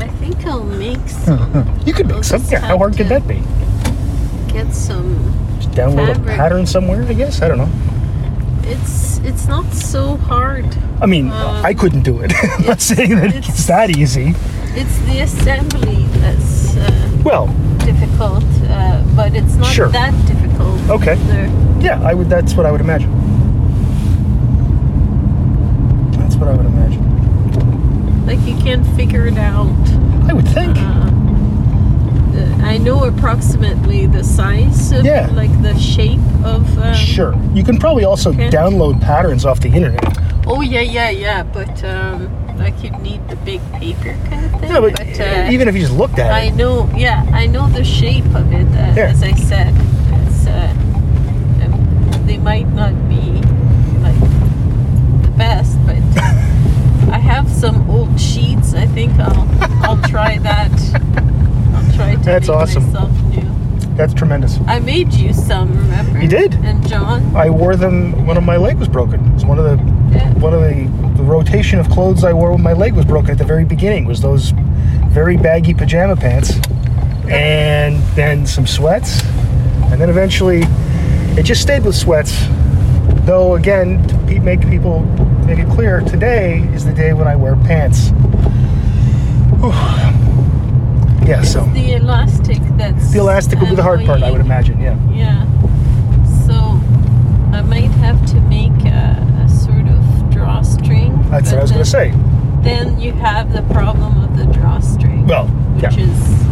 I 0.01 0.09
think 0.09 0.45
I'll 0.47 0.65
make 0.65 0.99
some. 1.09 1.81
you 1.87 1.93
could 1.93 2.09
make 2.09 2.25
some. 2.25 2.43
Yeah, 2.49 2.61
how 2.61 2.79
hard 2.79 2.97
could 2.97 3.09
that 3.09 3.27
be? 3.29 3.43
Get 4.53 4.73
some. 4.75 5.17
Just 5.59 5.71
download 5.73 6.07
Fabric. 6.15 6.35
a 6.35 6.37
pattern 6.37 6.67
somewhere, 6.67 7.05
I 7.05 7.15
guess. 7.15 7.43
I 7.43 7.49
don't 7.49 7.59
know. 7.59 7.71
It's 8.71 9.19
it's 9.19 9.47
not 9.47 9.73
so 9.73 10.17
hard. 10.17 10.67
I 11.01 11.07
mean, 11.07 11.31
Um, 11.31 11.65
I 11.65 11.75
couldn't 11.75 12.03
do 12.03 12.21
it. 12.21 12.33
I'm 12.43 12.67
not 12.67 12.81
saying 12.81 13.17
that 13.17 13.27
it's, 13.35 13.49
it's- 13.49 13.67
that 13.67 13.97
easy. 13.97 14.35
It's 14.81 14.99
the 15.07 15.21
assembly 15.21 16.05
that's 16.21 16.77
uh, 16.77 17.19
Well, 17.25 17.47
difficult, 17.79 18.45
uh, 18.69 19.03
but 19.17 19.35
it's 19.35 19.55
not 19.55 19.73
Sure. 19.73 19.89
that 19.89 20.13
difficult. 20.27 20.81
Okay. 20.91 21.13
either. 21.15 21.47
yeah, 21.81 22.01
I 22.03 22.15
would. 22.15 22.29
That's 22.29 22.55
what 22.55 22.67
I 22.67 22.71
would 22.71 22.81
imagine. 22.81 23.11
That's 26.13 26.28
what 26.39 26.49
I 26.49 26.55
would 26.55 26.67
imagine. 26.67 28.27
Like 28.27 28.41
you 28.47 28.57
can 28.59 28.85
figure 28.97 29.27
it 29.27 29.39
out. 29.39 29.69
I 30.29 30.33
would 30.35 30.49
think. 30.49 30.77
Uh, 30.79 31.05
I 32.65 32.77
know 32.79 33.05
approximately 33.05 34.07
the 34.07 34.23
size 34.23 34.93
of, 34.93 35.05
Yeah. 35.05 35.29
like 35.35 35.51
the 35.63 35.77
shape 35.79 36.21
of. 36.45 36.79
Um, 36.79 36.95
Sure. 36.95 37.35
You 37.55 37.65
can 37.65 37.79
probably 37.79 38.05
also 38.05 38.31
Okay. 38.31 38.51
download 38.51 39.01
patterns 39.01 39.45
off 39.47 39.61
the 39.61 39.69
internet. 39.71 40.05
Oh 40.47 40.61
yeah, 40.61 40.81
yeah, 40.81 41.11
yeah. 41.11 41.43
But 41.43 41.83
um, 41.85 42.29
like 42.59 42.83
you'd 42.85 42.99
need 43.01 43.27
the 43.29 43.37
big 43.37 43.61
paper 43.73 44.15
kind 44.29 44.45
of 44.45 44.61
thing. 44.61 44.71
Yeah, 44.71 44.81
but, 44.81 45.21
uh, 45.21 45.49
even 45.51 45.69
if 45.69 45.75
you 45.75 45.81
just 45.81 45.95
looked 45.95 46.19
at 46.19 46.31
I 46.31 46.41
it, 46.43 46.53
I 46.53 46.57
know, 46.57 46.89
yeah, 46.97 47.25
I 47.33 47.47
know 47.47 47.69
the 47.69 47.85
shape 47.85 48.27
of 48.35 48.53
it. 48.53 48.67
Uh, 48.69 48.93
Yeah. 48.97 49.11
As 49.15 49.23
I 49.23 49.33
said, 49.33 49.75
it's 50.27 50.47
uh, 50.47 50.75
um, 51.65 52.27
they 52.27 52.37
might 52.39 52.69
not 52.75 52.93
be 53.09 53.41
like 54.03 54.21
the 55.23 55.31
best, 55.37 55.77
but 55.87 55.97
I 57.11 57.19
have 57.19 57.49
some 57.51 57.89
old 57.91 58.21
sheets. 58.21 58.75
I 58.75 58.87
think 58.87 59.13
I'll 59.19 59.47
I'll 59.85 60.09
try 60.09 60.39
that. 60.39 60.71
I'll 61.75 61.93
try 61.95 62.15
to 62.15 62.21
That's 62.23 62.49
make 62.49 62.57
awesome. 62.57 62.85
myself 62.87 63.11
new. 63.35 63.95
that's 63.97 64.15
tremendous. 64.15 64.59
I 64.67 64.79
made 64.79 65.13
you 65.15 65.33
some. 65.33 65.69
Remember? 65.77 66.21
You 66.21 66.29
did? 66.29 66.55
And 66.57 66.87
John. 66.89 67.35
I 67.35 67.51
wore 67.51 67.77
them. 67.77 68.27
One 68.27 68.37
of 68.37 68.45
my 68.45 68.57
leg 68.57 68.79
was 68.79 68.89
broken. 68.89 69.21
It's 69.35 69.45
one 69.45 69.59
of 69.59 69.65
the 69.65 69.77
Yeah. 70.15 70.33
one 70.35 70.55
of 70.55 70.61
the, 70.61 70.89
the 71.17 71.23
rotation 71.23 71.79
of 71.79 71.89
clothes 71.91 72.25
I 72.25 72.33
wore 72.33 72.53
when 72.53 72.63
my 72.63 72.73
leg 72.73 72.95
was 72.95 73.05
broken 73.05 73.31
at 73.33 73.39
the 73.39 73.45
very 73.45 73.65
beginning 73.65 74.05
was 74.07 74.21
those 74.21 74.53
very 75.09 75.37
baggy 75.37 75.75
pajama 75.75 76.17
pants, 76.17 76.53
and 77.29 77.97
then 78.15 78.47
some 78.47 78.67
sweats, 78.67 79.23
and 79.91 80.01
then 80.01 80.09
eventually 80.11 80.63
it 81.37 81.43
just 81.45 81.61
stayed 81.63 81.85
with 81.85 81.95
sweats. 81.97 82.47
Though 83.27 83.57
again, 83.57 84.07
to 84.09 84.41
make 84.41 84.61
people 84.63 85.01
make 85.49 85.59
it 85.59 85.69
clear, 85.71 86.01
today 86.03 86.59
is 86.75 86.85
the 86.85 86.93
day 86.93 87.15
when 87.15 87.27
I 87.27 87.35
wear 87.35 87.57
pants. 87.57 88.11
Whew. 89.61 89.73
Yeah, 91.27 91.43
so 91.43 91.65
The 91.73 91.95
elastic 91.95 92.59
that's. 92.77 93.13
the 93.13 93.19
elastic 93.21 93.59
will 93.59 93.69
be 93.71 93.75
the 93.75 93.83
hard 93.83 94.05
part, 94.05 94.23
I 94.23 94.31
would 94.31 94.41
imagine. 94.43 94.79
Yeah. 94.81 94.97
Yeah. 95.11 95.45
So 96.47 96.55
I 97.57 97.63
might 97.63 97.91
have 98.03 98.25
to 98.27 98.41
make 98.43 98.73
a, 98.85 99.43
a 99.45 99.49
sort 99.49 99.87
of 99.89 100.31
drawstring. 100.31 101.21
That's 101.31 101.51
what 101.51 101.59
I 101.59 101.63
was 101.63 101.71
going 101.73 101.85
to 101.85 101.91
say. 101.91 102.11
Then 102.63 103.01
you 103.01 103.13
have 103.13 103.53
the 103.53 103.63
problem 103.75 104.23
of 104.23 104.37
the 104.37 104.45
drawstring. 104.53 105.27
Well, 105.27 105.47
which 105.49 105.83
yeah. 105.83 105.99
is 105.99 106.45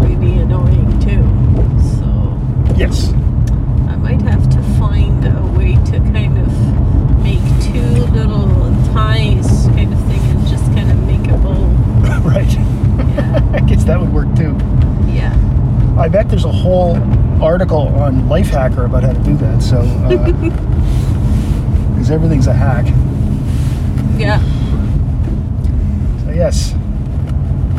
really 0.00 0.38
annoying 0.42 0.98
too. 1.00 1.22
So 1.98 2.76
Yes. 2.76 3.12
I 3.88 3.96
might 3.96 4.22
have 4.22 4.48
to 4.50 4.62
find 4.78 5.24
a 5.24 5.42
way 5.58 5.74
to 5.86 5.98
kind 6.12 6.38
of 6.38 6.48
make 7.22 7.40
two 7.62 8.06
ties 8.92 9.66
kind 9.68 9.92
of 9.92 9.98
thing 10.06 10.20
and 10.30 10.46
just 10.46 10.64
kind 10.72 10.90
of 10.90 10.98
make 11.06 11.26
a 11.30 11.36
bowl. 11.38 11.66
right. 12.22 12.50
Yeah. 12.52 13.50
I 13.54 13.60
guess 13.60 13.84
that 13.84 14.00
would 14.00 14.12
work 14.12 14.34
too. 14.36 14.56
yeah. 15.12 15.32
I 15.98 16.08
bet 16.08 16.28
there's 16.28 16.44
a 16.46 16.52
whole 16.52 16.96
article 17.42 17.88
on 17.88 18.22
Lifehacker 18.22 18.86
about 18.86 19.02
how 19.02 19.12
to 19.12 19.20
do 19.20 19.36
that. 19.36 19.62
So, 19.62 19.78
uh, 19.80 20.08
because 21.92 22.10
everything's 22.10 22.46
a 22.46 22.52
hack. 22.54 22.86
Yeah. 24.18 24.40
So 26.24 26.30
yes. 26.32 26.74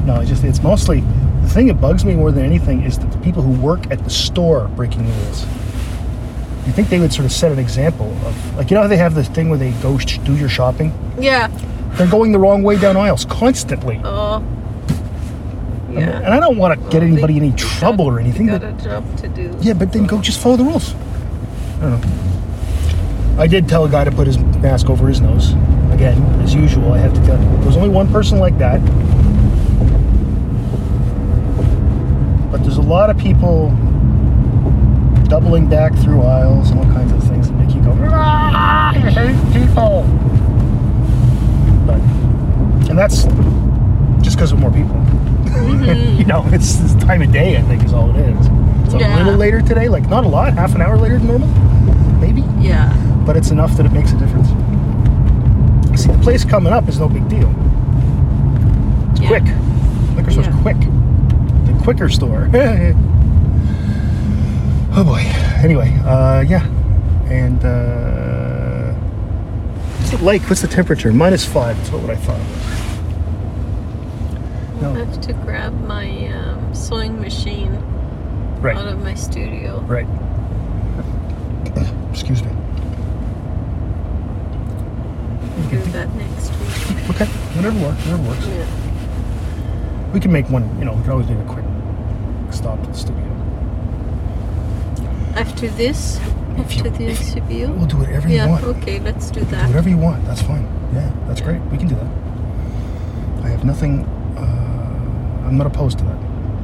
No, 0.06 0.23
just 0.26 0.43
it's 0.43 0.62
mostly 0.62 1.02
the 1.41 1.49
thing 1.49 1.67
that 1.67 1.76
bugs 1.82 2.06
me 2.06 2.13
more 2.13 2.32
than 2.32 2.43
anything 2.45 2.84
is 2.84 2.99
that 2.99 3.12
the 3.12 3.17
people 3.19 3.41
who 3.41 3.60
work 3.62 3.89
at 3.89 4.04
the 4.04 4.10
store 4.10 4.67
breaking 4.69 5.06
the 5.06 5.12
rules. 5.12 5.45
You 6.65 6.71
think 6.71 6.89
they 6.89 6.99
would 6.99 7.12
sort 7.13 7.26
of 7.26 7.32
set 7.32 7.52
an 7.52 7.60
example 7.60 8.08
of, 8.26 8.56
like, 8.56 8.71
you 8.71 8.76
know 8.76 8.82
how 8.84 8.88
they 8.88 8.97
have 8.97 9.15
this 9.15 9.28
thing 9.28 9.49
where 9.49 9.60
they 9.60 9.71
go 9.82 9.97
sh- 9.97 10.17
do 10.19 10.36
your 10.36 10.47
shopping? 10.49 10.93
Yeah. 11.19 11.47
They're 11.95 12.08
going 12.08 12.32
the 12.32 12.39
wrong 12.39 12.63
way 12.63 12.78
down 12.80 12.95
aisles 12.97 13.26
constantly. 13.26 13.99
Oh. 14.04 14.41
Yeah. 15.91 16.21
And 16.23 16.34
I 16.34 16.39
don't 16.39 16.58
want 16.58 16.82
to 16.82 16.89
get 16.89 17.04
anybody 17.04 17.38
in 17.38 17.43
any 17.43 17.54
trouble 17.56 18.06
got- 18.06 18.13
or 18.13 18.19
anything. 18.19 18.47
Got 18.47 18.62
But 18.62 18.69
a 18.69 18.84
job 18.84 19.17
to 19.17 19.28
do. 19.28 19.56
Yeah, 19.62 19.73
but 19.73 19.91
then 19.91 20.06
go 20.06 20.19
just 20.21 20.39
follow 20.39 20.56
the 20.56 20.63
rules. 20.63 20.95
I 21.78 21.80
don't 21.82 22.02
know. 22.02 23.41
I 23.41 23.47
did 23.47 23.67
tell 23.67 23.84
a 23.86 23.89
guy 23.89 24.04
to 24.06 24.12
put 24.12 24.26
his 24.28 24.38
mask 24.39 24.89
over 24.89 25.08
his 25.08 25.19
nose. 25.19 25.54
Again, 25.91 26.21
as 26.41 26.56
usual, 26.56 26.93
I 26.93 26.97
have 26.99 27.13
to 27.13 27.19
tell 27.26 27.38
you. 27.39 27.49
There 27.58 27.65
was 27.65 27.78
only 27.78 27.89
one 27.89 28.08
person 28.12 28.39
like 28.39 28.58
that. 28.60 28.80
But 32.52 32.62
there's 32.63 32.78
a 32.78 32.82
lot 32.82 33.10
of 33.10 33.17
people 33.17 33.69
doubling 35.34 35.67
back 35.67 35.91
through 35.96 36.22
aisles 36.22 36.69
and 36.69 36.78
all 36.80 36.86
kinds 36.93 37.12
of 37.12 37.24
things 37.24 37.50
that 37.50 37.56
make 37.56 37.74
you 37.74 37.82
go, 37.82 37.91
"Ah, 38.12 38.91
I 38.91 39.00
hate 39.00 39.36
people. 39.52 40.04
But, 41.88 42.00
and 42.88 42.96
that's 42.96 43.24
just 44.24 44.38
because 44.38 44.52
of 44.52 44.60
more 44.60 44.69
people. 44.69 44.96
you 46.19 46.26
know, 46.26 46.43
it's 46.50 46.76
this 46.76 46.93
time 47.04 47.24
of 47.24 47.32
day, 47.32 47.58
I 47.58 47.63
think, 47.63 47.84
is 47.84 47.93
all 47.93 48.12
it 48.12 48.17
is. 48.17 48.48
It's 48.86 48.93
a 48.93 48.98
little 49.24 49.34
later 49.34 49.60
today, 49.60 49.88
like 49.89 50.08
not 50.08 50.24
a 50.24 50.28
lot, 50.28 50.54
half 50.54 50.76
an 50.76 50.82
hour 50.82 51.00
later 51.00 51.17
than 51.17 51.26
normal, 51.26 51.48
maybe, 52.19 52.43
Yeah. 52.60 52.93
but 53.26 53.36
it's 53.36 53.50
enough 53.50 53.76
that 53.78 53.88
it 53.88 53.91
makes 53.91 54.12
a 54.12 54.17
difference. 54.17 54.50
See, 56.00 56.12
the 56.12 56.19
place 56.22 56.46
coming 56.46 56.72
up 56.74 56.88
is 56.88 57.00
no 57.00 57.10
big 57.10 57.28
deal. 57.28 57.50
It's 59.13 59.22
Yeah. 59.22 59.30
quick. 59.30 59.46
Liquor 60.15 60.30
store's 60.30 60.46
Yeah. 60.46 60.62
quick. 60.62 60.80
The 61.65 61.74
quicker 61.82 62.08
store. 62.08 62.50
oh 64.95 65.03
boy. 65.03 65.19
Anyway, 65.63 65.89
uh, 66.06 66.41
yeah. 66.47 66.65
And, 67.29 67.63
uh, 67.63 68.93
what's 69.99 70.13
it 70.13 70.21
like? 70.21 70.41
What's 70.43 70.62
the 70.62 70.67
temperature? 70.67 71.12
Minus 71.13 71.45
five. 71.45 71.77
That's 71.77 71.91
what 71.91 72.10
I 72.10 72.15
thought 72.15 72.39
it 72.39 72.47
was. 72.47 72.73
I 74.84 74.97
have 75.06 75.21
to 75.21 75.34
grab 75.34 75.73
my 75.88 76.27
um, 76.27 76.73
sewing 76.75 77.19
machine 77.21 77.71
Right. 78.62 78.75
out 78.75 78.88
of 78.88 79.01
my 79.01 79.13
studio. 79.13 79.79
Right. 79.82 80.08
Excuse 82.12 82.43
me. 82.43 82.51
Do 85.69 85.79
that 85.93 86.13
next 86.15 86.51
week. 86.51 87.10
Okay. 87.10 87.25
Whatever 87.56 87.79
works. 87.79 88.06
Whatever 88.06 88.23
works. 88.29 88.45
Yeah. 88.47 90.12
We 90.13 90.19
can 90.19 90.32
make 90.32 90.49
one. 90.49 90.77
You 90.77 90.86
know, 90.86 90.93
we 90.93 91.01
can 91.01 91.12
always 91.12 91.27
make 91.27 91.39
a 91.39 91.45
quick 91.45 91.65
stop 92.51 92.79
to 92.82 92.88
the 92.88 92.93
studio. 92.93 93.33
After 95.36 95.67
this, 95.69 96.19
If 96.58 96.76
you- 96.76 96.84
after 96.84 96.89
the 96.91 97.08
interview. 97.10 97.67
We'll 97.72 97.88
do 97.88 97.98
whatever 97.98 98.30
you 98.30 98.38
want. 98.39 98.62
Yeah. 98.62 98.67
want. 98.67 98.78
Okay. 98.78 99.00
Let's 99.00 99.32
do 99.32 99.39
Do 99.39 99.46
that. 99.48 99.67
whatever 99.67 99.89
you 99.89 99.98
want. 99.98 100.26
That's 100.28 100.41
fine. 100.41 100.67
Yeah, 100.93 101.10
that's 101.28 101.41
great. 101.41 101.60
We 101.72 101.78
can 101.78 101.88
do 101.88 101.96
that. 101.96 103.46
I 103.46 103.50
have 103.50 103.63
nothing. 103.65 104.06
Uh, 104.38 105.48
I'm 105.48 105.58
not 105.58 105.67
opposed 105.67 105.98
to 106.00 106.04
that. 106.06 106.17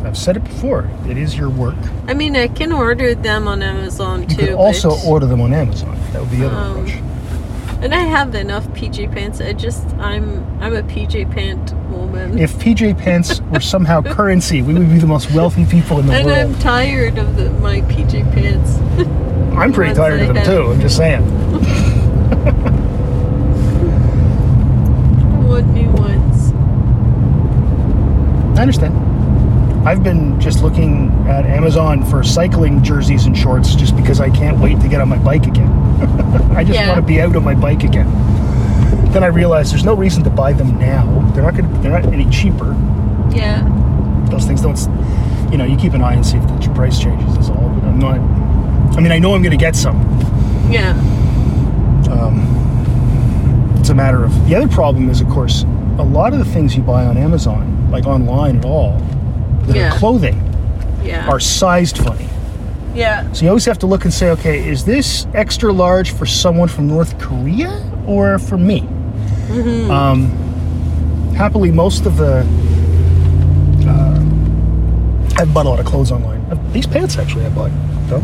I've 0.06 0.18
said 0.18 0.38
it 0.38 0.44
before. 0.44 0.90
It 1.10 1.18
is 1.18 1.38
your 1.38 1.50
work. 1.50 1.76
I 2.08 2.14
mean, 2.14 2.36
I 2.36 2.48
can 2.48 2.72
order 2.72 3.14
them 3.16 3.48
on 3.48 3.62
Amazon 3.62 4.22
You 4.22 4.28
too. 4.28 4.36
could 4.38 4.50
also 4.56 4.92
order 5.06 5.26
them 5.26 5.42
on 5.42 5.52
Amazon. 5.54 5.98
That 6.14 6.22
would 6.22 6.32
be 6.32 6.38
the 6.38 6.48
other 6.48 6.56
Um, 6.56 6.72
approach. 6.72 7.02
And 7.82 7.94
I 7.94 8.00
have 8.00 8.36
enough 8.36 8.68
PJ 8.74 9.08
pants. 9.08 9.42
I 9.42 9.54
just 9.54 9.86
I'm 10.00 10.46
I'm 10.62 10.76
a 10.76 10.84
PJ 10.84 11.26
pant 11.32 11.74
woman. 12.20 12.40
If 12.40 12.54
PJ 12.54 12.98
pants 12.98 13.42
were 13.42 13.60
somehow 13.60 14.02
currency, 14.14 14.62
we 14.62 14.74
would 14.74 14.90
be 14.90 15.00
the 15.00 15.08
most 15.08 15.32
wealthy 15.32 15.66
people 15.66 16.00
in 16.00 16.08
the 16.08 16.14
and 16.14 16.26
world. 16.26 16.38
And 16.38 16.56
I'm 16.56 16.62
tired 16.62 17.18
of 17.18 17.36
the, 17.36 17.50
my 17.52 17.82
PJ 17.82 18.32
pants. 18.34 18.78
I'm 19.58 19.74
pretty 19.74 19.94
tired 19.94 20.22
of 20.22 20.34
them 20.34 20.46
too. 20.46 20.72
I'm 20.72 20.80
just 20.80 20.98
saying. 20.98 21.22
what 25.48 25.66
new 25.66 25.90
ones? 25.92 26.54
I 28.58 28.62
understand. 28.62 29.08
I've 29.88 30.04
been 30.04 30.40
just 30.40 30.62
looking 30.62 31.10
at 31.28 31.46
Amazon 31.46 32.06
for 32.06 32.24
cycling 32.24 32.84
jerseys 32.84 33.26
and 33.26 33.38
shorts 33.38 33.76
just 33.76 33.96
because 33.96 34.20
I 34.20 34.30
can't 34.30 34.60
wait 34.60 34.80
to 34.82 34.88
get 34.88 35.02
on 35.02 35.10
my 35.10 35.18
bike 35.18 35.48
again. 35.48 35.70
I 36.52 36.64
just 36.64 36.78
yeah. 36.78 36.90
want 36.90 37.00
to 37.00 37.08
be 37.08 37.22
out 37.22 37.36
on 37.36 37.44
my 37.44 37.56
bike 37.56 37.84
again. 37.84 38.08
Then 39.12 39.24
I 39.24 39.28
realized 39.28 39.72
there's 39.72 39.84
no 39.86 39.96
reason 39.96 40.24
to 40.24 40.30
buy 40.30 40.54
them 40.54 40.78
now. 40.78 41.06
They're 41.34 41.44
not 41.44 41.56
going 41.56 41.74
to, 41.74 41.80
they're 41.82 41.92
not 42.00 42.06
any 42.14 42.30
cheaper. 42.30 42.74
Yeah. 43.34 43.66
Those 44.30 44.46
things 44.46 44.62
don't, 44.62 44.78
you 45.52 45.58
know, 45.58 45.66
you 45.66 45.76
keep 45.78 45.94
an 45.94 46.02
eye 46.04 46.14
and 46.14 46.26
see 46.26 46.38
if 46.38 46.44
the 46.48 46.72
price 46.76 47.00
changes 47.00 47.36
is 47.38 47.50
all. 47.50 47.56
But 47.70 47.86
I'm 47.86 48.00
not, 48.00 48.20
I 48.98 49.02
mean, 49.02 49.12
I 49.12 49.18
know 49.20 49.34
I'm 49.34 49.42
going 49.42 49.52
to 49.52 49.58
get 49.58 49.76
some. 49.76 49.98
Yeah. 50.72 50.92
Um, 52.12 53.76
it's 53.80 53.90
a 53.90 53.96
matter 53.96 54.24
of, 54.24 54.48
the 54.48 54.56
other 54.56 54.68
problem 54.68 55.10
is, 55.10 55.22
of 55.22 55.30
course, 55.30 55.64
a 55.98 56.04
lot 56.04 56.34
of 56.34 56.40
the 56.40 56.46
things 56.46 56.76
you 56.76 56.84
buy 56.84 57.06
on 57.06 57.18
Amazon, 57.18 57.90
like 57.92 58.06
online 58.06 58.58
at 58.58 58.66
all, 58.66 58.98
that 59.64 59.76
Yeah. 59.76 59.90
are 59.94 59.98
clothing, 59.98 60.40
Yeah. 61.04 61.28
are 61.28 61.40
sized 61.40 61.98
funny. 61.98 62.28
yeah. 62.94 63.32
So 63.34 63.44
you 63.44 63.50
always 63.50 63.66
have 63.66 63.80
to 63.80 63.88
look 63.88 64.04
and 64.06 64.14
say, 64.14 64.30
okay, 64.32 64.68
is 64.68 64.86
this 64.86 65.26
extra 65.34 65.72
large 65.74 66.12
for 66.12 66.26
someone 66.26 66.68
from 66.68 66.88
North 66.88 67.18
Korea 67.20 67.84
or 68.06 68.38
for 68.40 68.58
me? 68.58 68.88
Um, 69.50 70.28
happily, 71.36 71.72
most 71.72 72.06
of 72.06 72.18
the 72.18 72.46
uh, 73.88 75.42
I've 75.42 75.54
bought 75.54 75.66
a 75.66 75.70
lot 75.70 75.80
of 75.80 75.86
clothes 75.86 76.12
online. 76.12 76.42
Uh, 76.52 76.58
These 76.72 76.86
pants 76.86 77.18
actually 77.18 77.46
I 77.46 77.50
bought 77.50 77.72
though 78.08 78.22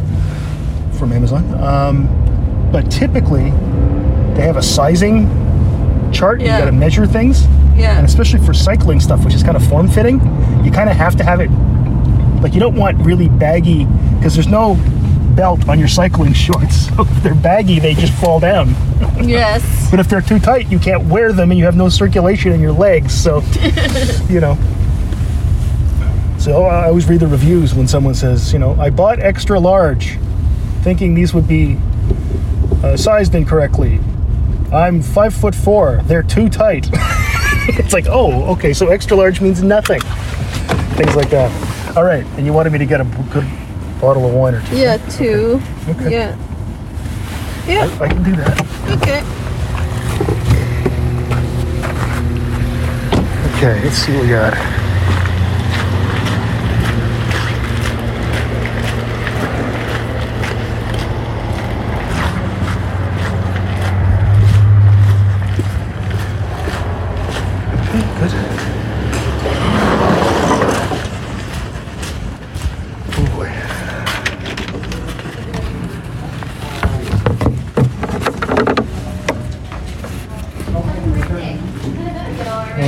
from 0.98 1.12
Amazon. 1.12 1.44
Um, 1.62 2.70
but 2.72 2.90
typically, 2.92 3.50
they 4.36 4.42
have 4.42 4.58
a 4.58 4.62
sizing 4.64 5.28
chart. 6.12 6.42
Yeah. 6.42 6.58
You 6.58 6.66
got 6.66 6.66
to 6.66 6.72
measure 6.72 7.06
things, 7.08 7.46
Yeah. 7.76 7.98
and 7.98 8.06
especially 8.06 8.40
for 8.46 8.54
cycling 8.54 9.00
stuff, 9.00 9.26
which 9.26 9.34
is 9.34 9.42
kind 9.44 9.58
of 9.58 9.68
form 9.68 9.88
fitting, 9.88 10.20
you 10.64 10.72
kind 10.72 10.90
of 10.90 10.96
have 10.96 11.16
to 11.18 11.24
have 11.24 11.40
it. 11.40 11.50
Like 12.42 12.54
you 12.54 12.60
don't 12.60 12.76
want 12.76 12.98
really 13.00 13.30
baggy 13.30 13.86
because 14.18 14.36
there's 14.36 14.48
no 14.48 14.76
belt 15.36 15.68
on 15.68 15.80
your 15.80 15.88
cycling 15.88 16.34
shorts. 16.46 16.88
So 16.88 17.02
if 17.02 17.24
they're 17.24 17.36
baggy, 17.36 17.80
they 17.80 17.94
just 17.94 18.14
fall 18.14 18.40
down. 18.40 18.76
Yes. 19.16 19.90
But 19.90 20.02
if 20.02 20.10
they're 20.10 20.22
too 20.22 20.40
tight, 20.40 20.70
you 20.70 20.78
can't 20.78 21.06
wear 21.06 21.32
them 21.32 21.50
and 21.50 21.58
you 21.58 21.64
have 21.66 21.78
no 21.78 21.88
circulation 21.88 22.52
in 22.52 22.60
your 22.60 22.74
legs. 22.74 23.14
So, 23.14 23.42
you 24.30 24.42
know. 24.42 24.58
So 26.38 26.64
I 26.66 26.88
always 26.88 27.08
read 27.08 27.22
the 27.22 27.28
reviews 27.28 27.74
when 27.74 27.88
someone 27.88 28.14
says, 28.14 28.52
you 28.52 28.60
know, 28.60 28.74
I 28.80 28.90
bought 28.90 29.20
extra 29.20 29.58
large 29.58 30.18
thinking 30.82 31.16
these 31.16 31.34
would 31.34 31.48
be 31.48 31.80
uh, 32.84 32.98
sized 32.98 33.34
incorrectly. 33.36 34.00
I'm 34.72 35.02
five 35.02 35.34
foot 35.34 35.56
four. 35.56 36.02
They're 36.04 36.22
too 36.22 36.50
tight. 36.50 36.90
it's 37.70 37.94
like, 37.94 38.06
oh, 38.08 38.52
okay, 38.54 38.74
so 38.74 38.90
extra 38.90 39.16
large 39.16 39.40
means 39.40 39.64
nothing. 39.64 40.02
Things 40.98 41.16
like 41.16 41.30
that. 41.30 41.98
All 41.98 42.04
right, 42.04 42.26
and 42.38 42.46
you 42.46 42.54
wanted 42.54 42.74
me 42.74 42.80
to 42.80 42.86
get 42.86 43.02
a 43.02 43.06
good 43.32 43.46
bottle 44.00 44.26
of 44.26 44.34
wine 44.34 44.56
or 44.56 44.62
two. 44.68 44.78
Yeah. 44.78 44.98
Two. 45.10 45.62
Okay. 45.90 46.12
Yeah. 46.12 46.38
Yeah. 47.68 47.98
I 48.00 48.08
can 48.08 48.24
do 48.24 48.36
that. 48.36 48.62
Okay. 48.98 49.24
Okay, 53.58 53.84
let's 53.84 53.96
see 53.96 54.14
what 54.14 54.24
we 54.24 54.30
got. 54.30 54.85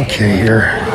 Okay, 0.10 0.38
here. 0.38 0.87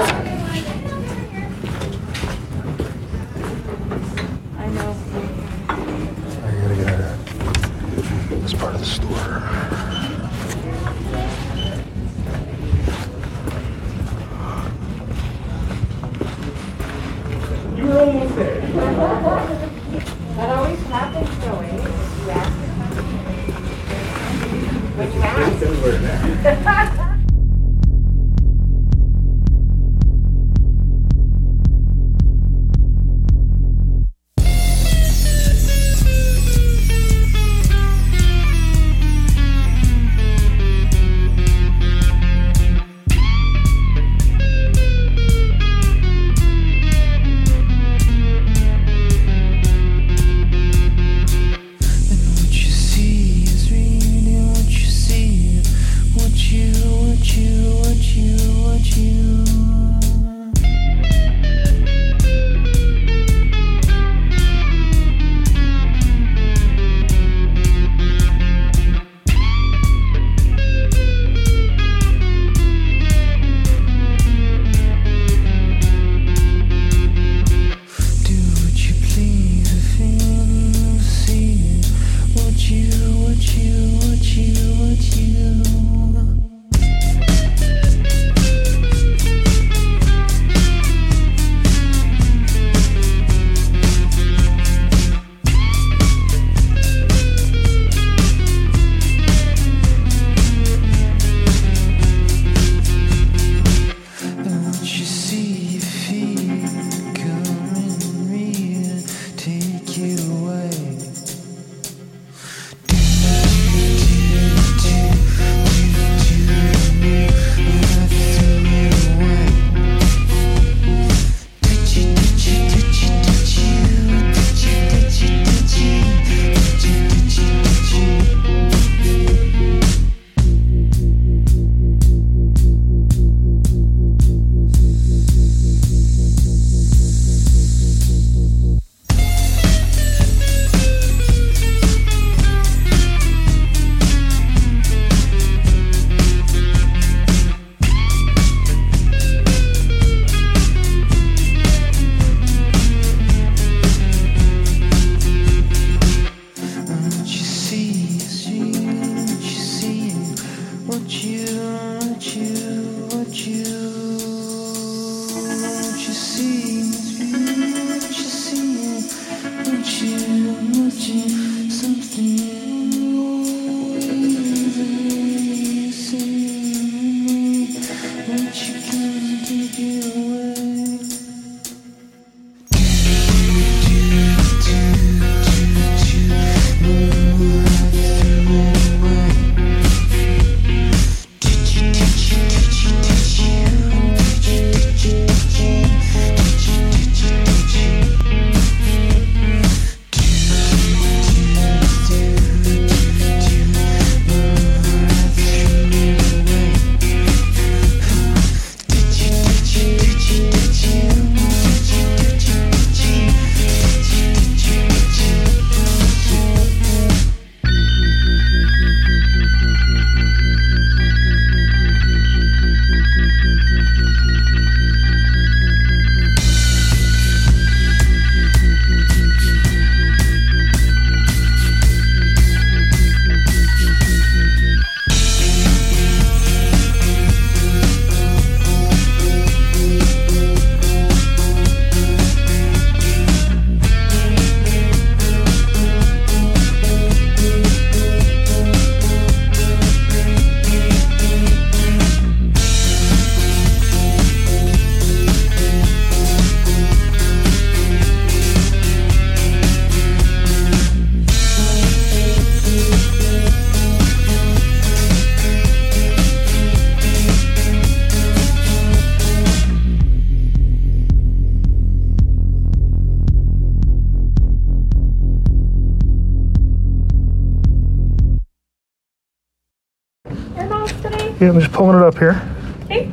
Yeah, 281.43 281.49
I'm 281.49 281.59
just 281.59 281.73
pulling 281.73 281.97
it 281.97 282.05
up 282.05 282.17
here. 282.19 282.41
Okay. 282.85 283.07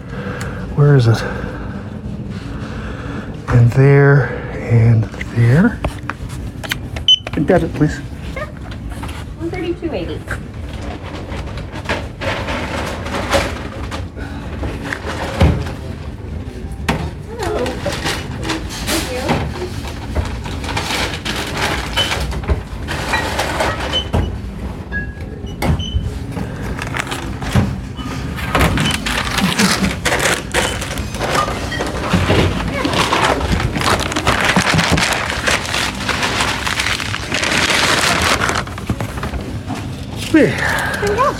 Where 0.76 0.96
is 0.96 1.08
it? 1.08 1.20
And 3.50 3.72
there, 3.72 4.26
and 4.56 5.04
there. 5.34 5.80
Debit, 7.44 7.74
please. 7.74 7.96
Sure. 8.36 8.46
132.80. 9.40 10.49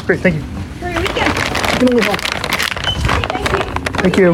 Great, 0.10 0.22
thank 0.22 0.36
you. 0.38 0.42
Your 0.82 1.00
weekend. 1.02 1.34
Give 1.80 1.84
me 1.84 1.92
a 1.92 1.96
little- 1.98 2.16
Thank 4.02 4.18
you. 4.18 4.34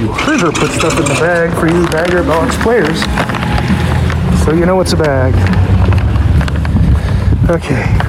You 0.00 0.12
heard 0.12 0.40
her 0.40 0.50
put 0.50 0.70
stuff 0.70 0.98
in 0.98 1.04
the 1.04 1.16
bag 1.20 1.52
for 1.60 1.66
you 1.66 1.86
bagger 1.88 2.22
box 2.22 2.56
players. 2.62 3.00
So 4.46 4.54
you 4.54 4.64
know 4.64 4.80
it's 4.80 4.94
a 4.94 4.96
bag. 4.96 5.34
Okay. 7.50 8.03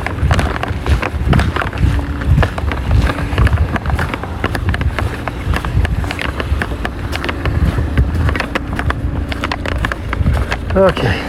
Okay. 10.75 11.21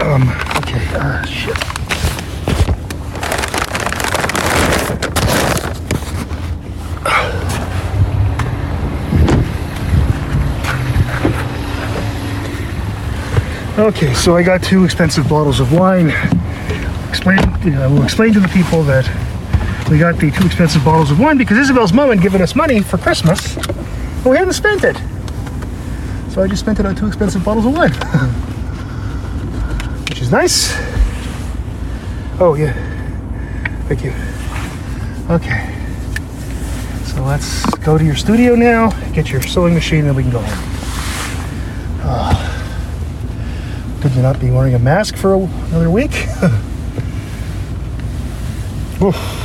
Um, 0.00 0.30
okay, 0.56 0.86
uh, 0.94 1.22
shit. 1.26 1.58
Okay, 13.78 14.14
so 14.14 14.34
I 14.34 14.42
got 14.42 14.62
two 14.62 14.84
expensive 14.84 15.28
bottles 15.28 15.60
of 15.60 15.74
wine. 15.74 16.08
Explain, 17.10 17.38
I 17.38 17.86
will 17.86 18.02
explain 18.02 18.32
to 18.32 18.40
the 18.40 18.48
people 18.48 18.82
that 18.84 19.04
we 19.90 19.98
got 19.98 20.16
the 20.18 20.30
two 20.30 20.46
expensive 20.46 20.82
bottles 20.84 21.10
of 21.10 21.18
wine 21.20 21.36
because 21.36 21.58
Isabel's 21.58 21.92
mom 21.92 22.08
had 22.08 22.22
given 22.22 22.40
us 22.40 22.54
money 22.56 22.80
for 22.82 22.96
Christmas, 22.98 23.56
and 23.56 24.24
we 24.24 24.36
hadn't 24.36 24.54
spent 24.54 24.82
it. 24.84 24.96
So 26.30 26.42
I 26.42 26.48
just 26.48 26.60
spent 26.60 26.80
it 26.80 26.86
on 26.86 26.94
two 26.96 27.06
expensive 27.06 27.44
bottles 27.44 27.66
of 27.66 27.74
wine. 27.76 27.92
which 30.08 30.22
is 30.22 30.30
nice. 30.30 30.72
Oh, 32.40 32.54
yeah. 32.58 32.72
Thank 33.88 34.02
you. 34.04 34.12
Okay. 35.30 35.70
So 37.04 37.22
let's 37.22 37.64
go 37.76 37.98
to 37.98 38.04
your 38.04 38.16
studio 38.16 38.54
now, 38.56 38.90
get 39.12 39.30
your 39.30 39.42
sewing 39.42 39.74
machine, 39.74 40.06
and 40.06 40.16
we 40.16 40.22
can 40.22 40.32
go 40.32 40.40
home. 40.40 40.68
Ah. 42.02 42.50
Could 44.00 44.12
you 44.14 44.22
not 44.22 44.40
be 44.40 44.50
wearing 44.50 44.74
a 44.74 44.78
mask 44.78 45.16
for 45.16 45.34
a- 45.34 45.38
another 45.38 45.90
week? 45.90 46.12
Oof. 49.02 49.43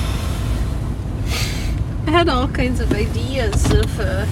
I 2.19 2.23
had 2.23 2.29
all 2.29 2.49
kinds 2.49 2.81
of 2.81 2.91
ideas 2.91 3.71
of 3.71 3.97
uh, 3.97 4.25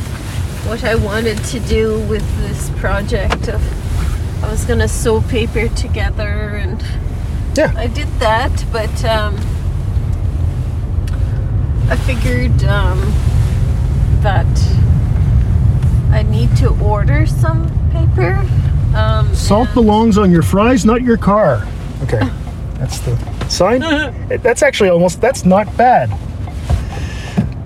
what 0.67 0.83
I 0.83 0.95
wanted 0.95 1.37
to 1.45 1.59
do 1.61 2.05
with 2.09 2.21
this 2.41 2.69
project. 2.81 3.47
Of 3.47 4.43
I 4.43 4.51
was 4.51 4.65
gonna 4.65 4.89
sew 4.89 5.21
paper 5.21 5.69
together, 5.69 6.57
and 6.57 6.83
Yeah. 7.55 7.73
I 7.77 7.87
did 7.87 8.09
that. 8.19 8.51
But 8.73 9.05
um, 9.05 9.37
I 11.89 11.95
figured 11.95 12.61
um, 12.65 12.99
that 14.21 14.45
I 16.11 16.23
need 16.23 16.57
to 16.57 16.77
order 16.83 17.25
some 17.25 17.69
paper. 17.93 18.45
Um, 18.97 19.33
Salt 19.33 19.73
belongs 19.73 20.17
on 20.17 20.29
your 20.29 20.43
fries, 20.43 20.83
not 20.83 21.03
your 21.03 21.15
car. 21.15 21.65
Okay. 22.03 22.19
That's 22.79 22.99
the 22.99 23.15
sign. 23.47 23.79
That's 24.27 24.61
actually 24.61 24.89
almost 24.89 25.21
that's 25.21 25.45
not 25.45 25.65
bad. 25.77 26.11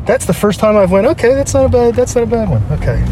That's 0.06 0.26
the 0.26 0.34
first 0.34 0.60
time 0.60 0.76
I've 0.76 0.92
went, 0.92 1.08
okay, 1.08 1.34
that's 1.34 1.54
not 1.54 1.66
a 1.66 1.70
bad 1.70 1.96
that's 1.96 2.16
not 2.16 2.24
a 2.24 2.28
bad 2.28 2.50
one. 2.50 2.64
Okay. 2.72 3.04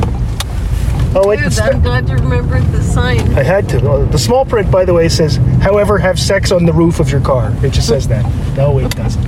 Oh 1.15 1.27
wait, 1.27 1.39
Good, 1.39 1.57
I'm 1.59 1.81
glad 1.81 2.07
you 2.07 2.15
remembered 2.15 2.63
the 2.65 2.83
sign. 2.83 3.19
I 3.33 3.41
had 3.41 3.67
to. 3.69 4.07
The 4.11 4.17
small 4.19 4.45
print, 4.45 4.69
by 4.69 4.85
the 4.85 4.93
way, 4.93 5.09
says, 5.09 5.37
however, 5.61 5.97
have 5.97 6.19
sex 6.19 6.51
on 6.51 6.65
the 6.65 6.73
roof 6.73 6.99
of 6.99 7.09
your 7.09 7.21
car. 7.21 7.51
It 7.63 7.71
just 7.71 7.87
says 7.87 8.07
that. 8.09 8.23
No, 8.55 8.77
it 8.77 8.95
doesn't. 8.95 9.27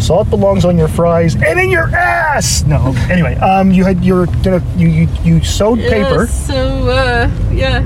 Salt 0.00 0.30
belongs 0.30 0.64
on 0.64 0.78
your 0.78 0.88
fries 0.88 1.34
and 1.34 1.58
in 1.60 1.70
your 1.70 1.94
ass. 1.94 2.62
No. 2.64 2.94
Anyway, 3.10 3.34
um, 3.36 3.70
you 3.70 3.84
had 3.84 4.04
you're 4.04 4.26
you 4.76 4.88
you, 4.88 5.08
you 5.22 5.44
sewed 5.44 5.80
paper. 5.80 6.20
Yeah, 6.20 6.26
so 6.26 6.88
uh, 6.88 7.30
yeah, 7.52 7.80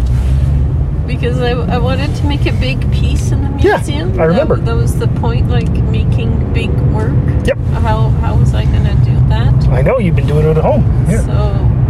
because 1.06 1.38
I, 1.40 1.50
I 1.50 1.78
wanted 1.78 2.14
to 2.16 2.26
make 2.26 2.46
a 2.46 2.52
big 2.52 2.80
piece 2.92 3.30
in 3.32 3.42
the 3.42 3.50
museum. 3.50 4.14
Yeah. 4.14 4.22
I 4.22 4.24
remember. 4.26 4.56
That, 4.56 4.66
that 4.66 4.76
was 4.76 4.98
the 4.98 5.08
point, 5.08 5.48
like 5.48 5.68
making 5.68 6.52
big 6.52 6.70
work. 6.92 7.14
Yep. 7.46 7.58
How 7.82 8.08
how 8.20 8.36
was 8.36 8.54
I 8.54 8.64
gonna 8.64 8.94
do 9.04 9.14
that? 9.28 9.68
I 9.68 9.82
know 9.82 9.98
you've 9.98 10.16
been 10.16 10.26
doing 10.26 10.46
it 10.46 10.56
at 10.56 10.64
home. 10.64 10.84
Yeah. 11.08 11.20
So, 11.26 11.32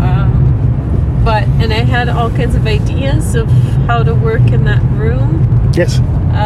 um, 0.03 1.23
but 1.25 1.45
and 1.63 1.73
I 1.73 1.85
had 1.85 2.09
all 2.09 2.31
kinds 2.31 2.55
of 2.55 2.67
ideas 2.67 3.35
of 3.35 3.49
how 3.87 4.03
to 4.03 4.15
work 4.15 4.53
in 4.53 4.65
that 4.65 4.83
room. 4.93 5.73
Yes. 5.75 6.01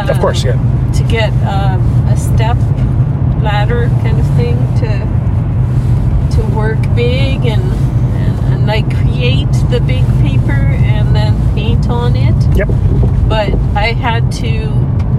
Of 0.09 0.19
course. 0.19 0.43
Yeah. 0.43 0.53
To 0.97 1.03
get 1.03 1.31
um, 1.47 1.81
a 2.07 2.17
step 2.17 2.57
ladder 3.41 3.89
kind 4.01 4.19
of 4.19 4.27
thing 4.35 4.57
to 4.79 5.19
to 6.35 6.55
work 6.55 6.79
big 6.95 7.45
and, 7.45 7.61
and 7.61 8.39
and 8.53 8.67
like 8.67 8.85
create 8.97 9.51
the 9.71 9.79
big 9.85 10.05
paper 10.21 10.51
and 10.51 11.15
then 11.15 11.35
paint 11.55 11.89
on 11.89 12.15
it. 12.15 12.57
Yep. 12.57 12.67
But 13.51 13.77
I 13.77 13.93
had 13.93 14.31
to 14.33 14.69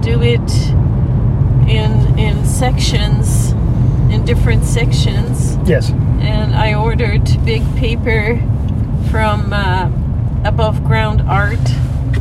do 0.01 0.21
it 0.21 0.51
in 1.69 2.17
in 2.19 2.45
sections, 2.45 3.51
in 4.11 4.25
different 4.25 4.65
sections 4.65 5.57
Yes. 5.65 5.89
and 6.19 6.53
I 6.55 6.73
ordered 6.73 7.23
big 7.45 7.63
paper 7.77 8.37
from 9.09 9.53
uh, 9.53 9.89
Above 10.43 10.83
Ground 10.83 11.21
Art 11.21 11.59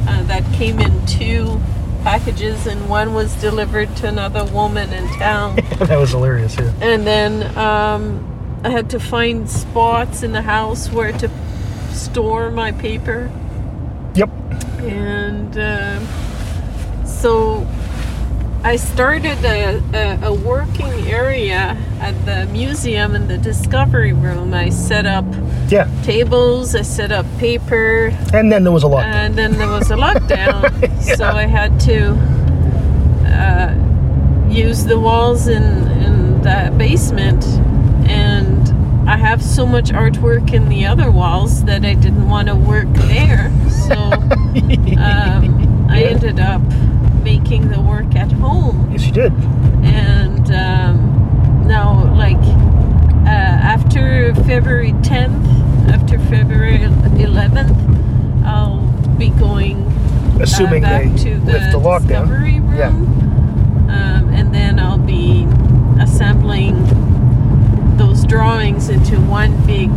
uh, 0.09 0.23
that 0.25 0.45
came 0.55 0.79
in 0.81 1.07
two 1.07 1.61
packages, 2.03 2.67
and 2.67 2.89
one 2.89 3.13
was 3.15 3.35
delivered 3.37 3.95
to 3.97 4.09
another 4.09 4.45
woman 4.53 4.93
in 4.93 5.07
town. 5.19 5.57
that 5.79 5.99
was 5.99 6.11
hilarious. 6.11 6.57
Yeah. 6.59 6.73
and 6.81 7.07
then 7.07 7.57
um, 7.59 8.61
I 8.65 8.71
had 8.71 8.91
to 8.91 9.01
find 9.01 9.49
spots 9.49 10.23
in 10.23 10.33
the 10.33 10.43
house 10.43 10.91
where 10.91 11.13
to 11.13 11.31
store 11.93 12.51
my 12.51 12.73
paper. 12.73 13.31
And 14.83 15.57
um 15.59 17.07
so 17.07 17.67
I 18.63 18.77
started 18.77 19.43
a, 19.43 19.81
a, 19.95 20.27
a 20.27 20.35
working 20.35 20.93
area 21.09 21.79
at 22.01 22.15
the 22.27 22.45
museum 22.53 23.15
in 23.15 23.27
the 23.27 23.39
discovery 23.39 24.13
room. 24.13 24.53
I 24.53 24.69
set 24.69 25.07
up 25.07 25.25
Yeah. 25.71 25.89
tables, 26.03 26.75
I 26.75 26.83
set 26.83 27.11
up 27.11 27.25
paper, 27.39 28.13
And 28.35 28.53
then 28.53 28.65
there 28.65 28.73
was 28.73 28.83
a 28.83 28.87
lot. 28.89 29.05
and 29.07 29.35
then 29.35 29.53
there 29.57 29.67
was 29.69 29.91
a 29.91 29.97
lockdown. 29.97 30.69
So 31.17 31.25
I 31.25 31.47
had 31.47 31.81
to 31.81 32.13
uh, 33.27 33.75
use 34.51 34.85
the 34.85 34.99
walls 34.99 35.49
in, 35.49 35.63
in 36.03 36.43
the 36.43 36.73
basement. 36.77 37.43
And 38.11 39.09
I 39.09 39.17
have 39.17 39.43
so 39.43 39.65
much 39.67 39.89
artwork 39.91 40.53
in 40.53 40.69
the 40.69 40.85
other 40.85 41.11
walls 41.11 41.65
that 41.65 41.85
I 41.87 41.95
didn't 41.95 42.29
want 42.29 42.49
to 42.49 42.55
work 42.55 42.89
there. 43.09 43.51
So 43.91 43.97
um, 43.97 45.87
I 45.91 46.03
ended 46.05 46.39
up 46.39 46.63
making 47.25 47.69
the 47.71 47.81
work 47.81 48.15
at 48.15 48.31
home 48.33 48.89
yes, 48.93 49.05
you 49.07 49.13
did. 49.13 49.33
and 49.85 50.51
um, 50.53 51.67
now 51.67 52.15
like 52.15 52.37
uh, 53.27 53.29
after 53.29 54.33
February 54.47 54.93
10th, 54.93 55.91
after 55.91 56.19
February 56.19 56.79
11th, 56.79 58.45
I'll 58.47 58.79
be 59.19 59.31
going 59.31 59.85
Assuming 60.41 60.85
uh, 60.85 60.89
back 60.89 61.05
they 61.17 61.25
to 61.25 61.39
the, 61.41 61.53
lift 61.53 61.73
the 61.73 61.79
lockdown. 61.79 62.01
discovery 62.29 62.61
room, 62.61 62.77
Yeah. 62.79 62.89
um, 62.89 64.33
and 64.33 64.55
then 64.55 64.79
I'll 64.79 64.99
be 64.99 65.47
assembling 66.01 66.77
those 67.99 68.25
drawings 68.25 68.89
into 68.89 69.17
one 69.21 69.53
big 69.67 69.91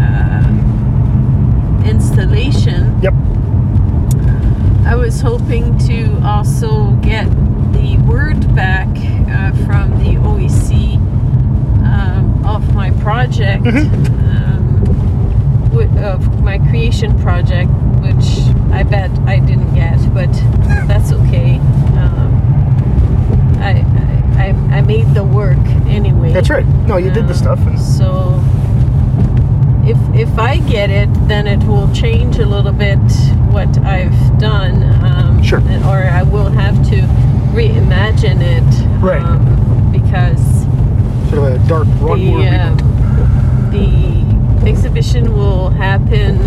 uh, 0.00 0.42
installation. 1.84 3.00
Yep. 3.02 3.14
I 4.86 4.94
was 4.96 5.20
hoping 5.20 5.76
to 5.86 6.20
also 6.24 6.90
get 7.02 7.24
the 7.72 7.96
word 8.08 8.54
back 8.54 8.88
uh, 8.88 9.52
from 9.64 9.90
the 10.02 10.16
OEC 10.20 10.96
um, 11.84 12.44
of 12.44 12.74
my 12.74 12.90
project, 12.92 13.66
um, 13.66 14.82
wi- 15.70 16.02
of 16.02 16.42
my 16.42 16.58
creation 16.58 17.16
project, 17.20 17.70
which 18.00 18.40
I 18.72 18.82
bet 18.82 19.10
I 19.28 19.38
didn't 19.38 19.74
get, 19.74 19.98
but 20.12 20.32
that's 20.88 21.12
okay. 21.12 21.56
Um, 21.98 22.30
I, 23.60 23.84
I, 24.38 24.44
I 24.46 24.76
I 24.78 24.80
made 24.80 25.14
the 25.14 25.22
work 25.24 25.58
anyway. 25.86 26.32
That's 26.32 26.50
right. 26.50 26.66
No, 26.86 26.96
you 26.96 27.10
did 27.10 27.26
the 27.28 27.32
Um, 27.34 27.38
stuff. 27.38 27.58
And, 27.60 27.78
So 27.78 28.42
if 29.84 29.96
if 30.14 30.38
I 30.38 30.58
get 30.58 30.90
it, 30.90 31.08
then 31.28 31.46
it 31.46 31.62
will 31.66 31.92
change 31.92 32.38
a 32.38 32.46
little 32.46 32.72
bit 32.72 32.98
what 33.52 33.76
I've 33.84 34.38
done. 34.38 34.82
Um, 35.04 35.42
Sure. 35.42 35.60
Or 35.60 36.04
I 36.04 36.22
will 36.22 36.50
have 36.50 36.76
to 36.90 36.96
reimagine 37.54 38.40
it. 38.42 39.00
Right. 39.02 39.22
Um, 39.22 39.90
because 39.90 40.40
sort 41.30 41.38
of 41.52 41.64
a 41.64 41.68
dark 41.68 41.86
Moore 41.86 42.16
the 42.16 42.36
um, 42.36 42.76
reboot. 43.70 44.60
the 44.62 44.68
exhibition 44.68 45.34
will 45.34 45.70
happen 45.70 46.38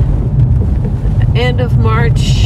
end 1.36 1.60
of 1.62 1.78
March. 1.78 2.46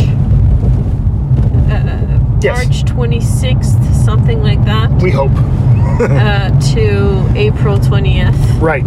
Uh, 1.69 2.03
Yes. 2.39 2.65
March 2.65 2.83
26th, 2.85 3.83
something 4.05 4.43
like 4.43 4.63
that, 4.65 4.91
We 5.01 5.09
hope. 5.09 5.31
uh, 5.99 6.49
to 6.73 7.25
April 7.35 7.79
20th 7.79 8.61
Right. 8.61 8.85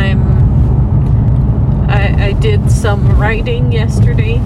Uh, 0.00 0.06
I'm 0.06 1.90
I, 1.90 2.26
I 2.28 2.32
did 2.34 2.70
some 2.70 3.18
writing 3.18 3.72
yesterday 3.72 4.36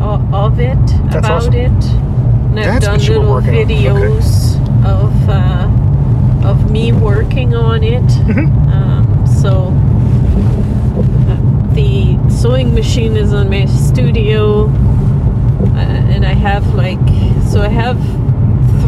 of, 0.00 0.32
of 0.34 0.60
it 0.60 0.76
That's 0.86 1.16
about 1.16 1.30
awesome. 1.48 1.54
it, 1.54 1.84
and 1.84 2.60
I've 2.60 2.80
That's 2.80 2.86
done 2.86 2.98
little 3.00 3.32
on. 3.32 3.42
Okay. 3.48 3.64
videos 3.64 4.56
of 4.84 5.12
uh, 5.28 6.48
of 6.48 6.70
me 6.70 6.92
working 6.92 7.54
on 7.54 7.82
it. 7.82 8.02
Mm-hmm. 8.24 8.68
Um, 8.70 9.26
so 9.26 9.68
uh, 11.28 11.74
the 11.74 12.18
sewing 12.30 12.74
machine 12.74 13.16
is 13.16 13.32
in 13.32 13.50
my 13.50 13.66
studio, 13.66 14.66
uh, 14.68 15.78
and 15.78 16.24
I 16.24 16.32
have 16.32 16.74
like 16.74 16.98
so 17.50 17.60
I 17.62 17.68
have 17.68 17.98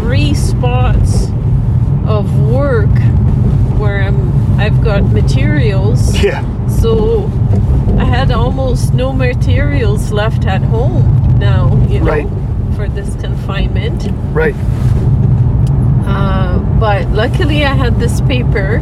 three 0.01 0.35
spots 0.35 1.27
of 2.07 2.49
work 2.51 2.89
where 3.79 4.03
I'm 4.03 4.33
I've 4.59 4.82
got 4.82 5.04
materials. 5.04 6.16
Yeah. 6.22 6.42
So 6.68 7.26
I 7.98 8.04
had 8.04 8.30
almost 8.30 8.94
no 8.94 9.12
materials 9.12 10.12
left 10.12 10.46
at 10.46 10.62
home 10.62 11.36
now, 11.38 11.70
you 11.88 12.00
know, 12.00 12.07
Right. 12.07 12.28
for 12.76 12.88
this 12.88 13.14
confinement. 13.16 14.09
Right. 14.32 14.54
Uh, 16.07 16.59
but 16.80 17.09
luckily 17.11 17.64
I 17.64 17.74
had 17.74 17.98
this 18.00 18.20
paper. 18.22 18.78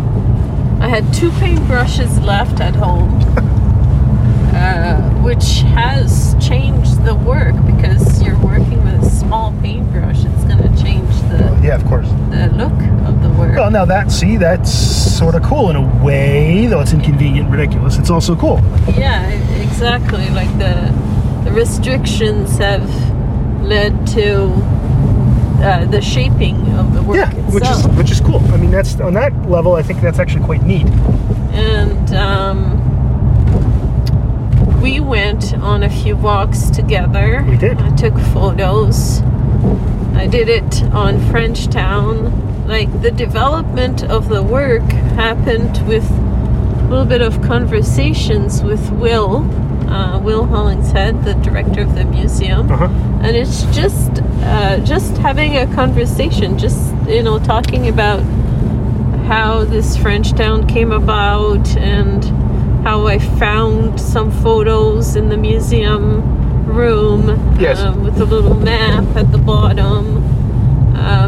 I 0.80 0.88
had 0.88 1.12
two 1.14 1.30
paintbrushes 1.32 2.24
left 2.24 2.60
at 2.60 2.74
home, 2.76 3.20
uh, 4.54 5.00
which 5.22 5.60
has 5.74 6.36
changed 6.46 7.04
the 7.04 7.14
work 7.14 7.54
because 7.66 8.22
you're 8.22 8.38
working 8.38 8.82
with 8.84 9.02
a 9.02 9.10
small 9.10 9.52
paintbrush. 9.62 10.24
It's 10.24 10.44
going 10.44 10.58
to 10.58 10.82
change 10.82 11.08
the, 11.30 11.58
Yeah, 11.62 11.76
of 11.76 11.84
course. 11.86 12.08
the 12.30 12.50
look 12.54 12.72
work. 13.36 13.56
Well, 13.56 13.70
now 13.70 13.84
that 13.84 14.10
see, 14.10 14.36
that's 14.36 14.70
sort 15.18 15.34
of 15.34 15.42
cool 15.42 15.70
in 15.70 15.76
a 15.76 16.04
way, 16.04 16.66
though 16.66 16.80
it's 16.80 16.92
inconvenient, 16.92 17.48
and 17.48 17.56
ridiculous. 17.56 17.96
It's 17.98 18.10
also 18.10 18.34
cool. 18.36 18.60
Yeah, 18.96 19.28
exactly. 19.62 20.28
Like 20.30 20.50
the 20.58 20.92
the 21.44 21.52
restrictions 21.52 22.56
have 22.58 22.88
led 23.62 24.06
to 24.08 24.44
uh, 25.62 25.84
the 25.86 26.00
shaping 26.00 26.56
of 26.78 26.92
the 26.94 27.02
work 27.02 27.16
Yeah, 27.16 27.30
itself. 27.30 27.54
which 27.54 27.64
is 27.68 27.86
which 27.98 28.10
is 28.10 28.20
cool. 28.20 28.40
I 28.52 28.56
mean, 28.56 28.70
that's 28.70 28.98
on 29.00 29.14
that 29.14 29.32
level. 29.50 29.74
I 29.74 29.82
think 29.82 30.00
that's 30.00 30.18
actually 30.18 30.44
quite 30.44 30.62
neat. 30.62 30.86
and 31.54 32.14
um, 32.14 32.80
we 34.80 35.00
went 35.00 35.54
on 35.54 35.82
a 35.82 35.88
few 35.90 36.16
walks 36.16 36.68
together. 36.70 37.44
We 37.48 37.56
did. 37.56 37.78
I 37.78 37.94
took 37.96 38.18
photos. 38.34 39.22
I 40.14 40.26
did 40.26 40.48
it 40.48 40.82
on 40.92 41.18
French 41.30 41.68
Town. 41.68 42.32
Like 42.66 43.02
the 43.02 43.10
development 43.10 44.02
of 44.04 44.28
the 44.28 44.42
work 44.42 44.82
happened 45.16 45.86
with 45.86 46.08
a 46.10 46.86
little 46.88 47.04
bit 47.04 47.20
of 47.20 47.40
conversations 47.42 48.62
with 48.62 48.90
Will, 48.92 49.38
uh, 49.90 50.18
Will 50.20 50.46
Hollingshead, 50.46 51.24
the 51.24 51.34
director 51.34 51.82
of 51.82 51.94
the 51.94 52.04
museum 52.04 52.70
Uh 52.72 52.76
huh. 52.76 52.84
and 53.22 53.36
it's 53.36 53.62
just 53.74 54.22
uh, 54.42 54.78
just 54.80 55.16
having 55.18 55.56
a 55.56 55.66
conversation 55.74 56.58
just 56.58 56.92
you 57.06 57.22
know 57.22 57.38
talking 57.38 57.88
about 57.88 58.20
how 59.26 59.64
this 59.64 59.96
french 59.96 60.32
town 60.32 60.66
came 60.66 60.92
about 60.92 61.66
and 61.78 62.24
how 62.84 63.06
i 63.06 63.18
found 63.18 63.98
some 63.98 64.30
photos 64.42 65.16
in 65.16 65.28
the 65.30 65.36
museum 65.36 66.22
room 66.66 67.28
Yes. 67.58 67.80
um, 67.80 68.04
with 68.04 68.20
a 68.20 68.24
little 68.26 68.54
map 68.54 69.04
at 69.16 69.30
the 69.32 69.38
bottom 69.38 70.23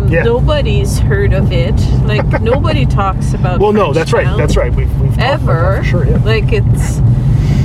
um, 0.07 0.13
Yeah. 0.13 0.23
nobody's 0.23 0.99
heard 0.99 1.33
of 1.33 1.53
it 1.53 1.75
like 2.05 2.41
nobody 2.43 2.87
talks 2.87 3.35
about 3.35 3.61
Well, 3.61 3.73
no, 3.73 3.93
French 3.93 3.95
that's 3.95 4.13
right. 4.13 4.37
That's 4.37 4.57
right. 4.57 4.75
We've, 4.75 5.01
we've 5.01 5.17
talked 5.17 5.43
about 5.43 5.47
that 5.47 5.79
ever. 5.79 5.85
sure. 5.85 6.07
Yeah. 6.07 6.17
Like 6.25 6.45
it's 6.53 7.01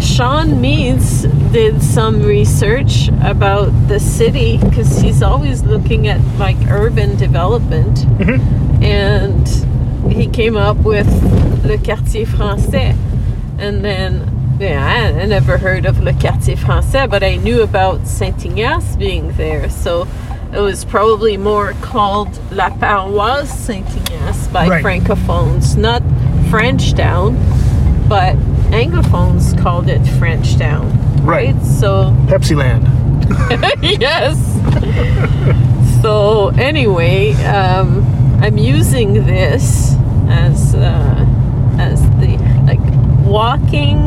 Sean 0.05 0.59
Meads 0.59 1.23
did 1.51 1.81
some 1.81 2.23
research 2.23 3.09
about 3.23 3.69
the 3.87 3.99
city 3.99 4.57
because 4.57 4.99
he's 4.99 5.21
always 5.21 5.63
looking 5.63 6.07
at 6.07 6.19
like 6.39 6.57
urban 6.69 7.15
development, 7.17 7.97
Mm-hmm. 8.17 8.83
and 8.83 9.47
he 10.11 10.27
came 10.27 10.57
up 10.57 10.77
with 10.77 11.07
Le 11.65 11.77
Quartier 11.77 12.25
Français, 12.25 12.95
and 13.59 13.83
then. 13.85 14.37
Yeah, 14.59 14.85
I, 14.85 15.21
I 15.21 15.25
never 15.25 15.57
heard 15.57 15.85
of 15.87 16.03
Le 16.03 16.13
Quartier 16.13 16.55
Français, 16.55 17.09
but 17.09 17.23
I 17.23 17.37
knew 17.37 17.63
about 17.63 18.05
Saint 18.07 18.45
Ignace 18.45 18.95
being 18.95 19.31
there, 19.35 19.67
so 19.71 20.07
it 20.53 20.59
was 20.59 20.83
probably 20.85 21.37
more 21.37 21.73
called 21.81 22.39
La 22.51 22.69
Paroisse 22.69 23.47
Saint 23.47 23.87
Ignace 23.95 24.47
by 24.47 24.67
Right. 24.67 24.83
francophones, 24.83 25.77
not 25.77 26.01
French 26.49 26.93
Town, 26.93 27.35
but 28.07 28.35
Anglophones 28.71 29.57
called 29.61 29.87
it 29.89 30.05
French 30.19 30.57
Town. 30.57 30.91
Right. 31.25 31.55
So, 31.63 32.15
Pepsi 32.27 32.55
Land. 32.55 32.87
yes. 33.81 34.37
so, 36.01 36.49
anyway, 36.57 37.33
um, 37.45 38.03
I'm 38.41 38.57
using 38.57 39.13
this 39.13 39.95
as 40.29 40.73
uh, 40.75 41.25
as 41.77 42.01
the 42.19 42.37
like 42.65 42.79
walking, 43.25 43.97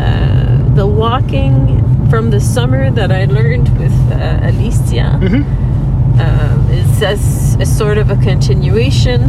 uh, 0.00 0.72
the 0.74 0.86
walking 0.86 1.82
from 2.08 2.30
the 2.30 2.40
summer 2.40 2.90
that 2.90 3.10
I 3.10 3.24
learned 3.24 3.68
with 3.78 3.92
uh, 4.12 4.40
Alicia. 4.42 5.18
Mm-hmm. 5.20 6.20
Um, 6.20 6.66
it's 6.70 7.02
as 7.02 7.54
a 7.56 7.66
sort 7.66 7.98
of 7.98 8.10
a 8.10 8.16
continuation. 8.16 9.20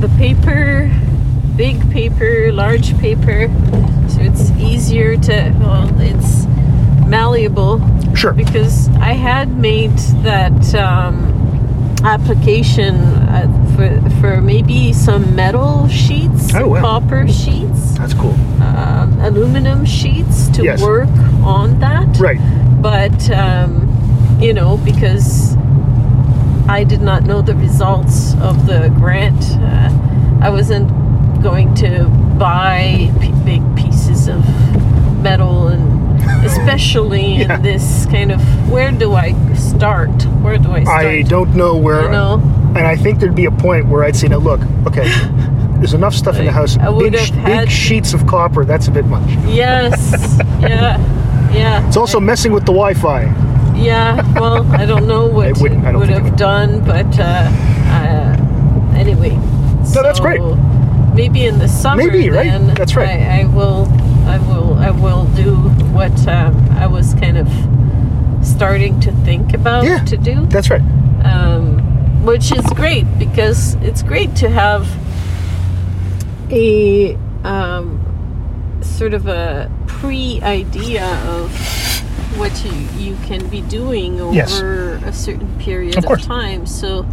The 0.00 0.08
paper, 0.16 0.90
big 1.56 1.90
paper, 1.90 2.52
large 2.52 2.96
paper, 2.98 3.48
so 4.08 4.20
it's 4.20 4.50
easier 4.52 5.16
to, 5.16 5.54
well, 5.60 5.90
it's 6.00 6.46
malleable 7.06 7.80
Sure. 8.14 8.32
because 8.32 8.88
I 8.98 9.12
had 9.12 9.56
made 9.58 9.96
that 10.22 10.74
um, 10.74 11.37
application 12.04 12.94
uh, 12.96 13.46
for, 13.76 14.10
for 14.20 14.40
maybe 14.40 14.92
some 14.92 15.34
metal 15.34 15.88
sheets, 15.88 16.54
Oh, 16.54 16.68
wow. 16.68 16.80
copper 16.80 17.26
sheets, 17.28 17.98
That's 17.98 18.14
cool. 18.14 18.32
um, 18.62 19.18
aluminum 19.20 19.84
sheets 19.84 20.48
to 20.50 20.62
Yes. 20.64 20.80
work 20.82 21.08
on 21.44 21.78
that 21.80 22.16
Right. 22.18 22.38
but 22.80 23.30
um, 23.30 23.86
you 24.40 24.52
know 24.54 24.76
because 24.78 25.56
i 26.68 26.84
did 26.84 27.00
not 27.00 27.24
know 27.24 27.42
the 27.42 27.54
results 27.56 28.34
of 28.40 28.66
the 28.66 28.88
grant 28.96 29.42
uh, 29.58 29.90
i 30.42 30.48
wasn't 30.50 30.86
going 31.42 31.74
to 31.74 32.04
buy 32.38 33.10
p- 33.20 33.32
big 33.44 33.62
pieces 33.76 34.28
of 34.28 34.44
metal 35.22 35.68
and 35.68 35.97
especially 36.44 37.36
Yeah. 37.36 37.56
in 37.56 37.62
this 37.62 38.06
kind 38.06 38.30
of 38.32 38.40
where 38.70 38.90
do 38.92 39.14
i 39.14 39.32
start 39.54 40.10
where 40.42 40.58
do 40.58 40.70
i 40.72 40.82
start 40.84 41.04
I 41.06 41.22
don't 41.22 41.54
know 41.54 41.76
where. 41.76 42.02
you 42.02 42.10
know 42.10 42.34
And 42.76 42.86
I 42.86 42.96
think 42.96 43.18
there'd 43.18 43.34
be 43.34 43.46
a 43.46 43.50
point 43.66 43.86
where 43.88 44.04
I'd 44.04 44.14
say, 44.14 44.28
"Now 44.28 44.36
look, 44.38 44.60
okay, 44.86 45.08
there's 45.80 45.94
enough 45.94 46.14
stuff 46.14 46.36
in 46.38 46.44
the 46.44 46.52
house. 46.52 46.76
I 46.78 46.90
would 46.90 47.12
Big, 47.12 47.32
big 47.44 47.68
sheets 47.70 48.12
of 48.14 48.26
copper. 48.26 48.64
That's 48.64 48.88
a 48.88 48.90
bit 48.90 49.06
much. 49.06 49.28
yes 49.46 49.98
yeah 50.60 50.98
yeah 51.52 51.86
It's 51.88 51.96
also 51.96 52.20
messing 52.20 52.52
with 52.52 52.64
the 52.66 52.72
Wi-Fi. 52.72 53.22
Yeah, 53.74 54.20
well, 54.38 54.66
I 54.74 54.84
don't 54.86 55.06
know 55.06 55.26
what 55.36 55.46
It 55.48 55.58
wouldn't- 55.62 55.84
I 55.86 55.96
would 55.96 56.10
have 56.10 56.24
would. 56.24 56.36
done, 56.36 56.70
but 56.84 57.08
uh, 57.18 57.48
uh, 57.98 58.94
anyway. 59.02 59.30
No, 59.94 60.02
that's 60.02 60.20
great. 60.20 60.40
maybe 61.14 61.46
in 61.46 61.58
the 61.58 61.68
summer. 61.68 62.02
Maybe, 62.04 62.28
right? 62.30 62.52
That's 62.76 62.94
right. 62.96 63.08
I, 63.08 63.40
I 63.40 63.44
will. 63.46 63.86
I 64.28 64.38
will. 64.38 64.74
I 64.74 64.90
will 64.90 65.24
do 65.34 65.54
what 65.96 66.16
um, 66.28 66.54
I 66.72 66.86
was 66.86 67.14
kind 67.14 67.36
of 67.38 67.48
starting 68.46 69.00
to 69.00 69.12
think 69.24 69.54
about 69.54 69.84
Yeah. 69.84 70.04
to 70.04 70.16
do. 70.16 70.46
That's 70.46 70.70
right. 70.70 70.82
um, 71.24 71.78
which 72.24 72.52
is 72.52 72.64
great 72.74 73.06
because 73.18 73.74
it's 73.76 74.02
great 74.02 74.34
to 74.36 74.48
have 74.48 74.86
a 76.50 77.14
um, 77.44 78.00
sort 78.82 79.14
of 79.14 79.26
a 79.26 79.70
pre 79.86 80.40
idea 80.42 81.04
of 81.26 81.50
what 82.38 82.52
you, 82.64 82.72
you 83.10 83.16
can 83.26 83.46
be 83.48 83.60
doing 83.62 84.20
over 84.20 84.34
Yes. 84.34 84.60
a 84.60 85.12
certain 85.12 85.48
period 85.58 85.96
Of 85.98 86.04
of, 86.06 86.20
time. 86.22 86.66
So, 86.66 87.04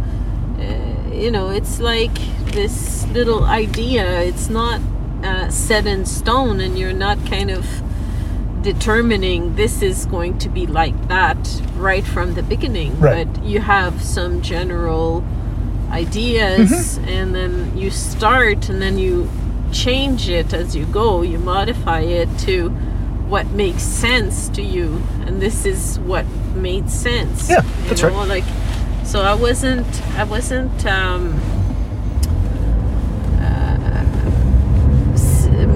uh, 0.58 1.12
you 1.12 1.30
know, 1.30 1.50
it's 1.50 1.80
like 1.80 2.14
this 2.52 3.06
little 3.08 3.44
idea, 3.44 4.20
it's 4.22 4.48
not 4.48 4.80
uh, 5.46 5.50
set 5.50 5.86
in 5.86 6.04
stone, 6.06 6.60
and 6.60 6.78
you're 6.78 6.92
not 6.92 7.18
kind 7.26 7.50
of 7.50 7.64
determining 8.62 9.54
this 9.56 9.82
is 9.82 10.06
going 10.06 10.38
to 10.38 10.48
be 10.48 10.66
like 10.66 11.08
that 11.08 11.38
right 11.76 12.04
from 12.04 12.34
the 12.34 12.42
beginning 12.42 12.98
Right. 12.98 13.26
but 13.32 13.44
you 13.44 13.60
have 13.60 14.02
some 14.02 14.42
general 14.42 15.22
ideas 15.90 16.98
Mm-hmm. 16.98 17.08
and 17.08 17.34
then 17.34 17.76
you 17.78 17.90
start 17.90 18.68
and 18.68 18.82
then 18.82 18.98
you 18.98 19.28
change 19.72 20.28
it 20.28 20.52
as 20.52 20.74
you 20.74 20.84
go 20.86 21.22
you 21.22 21.38
modify 21.38 22.00
it 22.00 22.28
to 22.40 22.70
what 23.28 23.46
makes 23.50 23.82
sense 23.82 24.48
to 24.50 24.62
you 24.62 25.00
and 25.26 25.40
this 25.40 25.64
is 25.64 25.98
what 26.00 26.24
made 26.56 26.90
sense 26.90 27.48
Yeah, 27.48 27.62
you 27.62 27.88
that's 27.88 28.02
know? 28.02 28.08
right. 28.08 28.28
like 28.28 28.44
so 29.04 29.20
i 29.22 29.34
wasn't 29.34 29.86
i 30.18 30.24
wasn't 30.24 30.86
um 30.86 31.34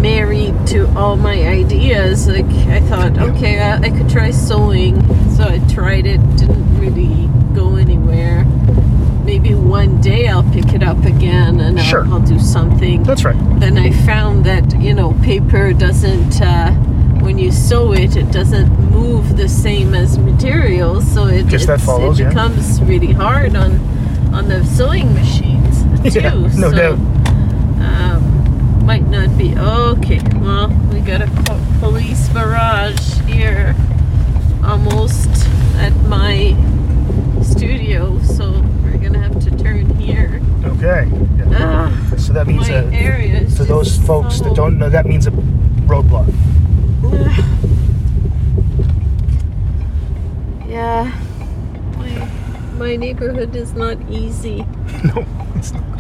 married 0.01 0.55
to 0.69 0.87
all 0.97 1.17
my 1.17 1.43
ideas. 1.47 2.27
Like 2.29 2.47
I 2.47 2.81
thought, 2.81 3.19
okay, 3.19 3.59
I, 3.61 3.77
I 3.79 3.91
could 3.91 4.09
try 4.09 4.31
sewing, 4.31 5.01
so 5.31 5.45
I 5.45 5.59
tried 5.73 6.07
it. 6.07 6.21
Didn't 6.37 6.79
really 6.79 7.29
go 7.55 7.77
anywhere. 7.77 8.45
Maybe 9.25 9.55
one 9.55 10.01
day 10.01 10.29
I'll 10.29 10.49
pick 10.51 10.73
it 10.73 10.83
up 10.83 11.05
again 11.05 11.61
and 11.61 11.81
Sure. 11.81 12.05
I'll, 12.07 12.15
I'll 12.15 12.21
do 12.21 12.39
something. 12.41 13.03
That's 13.05 13.25
right. 13.25 13.37
Then 13.61 13.79
I 13.79 13.93
found 14.05 14.45
that 14.47 14.81
you 14.81 14.95
know 14.95 15.13
paper 15.23 15.73
doesn't. 15.73 16.41
Uh, 16.41 16.73
when 17.21 17.39
you 17.39 17.53
sew 17.53 17.93
it, 17.93 18.17
it 18.17 18.33
doesn't 18.33 18.71
move 18.91 19.37
the 19.37 19.49
same 19.49 19.95
as 19.95 20.19
materials, 20.19 21.07
so 21.13 21.27
it 21.27 21.45
follows, 21.81 22.19
it 22.19 22.23
yeah. 22.23 22.29
becomes 22.31 22.81
really 22.83 23.13
hard 23.13 23.55
on 23.55 23.73
on 24.35 24.49
the 24.49 24.65
sewing 24.65 25.13
machines 25.15 25.83
too. 26.15 26.21
Yeah, 26.21 26.35
no 26.57 26.71
so, 26.71 26.73
doubt. 26.73 26.99
um, 27.81 28.30
might 28.91 29.07
not 29.07 29.39
be 29.39 29.57
okay. 29.57 30.19
Well, 30.41 30.67
we 30.93 30.99
got 30.99 31.23
a 31.23 31.29
po- 31.45 31.65
police 31.79 32.29
barrage 32.31 33.21
here, 33.21 33.77
almost 34.65 35.29
at 35.77 35.95
my 36.09 36.57
studio, 37.41 38.19
so 38.19 38.51
we're 38.83 38.99
gonna 38.99 39.21
have 39.21 39.39
to 39.45 39.51
turn 39.57 39.89
here. 39.95 40.41
Okay. 40.65 41.07
Yeah. 41.39 41.55
Ah, 41.55 42.15
So 42.17 42.33
that 42.33 42.49
means 42.49 42.69
is 42.69 43.57
for 43.57 43.63
those 43.63 43.97
folks 43.97 44.39
so- 44.39 44.45
that 44.47 44.57
don't 44.57 44.77
know, 44.77 44.89
that 44.91 45.07
means 45.07 45.29
a 45.29 45.31
roadblock. 45.87 46.27
Yeah, 50.69 51.13
my 51.97 52.29
my 52.77 52.97
neighborhood 52.97 53.55
is 53.55 53.73
not 53.73 53.99
easy. 54.11 54.67
No, 55.05 55.25
it's 55.55 55.73
not. 55.73 56.00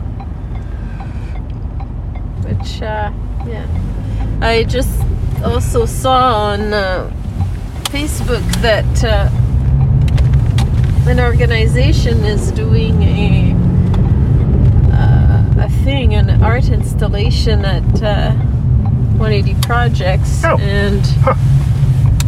Uh, 2.60 3.12
yeah. 3.46 3.66
I 4.42 4.64
just 4.64 5.00
also 5.42 5.86
saw 5.86 6.50
on 6.50 6.72
uh, 6.74 7.10
Facebook 7.84 8.42
that 8.60 9.04
uh, 9.04 9.30
an 11.10 11.20
organization 11.20 12.18
is 12.24 12.50
doing 12.52 13.02
a 13.02 13.54
uh, 14.92 15.64
a 15.64 15.68
thing, 15.84 16.14
an 16.14 16.42
art 16.42 16.68
installation 16.68 17.64
at 17.64 18.02
uh, 18.02 18.32
180 19.16 19.54
Projects, 19.62 20.42
Oh. 20.44 20.58
and 20.58 21.00
Huh. 21.22 21.34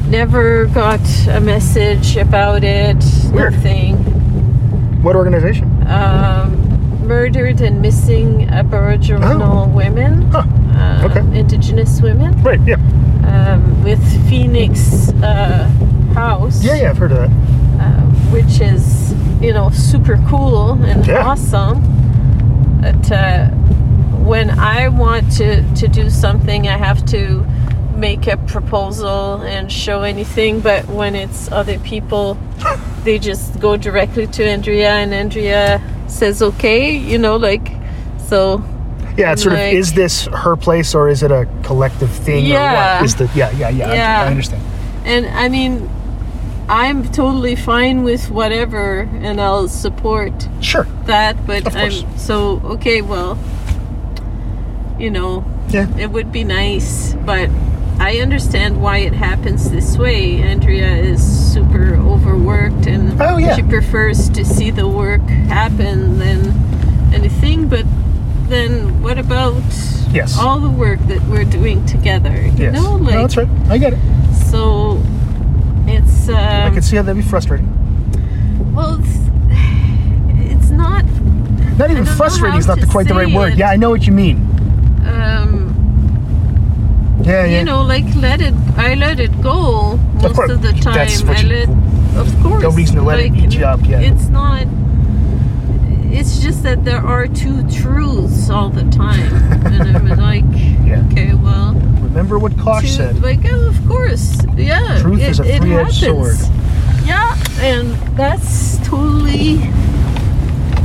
never 0.08 0.64
got 0.66 1.00
a 1.28 1.40
message 1.40 2.16
about 2.16 2.64
it. 2.64 2.96
Weird. 3.32 3.52
Nothing 3.52 3.96
What 5.02 5.14
organization? 5.16 5.68
um, 5.86 6.61
murdered 7.06 7.60
and 7.60 7.80
missing 7.82 8.48
Aboriginal 8.48 9.68
women, 9.68 10.30
Oh. 10.34 10.40
Huh. 10.42 10.78
uh, 10.78 11.06
Okay. 11.06 11.38
Indigenous 11.38 12.00
women, 12.00 12.40
Right. 12.42 12.60
Yeah. 12.66 12.76
um, 13.26 13.82
with 13.84 14.00
Phoenix 14.28 15.10
uh, 15.22 15.68
House, 16.14 16.62
Yeah. 16.62 16.74
Yeah. 16.76 16.90
I've 16.90 16.98
heard 16.98 17.12
of 17.12 17.18
that. 17.18 17.30
uh, 17.80 18.00
which 18.30 18.60
is 18.60 19.14
you 19.40 19.52
know 19.52 19.70
super 19.70 20.18
cool 20.28 20.72
and 20.84 21.06
Yeah. 21.06 21.26
awesome. 21.26 21.82
But 22.80 23.10
uh, 23.12 23.46
when 24.24 24.50
I 24.50 24.88
want 24.88 25.30
to 25.38 25.62
to 25.74 25.88
do 25.88 26.10
something, 26.10 26.68
I 26.68 26.76
have 26.76 27.04
to 27.06 27.44
make 27.96 28.26
a 28.26 28.36
proposal 28.36 29.42
and 29.42 29.70
show 29.70 30.02
anything. 30.02 30.60
But 30.60 30.88
when 30.88 31.14
it's 31.14 31.50
other 31.52 31.78
people, 31.80 32.36
they 33.04 33.18
just 33.18 33.60
go 33.60 33.76
directly 33.76 34.26
to 34.28 34.44
Andrea, 34.44 34.90
and 34.90 35.12
Andrea 35.14 35.80
says 36.12 36.42
okay. 36.42 36.96
You 36.96 37.18
know, 37.18 37.36
like 37.36 37.66
so. 38.28 38.62
Yeah. 39.16 39.32
It's 39.32 39.42
sort 39.42 39.54
Like- 39.54 39.72
of. 39.72 39.78
Is 39.78 39.92
this 39.92 40.26
her 40.26 40.56
place 40.56 40.94
or 40.94 41.08
is 41.08 41.22
it 41.22 41.30
a 41.30 41.46
collective 41.62 42.10
thing? 42.10 42.44
Or 42.44 42.48
Yeah. 42.48 42.96
what? 42.96 43.04
Is 43.04 43.14
the? 43.16 43.28
Yeah. 43.34 43.50
Yeah. 43.52 43.68
Yeah. 43.70 43.90
I- 43.90 43.94
Yeah. 43.94 44.22
I, 44.22 44.26
understand. 44.26 44.62
And 45.04 45.26
I 45.26 45.48
mean, 45.48 45.88
I'm 46.68 47.02
totally 47.10 47.56
fine 47.56 48.04
with 48.04 48.30
whatever, 48.30 49.08
and 49.20 49.40
I'll 49.40 49.68
support 49.68 50.32
Sure. 50.60 50.86
that. 51.06 51.36
But 51.46 51.66
Of 51.66 51.76
I'm 51.76 51.92
so 52.16 52.60
okay. 52.76 53.02
Well, 53.02 53.36
you 54.98 55.10
know, 55.10 55.44
Yeah. 55.70 55.86
it 55.98 56.10
would 56.12 56.30
be 56.32 56.44
nice, 56.44 57.14
but 57.26 57.50
I 58.04 58.16
understand 58.18 58.82
why 58.82 58.98
it 58.98 59.12
happens 59.12 59.70
this 59.70 59.96
way. 59.96 60.42
Andrea 60.42 60.90
is 60.96 61.22
super 61.52 61.94
overworked, 61.96 62.86
and 62.86 63.20
Oh, 63.22 63.36
yeah. 63.36 63.54
she 63.54 63.62
prefers 63.62 64.28
to 64.30 64.44
see 64.44 64.70
the 64.72 64.88
work 64.88 65.22
happen 65.48 66.18
than 66.18 66.52
anything. 67.14 67.68
But 67.68 67.84
then, 68.48 69.00
what 69.02 69.18
about 69.18 69.54
Yes. 70.12 70.36
all 70.36 70.58
the 70.58 70.68
work 70.68 70.98
that 71.06 71.22
we're 71.28 71.44
doing 71.44 71.86
together? 71.86 72.34
You 72.42 72.52
Yes. 72.64 72.74
know, 72.74 72.96
like 72.96 73.14
no, 73.14 73.20
that's 73.22 73.36
right. 73.36 73.48
I 73.70 73.78
get 73.78 73.92
it. 73.92 73.98
so. 74.50 75.00
It's 75.86 76.28
um, 76.28 76.36
I 76.36 76.70
can 76.70 76.82
see 76.82 76.96
how 76.96 77.02
that'd 77.02 77.22
be 77.22 77.28
frustrating. 77.28 77.68
well, 78.74 78.98
it's, 79.00 79.16
it's 80.60 80.70
not 80.70 81.04
Not 81.78 81.90
even 81.90 82.04
frustrating 82.04 82.58
is 82.58 82.66
not 82.66 82.80
the, 82.80 82.86
quite 82.86 83.06
the 83.08 83.14
right 83.14 83.32
word. 83.32 83.52
it. 83.52 83.58
Yeah, 83.58 83.70
I 83.70 83.76
know 83.76 83.90
what 83.90 84.06
you 84.06 84.12
mean. 84.12 84.38
um, 85.06 85.71
Yeah, 87.24 87.44
yeah. 87.44 87.58
you 87.58 87.64
know, 87.64 87.82
like 87.82 88.04
let 88.16 88.40
it. 88.40 88.54
I 88.76 88.94
let 88.94 89.20
it 89.20 89.40
go 89.42 89.96
most 90.20 90.34
course. 90.34 90.50
of 90.50 90.62
the 90.62 90.72
time. 90.72 90.94
That's 90.94 91.22
what 91.22 91.36
I 91.36 91.40
you- 91.40 91.66
let, 91.66 91.68
of 92.18 92.42
course. 92.42 92.62
no 92.62 92.70
reason 92.70 92.96
to 92.96 93.02
let 93.02 93.20
it 93.20 93.32
like, 93.32 93.42
eat 93.42 93.54
you 93.54 93.64
up, 93.64 93.80
yeah. 93.86 94.00
It's 94.00 94.28
not. 94.28 94.66
It's 96.14 96.40
just 96.40 96.62
that 96.64 96.84
there 96.84 97.00
are 97.00 97.26
two 97.26 97.62
truths 97.70 98.50
all 98.50 98.68
the 98.68 98.84
time, 98.90 99.32
and 99.66 99.96
I'm 99.96 100.08
like, 100.18 100.44
Yeah. 100.84 101.02
okay, 101.10 101.32
well, 101.34 101.72
Remember 102.02 102.38
what 102.38 102.56
Kosh 102.58 102.82
two, 102.82 102.88
said. 102.88 103.22
like, 103.22 103.40
oh, 103.46 103.68
of 103.68 103.88
course, 103.88 104.44
yeah. 104.56 104.98
Truth 105.00 105.20
it, 105.22 105.30
is 105.30 105.40
a 105.40 105.44
it 105.44 105.60
three-edged 105.62 105.94
sword. 105.94 106.36
Yeah, 107.04 107.34
and 107.60 107.92
that's 108.16 108.76
totally. 108.86 109.56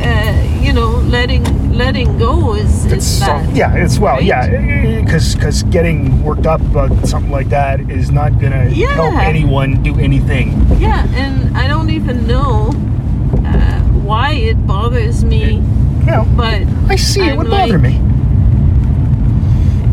Uh, 0.02 0.62
you 0.62 0.74
know, 0.74 0.90
letting 1.10 1.44
letting 1.78 2.18
go 2.18 2.54
is, 2.56 2.86
It's 2.86 2.94
is 3.06 3.20
so, 3.20 3.26
that. 3.26 3.56
yeah, 3.56 3.74
it's 3.76 4.00
well, 4.00 4.16
right? 4.16 4.24
yeah, 4.24 5.02
because 5.02 5.36
because 5.36 5.64
getting 5.64 6.24
worked 6.24 6.46
up 6.46 6.62
about 6.62 6.92
something 7.08 7.32
like 7.32 7.50
that 7.50 7.80
is 7.90 8.12
not 8.12 8.40
gonna 8.40 8.70
Yeah. 8.72 8.94
help 8.96 9.16
anyone 9.16 9.82
do 9.84 9.98
anything. 10.00 10.54
Yeah, 10.80 11.06
and 11.16 11.56
I 11.58 11.68
don't 11.68 11.90
even 11.90 12.28
know 12.28 12.70
uh, 13.46 13.80
why 14.06 14.34
it 14.34 14.66
bothers 14.68 15.24
me, 15.24 15.62
You 16.02 16.06
know, 16.06 16.26
but 16.36 16.62
I 16.90 16.96
see 16.96 17.22
it 17.22 17.32
I'm 17.32 17.38
would 17.38 17.50
bother 17.50 17.80
me. 17.80 18.00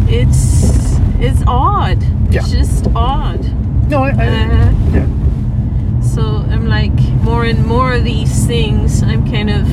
it's 0.09 0.99
it's 1.21 1.43
odd. 1.47 2.03
Yeah. 2.31 2.41
It's 2.41 2.51
just 2.51 2.87
odd. 2.95 3.41
No, 3.91 4.05
I, 4.05 4.11
I 4.11 4.13
Uh, 4.13 4.73
yeah, 4.93 5.07
so 6.05 6.23
I'm 6.51 6.67
like 6.69 6.93
more 7.23 7.45
and 7.45 7.65
more 7.67 7.95
of 7.95 8.05
these 8.05 8.47
things. 8.47 9.03
I'm 9.03 9.29
kind 9.31 9.51
of 9.51 9.67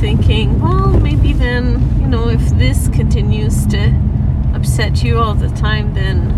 thinking, 0.00 0.60
well, 0.60 0.98
maybe 1.00 1.32
then 1.32 2.00
you 2.00 2.06
know 2.06 2.28
if 2.28 2.40
this 2.50 2.88
continues 2.88 3.66
to 3.68 3.94
upset 4.54 5.02
you 5.02 5.18
all 5.18 5.34
the 5.34 5.48
time, 5.50 5.94
then 5.94 6.32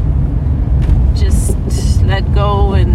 just 1.16 1.56
let 2.02 2.22
go 2.34 2.72
and 2.72 2.90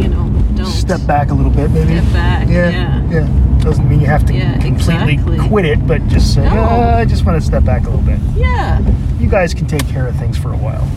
you 0.00 0.08
know 0.08 0.28
don't 0.54 0.66
step 0.66 1.04
back 1.06 1.30
a 1.30 1.34
little 1.34 1.52
bit, 1.52 1.70
maybe. 1.70 1.98
Step 1.98 2.12
back. 2.12 2.48
Yeah. 2.48 2.70
Yeah. 2.70 3.10
yeah. 3.10 3.44
Doesn't 3.62 3.88
mean 3.88 4.00
you 4.00 4.06
have 4.06 4.24
to 4.26 4.32
yeah, 4.32 4.58
completely 4.58 5.14
exactly. 5.14 5.48
quit 5.48 5.64
it, 5.64 5.86
but 5.86 6.06
just 6.06 6.34
say, 6.34 6.44
no. 6.44 6.60
oh, 6.60 6.80
I 6.80 7.04
just 7.04 7.26
want 7.26 7.40
to 7.40 7.46
step 7.46 7.64
back 7.64 7.82
a 7.86 7.90
little 7.90 8.04
bit. 8.04 8.20
Yeah. 8.36 8.80
You 9.18 9.28
guys 9.28 9.52
can 9.52 9.66
take 9.66 9.86
care 9.88 10.06
of 10.06 10.16
things 10.16 10.38
for 10.38 10.52
a 10.52 10.56
while. 10.56 10.88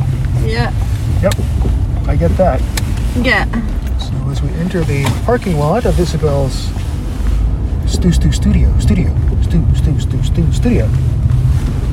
Yeah. 0.45 0.71
Yep. 1.21 1.33
I 2.07 2.15
get 2.15 2.31
that. 2.37 2.61
Yeah. 3.15 3.45
So 3.99 4.29
as 4.29 4.41
we 4.41 4.49
enter 4.59 4.83
the 4.83 5.03
parking 5.25 5.57
lot 5.57 5.85
of 5.85 5.99
Isabel's 5.99 6.69
Stu 7.91 8.11
Stu 8.11 8.31
Studio, 8.31 8.77
Studio, 8.79 9.13
Stu 9.43 9.63
Stu 9.75 9.99
Stu 9.99 10.23
Stu 10.23 10.53
Studio. 10.53 10.85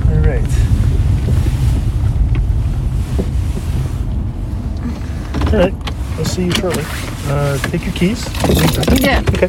All 0.09 0.21
right. 0.21 0.49
All 5.53 5.59
right. 5.59 5.75
I'll 6.19 6.25
see 6.25 6.45
you 6.45 6.53
shortly. 6.53 6.85
Uh, 7.27 7.59
take 7.59 7.85
your 7.85 7.95
keys. 7.95 8.27
Yeah. 9.01 9.23
Okay. 9.35 9.49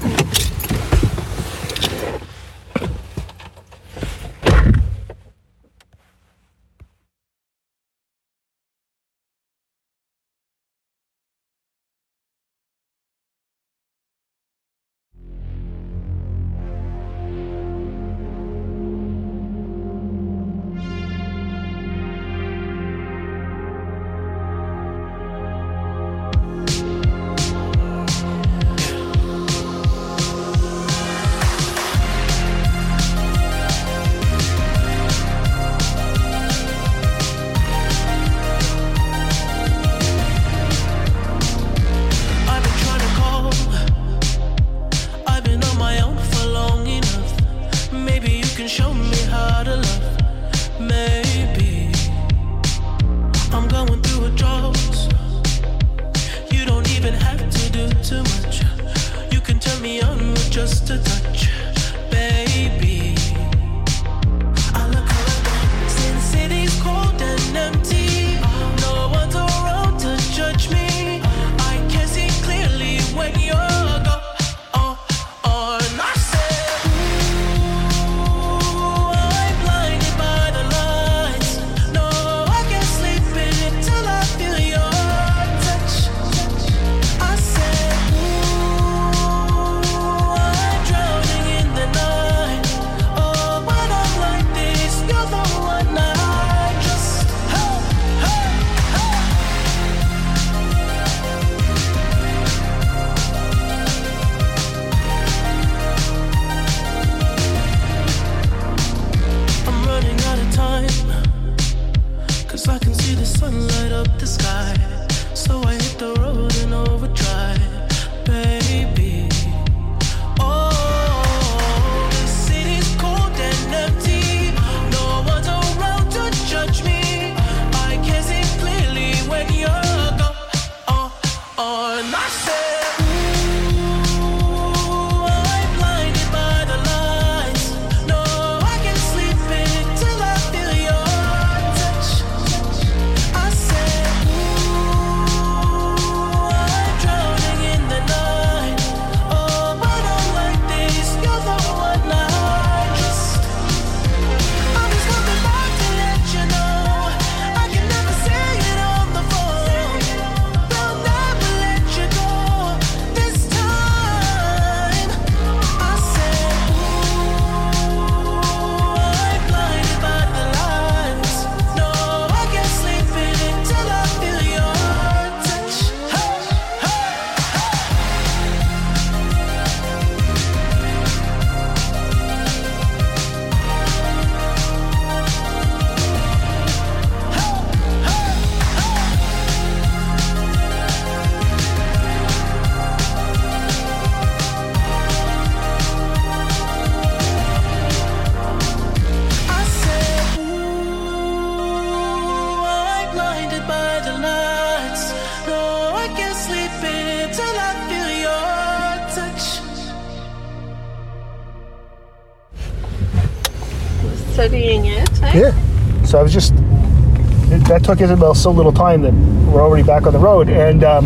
took 217.89 218.01
Isabel 218.01 218.35
so 218.35 218.51
little 218.51 218.71
time 218.71 219.01
that 219.01 219.11
we're 219.51 219.63
already 219.63 219.81
back 219.81 220.05
on 220.05 220.13
the 220.13 220.19
road. 220.19 220.47
And 220.47 220.83
um, 220.83 221.05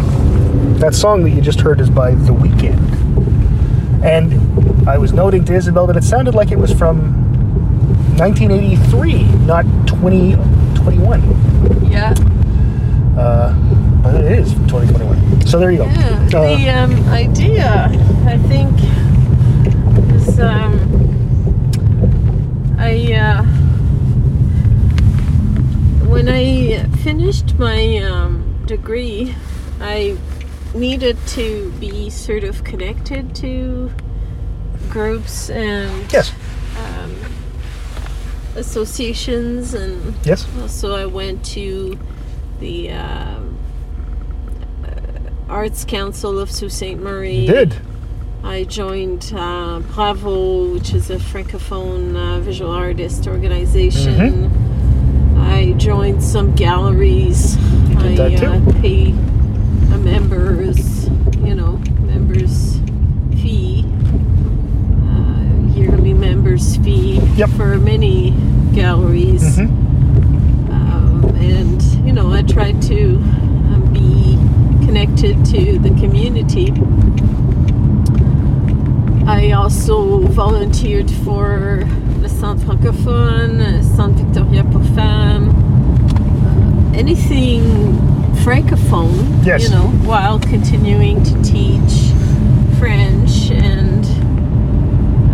that 0.80 0.94
song 0.94 1.24
that 1.24 1.30
you 1.30 1.40
just 1.40 1.62
heard 1.62 1.80
is 1.80 1.90
by 1.90 2.14
The 2.14 2.34
Weeknd. 2.34 4.04
And 4.04 4.90
I 4.90 4.98
was 4.98 5.14
noting 5.14 5.46
to 5.46 5.54
Isabel 5.54 5.88
that 5.88 5.96
it 5.96 6.04
sounded 6.04 6.36
like 6.36 6.52
it 6.52 6.60
was 6.60 6.74
from 6.74 6.98
1983, 8.18 9.24
not 9.46 9.64
2021. 9.88 11.90
yeah. 11.90 12.14
Uh, 13.18 13.54
but 14.04 14.16
it 14.16 14.40
is 14.40 14.52
2021. 14.52 15.48
So 15.48 15.60
there 15.60 15.72
you 15.72 15.78
go. 15.78 15.86
Yeah, 15.86 16.38
uh, 16.38 16.58
the 16.58 16.70
um, 16.70 17.08
idea, 17.08 17.86
I 18.26 18.38
think, 18.50 18.78
is. 20.16 20.38
Um, 20.38 20.93
when 26.14 26.30
I 26.30 26.84
finished 26.98 27.58
my 27.58 27.98
um, 27.98 28.64
degree, 28.68 29.36
I 29.82 30.16
needed 30.76 31.18
to 31.30 31.72
be 31.80 32.12
sort 32.12 32.44
of 32.44 32.64
connected 32.64 33.36
to 33.38 33.90
groups 34.90 35.50
and 35.50 36.14
yes. 36.14 36.32
um, 36.78 37.16
associations, 38.56 39.74
and 39.74 40.14
yes. 40.24 40.48
So 40.68 40.96
I 40.96 41.08
went 41.08 41.44
to 41.46 41.98
the 42.60 42.92
um, 42.92 43.58
uh, 44.86 45.52
Arts 45.52 45.84
Council 45.84 46.38
of 46.38 46.52
Sault 46.52 46.72
Ste. 46.74 46.96
Marie. 46.96 47.48
You 47.48 47.54
did. 47.54 47.76
I 48.44 48.66
joined 48.66 49.34
uh, 49.36 49.80
Bravo, 49.80 50.74
which 50.74 50.94
is 50.94 51.10
a 51.10 51.16
francophone 51.16 52.16
uh, 52.16 52.40
visual 52.40 52.72
artist 52.72 53.26
organization. 53.26 54.14
Mm-hmm 54.14 54.63
I 55.64 55.72
joined 55.78 56.22
some 56.22 56.54
galleries. 56.56 57.56
You 57.88 57.96
did 57.96 58.20
I 58.20 58.30
that 58.30 58.38
too. 58.38 58.46
Uh, 58.48 58.82
pay 58.82 59.12
a 59.12 59.98
members, 59.98 61.08
you 61.42 61.56
know, 61.56 61.78
members 62.02 62.82
fee, 63.42 63.86
uh, 65.08 65.74
yearly 65.74 66.14
members 66.14 66.76
fee 66.84 67.22
Yep. 67.38 67.50
for 67.52 67.78
many 67.78 68.32
galleries. 68.74 69.58
Mhm. 69.58 69.70
Um, 70.70 71.34
and 71.38 71.82
you 72.06 72.12
know, 72.12 72.30
I 72.34 72.42
tried 72.42 72.82
to 72.82 73.16
um, 73.72 73.90
be 73.94 74.38
connected 74.86 75.46
to 75.46 75.80
the 75.80 75.92
community. 75.92 76.74
I 79.26 79.52
also 79.54 80.20
volunteered 80.28 81.10
for 81.10 81.88
the 82.24 82.30
Centre 82.30 82.66
Francophone, 82.66 83.84
Centre 83.84 84.24
Victoria 84.24 84.64
pour 84.64 84.82
Femmes, 84.96 85.50
uh, 85.54 86.98
anything 86.98 87.62
francophone, 88.46 89.46
Yes. 89.46 89.64
you 89.64 89.70
know, 89.72 89.88
while 90.08 90.40
continuing 90.40 91.22
to 91.26 91.44
teach 91.44 92.14
French 92.80 93.52
and 93.52 94.06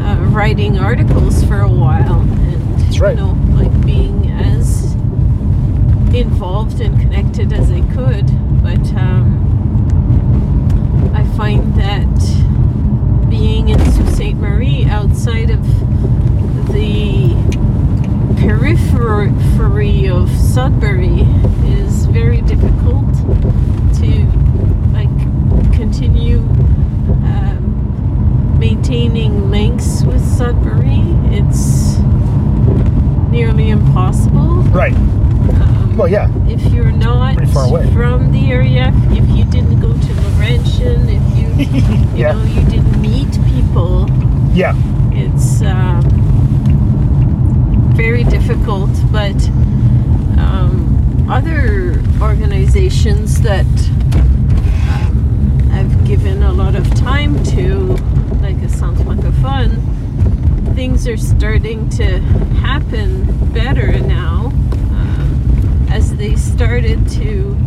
uh, 0.03 0.17
writing 0.31 0.79
articles 0.79 1.43
for 1.43 1.59
a 1.61 1.69
while. 1.69 2.21
And, 2.21 2.79
That's 2.79 2.99
right. 2.99 3.15
you 3.15 3.21
know, 3.23 3.37
like 3.53 3.85
being 3.85 4.31
as 4.31 4.95
involved 6.15 6.81
and 6.81 6.99
connected 6.99 7.53
as 7.53 7.69
I 7.71 7.81
could. 7.93 8.25
But 8.63 8.93
um, 8.99 9.37
I 11.13 11.23
find 11.37 11.75
that 11.75 13.29
being 13.29 13.69
in 13.69 13.77
Sault 13.91 14.09
Ste. 14.15 14.33
Marie 14.33 14.85
outside 14.85 15.51
of 15.51 15.59
the 16.71 17.33
periphery 18.41 20.07
of 20.07 20.29
Sudbury 20.31 21.21
is 21.65 22.05
very 22.07 22.41
difficult 22.41 23.13
to 23.99 24.25
like 24.93 25.09
continue 25.73 26.39
um, 27.25 28.57
maintaining 28.59 29.49
links 29.51 30.03
with 30.03 30.21
Sudbury. 30.37 31.01
It's 31.35 31.97
nearly 33.31 33.69
impossible. 33.69 34.63
Right. 34.71 34.93
Um, 34.95 35.95
Well, 35.97 36.07
yeah. 36.07 36.29
if 36.47 36.61
you're 36.73 36.91
not 36.91 37.35
far 37.49 37.65
away. 37.65 37.91
from 37.93 38.31
the 38.31 38.51
area, 38.51 38.91
if 39.11 39.27
you 39.37 39.43
didn't 39.45 39.79
go 39.79 39.91
to 39.93 40.13
Laurentian, 40.21 41.09
if 41.09 41.23
you 41.37 41.47
you 41.79 42.07
Yeah. 42.15 42.33
know 42.33 42.43
you 42.43 42.63
didn't 42.69 43.01
meet 43.01 43.31
people, 43.45 44.07
Yeah. 44.53 44.73
it's 45.11 45.61
um, 45.61 46.01
very 47.99 48.23
difficult. 48.23 48.89
But 49.11 49.35
um, 50.39 51.27
other 51.29 52.01
organizations 52.21 53.41
that 53.41 53.65
um, 54.87 55.69
I've 55.73 56.07
given 56.07 56.41
a 56.43 56.53
lot 56.53 56.75
of 56.75 56.89
time 56.95 57.43
to, 57.55 57.97
like 58.41 58.55
a 58.63 58.69
Centre 58.69 59.03
Francophone, 59.03 59.83
things 60.75 61.09
are 61.09 61.17
starting 61.17 61.89
to 61.89 62.19
happen 62.63 63.25
better 63.51 63.99
now 63.99 64.45
um, 64.45 65.87
as 65.89 66.15
they 66.15 66.37
started 66.37 67.05
to 67.09 67.57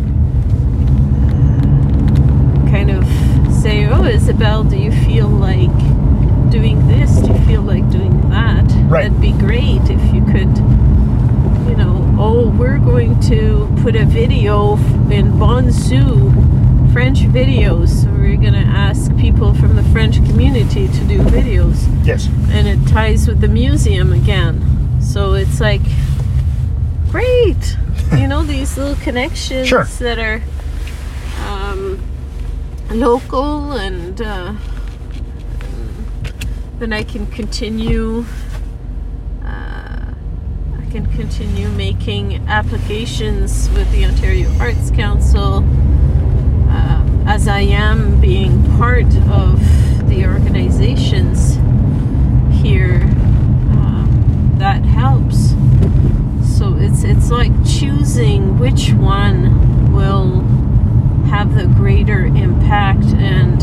uh, 1.27 2.71
kind 2.71 2.89
of 2.89 3.05
say, 3.53 3.85
"Oh, 3.85 4.03
Isabel, 4.03 4.63
do 4.63 4.77
you 4.77 4.91
feel 5.05 5.27
like 5.27 5.77
doing 6.49 6.87
this? 6.87 7.19
Do 7.19 7.33
you 7.33 7.39
feel 7.45 7.61
like 7.61 7.87
doing 7.91 8.22
that? 8.33 8.65
Right. 8.89 9.03
That'd 9.03 9.21
be 9.21 9.31
great 9.33 9.81
if 9.89 10.13
you 10.13 10.21
could." 10.25 10.53
You 11.69 11.75
know, 11.77 12.15
oh, 12.19 12.49
we're 12.59 12.77
going 12.77 13.19
to 13.31 13.67
put 13.81 13.95
a 13.95 14.05
video 14.05 14.75
in 15.09 15.39
Bon 15.39 15.71
Soo, 15.71 16.31
French 16.91 17.19
videos. 17.21 18.03
So 18.03 18.09
we're 18.11 18.37
going 18.37 18.53
to 18.53 18.59
ask 18.87 19.15
people 19.17 19.53
from 19.55 19.75
the 19.75 19.83
French 19.93 20.17
community 20.27 20.87
to 20.87 20.99
do 21.05 21.19
videos 21.19 21.87
Yes. 22.05 22.27
and 22.49 22.67
it 22.67 22.85
ties 22.87 23.27
with 23.27 23.39
the 23.41 23.47
museum 23.47 24.11
again. 24.13 24.61
So 25.01 25.33
it's 25.33 25.59
like 25.61 25.81
great, 27.09 27.77
you 28.17 28.27
know, 28.27 28.43
these 28.43 28.77
little 28.77 28.95
connections 29.03 29.67
Sure. 29.67 29.85
that 29.99 30.19
are 30.19 30.41
um, 31.49 31.99
local, 32.91 33.71
and 33.73 34.21
uh, 34.21 34.53
then 36.79 36.93
I 36.93 37.03
can 37.03 37.27
continue. 37.27 38.25
Uh, 39.43 40.13
I 40.79 40.85
can 40.91 41.05
continue 41.15 41.69
making 41.69 42.47
applications 42.47 43.69
with 43.71 43.91
the 43.91 44.05
Ontario 44.05 44.51
Arts 44.59 44.91
Council 44.91 45.57
um, 45.57 47.23
as 47.27 47.47
I 47.47 47.61
am 47.61 48.19
being 48.19 48.63
part 48.77 49.05
of 49.29 49.59
the 50.09 50.25
organizations 50.25 51.55
here 52.61 53.01
um, 53.71 54.55
that 54.57 54.83
helps 54.83 55.49
so 56.57 56.75
it's 56.79 57.03
it's 57.03 57.29
like 57.29 57.51
choosing 57.65 58.57
which 58.59 58.93
one 58.93 59.91
will 59.91 60.41
have 61.29 61.55
the 61.55 61.65
greater 61.75 62.25
impact 62.25 63.05
and 63.15 63.61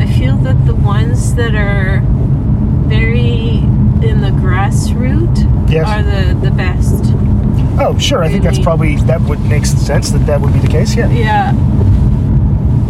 i 0.00 0.06
feel 0.18 0.36
that 0.36 0.66
the 0.66 0.74
ones 0.74 1.34
that 1.34 1.54
are 1.54 2.00
very 2.98 3.58
in 4.08 4.20
the 4.20 4.30
grassroots 4.42 5.42
Yes. 5.70 5.86
are 5.88 6.02
the 6.02 6.34
the 6.46 6.50
best 6.50 7.04
Oh, 7.76 7.98
sure. 7.98 8.22
I 8.22 8.28
think 8.28 8.44
that's 8.44 8.58
probably 8.60 8.94
that 9.10 9.20
would 9.22 9.40
make 9.46 9.66
sense 9.66 10.10
that 10.10 10.24
that 10.26 10.40
would 10.40 10.52
be 10.52 10.60
the 10.60 10.68
case. 10.68 10.94
Yeah. 10.94 11.08
Yeah. 11.10 11.50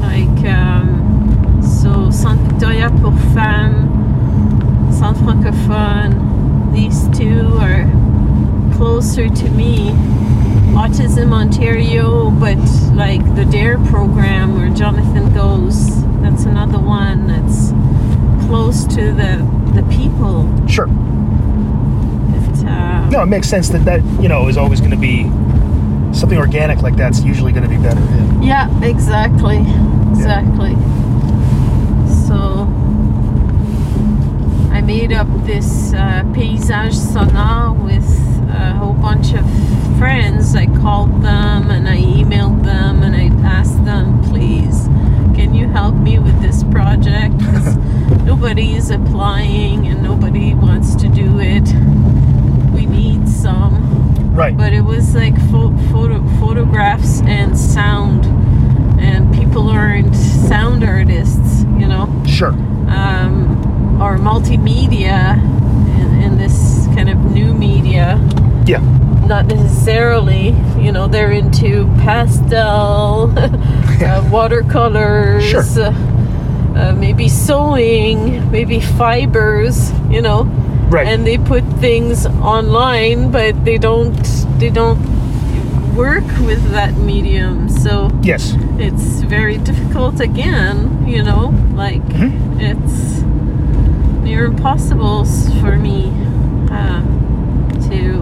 Like, 0.02 0.44
um, 0.46 1.62
so 1.62 2.10
Centre 2.10 2.44
Victoria 2.50 2.90
pour 3.00 3.12
Femmes, 3.32 3.88
Centre 4.98 5.20
Francophone, 5.24 6.12
these 6.74 7.08
two 7.18 7.56
are 7.66 7.84
closer 8.76 9.26
to 9.30 9.50
me. 9.50 9.92
Autism 10.82 11.32
Ontario, 11.32 12.30
but 12.30 12.58
like 12.94 13.22
the 13.36 13.46
DARE 13.46 13.78
program 13.86 14.54
where 14.58 14.68
Jonathan 14.74 15.32
goes, 15.32 15.76
that's 16.20 16.44
another 16.44 16.78
one 16.78 17.26
that's 17.26 17.72
close 18.46 18.84
to 18.96 19.12
the, 19.20 19.32
the 19.74 19.82
people. 19.94 20.44
Sure. 20.68 20.86
It, 20.86 22.64
uh, 22.66 23.08
No, 23.10 23.22
it 23.22 23.26
makes 23.26 23.48
sense 23.48 23.68
that 23.70 23.84
that 23.84 24.02
you 24.22 24.28
know 24.28 24.48
is 24.48 24.56
always 24.56 24.80
going 24.80 24.92
to 24.92 24.96
be 24.96 25.24
something 26.16 26.38
organic 26.38 26.80
like 26.82 26.96
that's 26.96 27.22
usually 27.22 27.52
going 27.52 27.64
to 27.64 27.68
be 27.68 27.76
better. 27.76 28.00
Yeah. 28.00 28.68
Yeah, 28.70 28.84
exactly. 28.84 29.58
Exactly. 30.12 30.74
So 32.26 32.68
I 34.72 34.80
made 34.80 35.12
up 35.12 35.26
this 35.44 35.92
uh, 35.92 36.22
paysage 36.32 36.94
sonore 36.94 37.72
with 37.84 38.06
a 38.50 38.72
whole 38.74 38.92
bunch 38.94 39.34
of 39.34 39.44
friends. 39.98 40.54
I 40.54 40.66
called 40.66 41.22
them 41.22 41.70
and 41.70 41.88
I 41.88 41.96
emailed 41.96 42.62
them 42.64 43.02
and 43.02 43.14
I 43.16 43.26
asked 43.48 43.84
them, 43.84 44.22
please, 44.24 44.86
can 45.34 45.54
you 45.54 45.68
help 45.68 45.94
me 45.96 46.18
with 46.18 46.40
this 46.40 46.62
project? 46.64 47.34
nobody 48.24 48.74
is 48.74 48.90
applying 48.90 49.86
and 49.86 50.02
nobody 50.02 50.54
wants 50.54 50.94
to 50.96 51.08
do 51.08 51.38
it. 51.40 51.68
We 52.74 52.86
need 52.86 53.28
some 53.28 53.82
Right. 54.34 54.56
but 54.56 54.72
it 54.72 54.80
was 54.82 55.14
like 55.14 55.36
pho- 55.50 55.76
photo 55.92 56.20
photographs 56.40 57.20
and 57.22 57.56
sound 57.56 58.24
and 59.00 59.32
people 59.32 59.68
aren't 59.68 60.14
sound 60.16 60.82
artists 60.82 61.62
you 61.78 61.86
know 61.86 62.08
Sure. 62.26 62.50
um, 62.88 64.00
or 64.02 64.18
multimedia 64.18 65.36
in, 66.00 66.22
in 66.22 66.36
this 66.36 66.88
kind 66.96 67.08
of 67.08 67.16
new 67.32 67.54
media 67.54 68.18
Yeah. 68.66 68.80
not 69.28 69.46
necessarily 69.46 70.48
you 70.80 70.90
know 70.90 71.06
they're 71.06 71.30
into 71.30 71.86
pastel 72.02 73.32
uh, 73.38 74.28
watercolors 74.32 75.44
Sure. 75.44 75.62
uh, 75.78 75.92
uh, 76.76 76.92
maybe 76.94 77.28
sewing 77.28 78.50
maybe 78.50 78.80
fibers 78.80 79.92
you 80.10 80.20
know 80.22 80.44
Right. 80.90 81.06
and 81.08 81.26
they 81.26 81.38
put 81.38 81.64
things 81.80 82.26
online 82.26 83.30
but 83.30 83.64
they 83.64 83.78
don't 83.78 84.14
they 84.58 84.70
don't 84.70 85.00
work 85.96 86.24
with 86.46 86.62
that 86.72 86.94
medium 86.98 87.68
so 87.68 88.10
yes. 88.22 88.54
it's 88.78 89.22
very 89.22 89.56
difficult 89.58 90.20
again 90.20 91.04
you 91.06 91.22
know 91.22 91.54
like 91.74 92.02
Mhm. 92.02 92.60
it's 92.60 93.22
near 94.22 94.44
impossible 94.46 95.24
for 95.60 95.76
me 95.76 96.12
uh, 96.70 97.00
to 97.88 98.20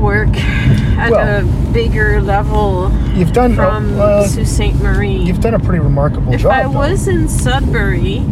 work 0.00 0.34
at 0.98 1.10
Well- 1.10 1.40
a 1.40 1.72
bigger 1.72 2.20
level 2.22 2.90
You've 3.14 3.32
done 3.32 3.54
from 3.54 3.98
uh, 4.00 4.26
Sault 4.26 4.46
Ste. 4.46 4.74
Marie. 4.82 5.16
you've 5.16 5.40
done 5.40 5.54
a 5.54 5.58
pretty 5.58 5.80
remarkable 5.80 6.32
if 6.34 6.42
job. 6.42 6.52
If 6.52 6.58
I 6.58 6.62
though. 6.64 6.70
was 6.78 7.08
in 7.08 7.28
Sudbury, 7.28 8.22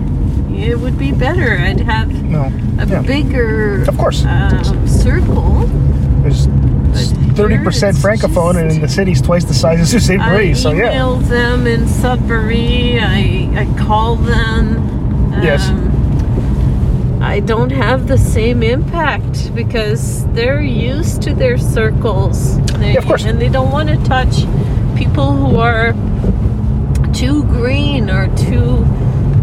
it 0.55 0.79
would 0.79 0.99
be 0.99 1.13
better. 1.13 1.57
I'd 1.59 1.81
have 1.81 2.11
no, 2.23 2.53
a 2.79 2.87
yeah. 2.87 3.03
bigger 3.03 3.83
Of 3.89 3.97
course. 3.99 4.25
um, 4.25 4.87
circle. 4.87 5.67
There's 6.23 6.47
thirty 7.37 7.59
percent 7.59 7.97
francophone, 7.97 8.61
and 8.61 8.71
in 8.71 8.81
the 8.81 8.89
city's 8.89 9.21
twice 9.23 9.45
the 9.45 9.55
size 9.55 9.81
of 9.81 9.89
Sault 9.89 10.03
Ste. 10.03 10.21
I 10.21 10.31
Marie. 10.33 10.55
So 10.55 10.71
yeah, 10.73 10.85
I 10.85 10.91
email 10.91 11.17
them 11.17 11.67
in 11.67 11.89
Sudbury. 11.89 12.99
I 13.01 13.49
I 13.57 13.79
call 13.79 14.17
them. 14.17 15.33
Yes. 15.43 15.69
I 17.23 17.41
don't 17.41 17.71
have 17.71 18.09
the 18.09 18.19
same 18.19 18.63
impact 18.63 19.55
because 19.55 20.27
they're 20.33 20.61
used 20.61 21.23
to 21.23 21.35
their 21.35 21.57
circles. 21.57 22.61
They, 22.79 22.93
Yeah, 22.93 22.99
of 22.99 23.07
course. 23.07 23.25
And 23.25 23.41
they 23.41 23.49
don't 23.49 23.71
want 23.71 23.89
to 23.89 23.97
touch 24.05 24.45
people 24.97 25.33
who 25.33 25.57
are 25.59 25.93
too 27.15 27.45
green 27.45 28.11
or 28.11 28.27
too 28.37 28.85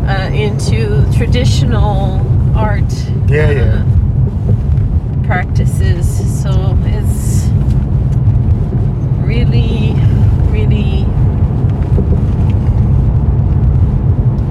uh, 0.07 0.29
into 0.33 1.05
traditional 1.17 2.19
art 2.55 2.91
Yeah, 3.27 3.51
yeah. 3.51 3.85
uh, 3.85 5.25
practices. 5.25 6.05
So 6.43 6.49
it's 6.83 7.47
really, 9.25 9.93
really 10.51 11.05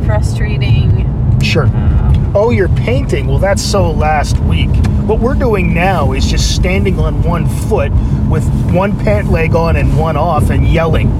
frustrating. 0.06 1.04
sure. 1.42 1.66
Um, 1.66 2.07
Oh, 2.40 2.50
you're 2.50 2.68
painting. 2.68 3.26
Well, 3.26 3.40
that's 3.40 3.60
so 3.60 3.90
last 3.90 4.38
week. 4.38 4.70
What 5.08 5.18
we're 5.18 5.34
doing 5.34 5.74
now 5.74 6.12
is 6.12 6.24
just 6.24 6.54
standing 6.54 7.00
on 7.00 7.20
one 7.24 7.48
foot 7.68 7.90
with 8.30 8.48
one 8.72 8.96
pant 8.96 9.28
leg 9.28 9.56
on 9.56 9.74
and 9.74 9.98
one 9.98 10.16
off 10.16 10.48
and 10.50 10.64
yelling. 10.64 11.10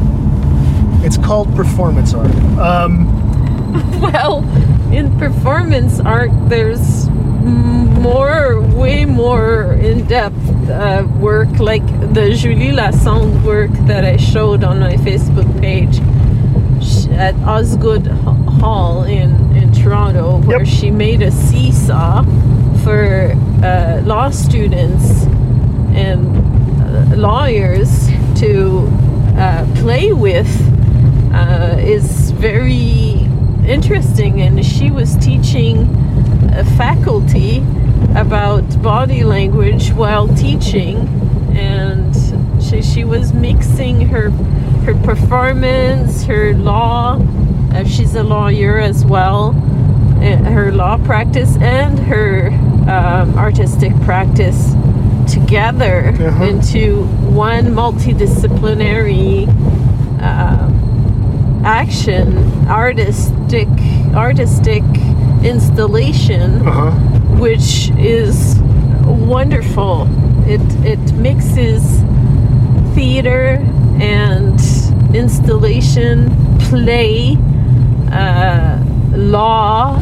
It's 1.02 1.18
called 1.18 1.52
performance 1.56 2.14
art. 2.14 2.32
Um, 2.56 4.00
well, 4.00 4.44
in 4.92 5.18
performance 5.18 5.98
art, 5.98 6.30
there's 6.48 7.08
more, 7.10 8.60
way 8.60 9.04
more 9.04 9.72
in-depth 9.72 10.70
uh, 10.70 11.04
work, 11.18 11.58
like 11.58 11.84
the 12.14 12.32
Julie 12.32 12.70
Lassonde 12.70 13.42
work 13.42 13.72
that 13.88 14.04
I 14.04 14.18
showed 14.18 14.62
on 14.62 14.78
my 14.78 14.94
Facebook 14.94 15.60
page 15.60 15.98
at 17.10 17.34
Osgoode 17.42 18.06
Hall 18.06 19.02
in, 19.02 19.30
in 19.30 19.47
Toronto, 19.88 20.36
where 20.46 20.58
Yep. 20.64 20.66
she 20.68 20.90
made 20.90 21.22
a 21.22 21.30
seesaw 21.30 22.22
for 22.84 23.32
uh, 23.64 24.02
law 24.04 24.28
students 24.28 25.22
and 25.94 26.20
uh, 26.82 27.16
lawyers 27.16 28.08
to 28.36 28.86
uh, 29.38 29.66
play 29.76 30.12
with 30.12 30.46
uh, 31.32 31.76
is 31.78 32.32
very 32.32 33.26
interesting. 33.66 34.42
And 34.42 34.62
she 34.64 34.90
was 34.90 35.16
teaching 35.16 35.88
a 36.52 36.64
faculty 36.76 37.64
about 38.14 38.82
body 38.82 39.24
language 39.24 39.90
while 39.92 40.28
teaching, 40.36 40.96
and 41.56 42.14
she, 42.62 42.82
she 42.82 43.04
was 43.04 43.32
mixing 43.32 44.02
her 44.08 44.28
her 44.84 44.94
performance, 45.02 46.24
her 46.24 46.52
law. 46.52 47.18
Uh, 47.72 47.84
she's 47.84 48.14
a 48.14 48.22
lawyer 48.22 48.78
as 48.78 49.04
well. 49.06 49.54
Uh, 50.46 50.50
Her 50.50 50.72
law 50.72 50.96
practice 50.98 51.56
and 51.60 51.98
her 51.98 52.48
um, 52.88 53.36
artistic 53.38 53.92
practice 54.02 54.74
together 55.32 56.08
Uh-huh. 56.18 56.44
into 56.44 57.04
one 57.34 57.66
multidisciplinary 57.74 59.46
um, 60.22 61.62
action, 61.64 62.36
artistic, 62.68 63.68
artistic 64.14 64.82
installation, 65.44 66.66
uh 66.66 66.70
huh. 66.72 66.90
which 67.38 67.90
is 67.98 68.58
wonderful. 69.04 70.06
It 70.46 70.60
it 70.84 71.12
mixes 71.14 71.82
theater 72.94 73.58
and 74.00 74.58
installation, 75.14 76.30
play, 76.70 77.36
uh, 78.12 78.78
law. 79.14 80.00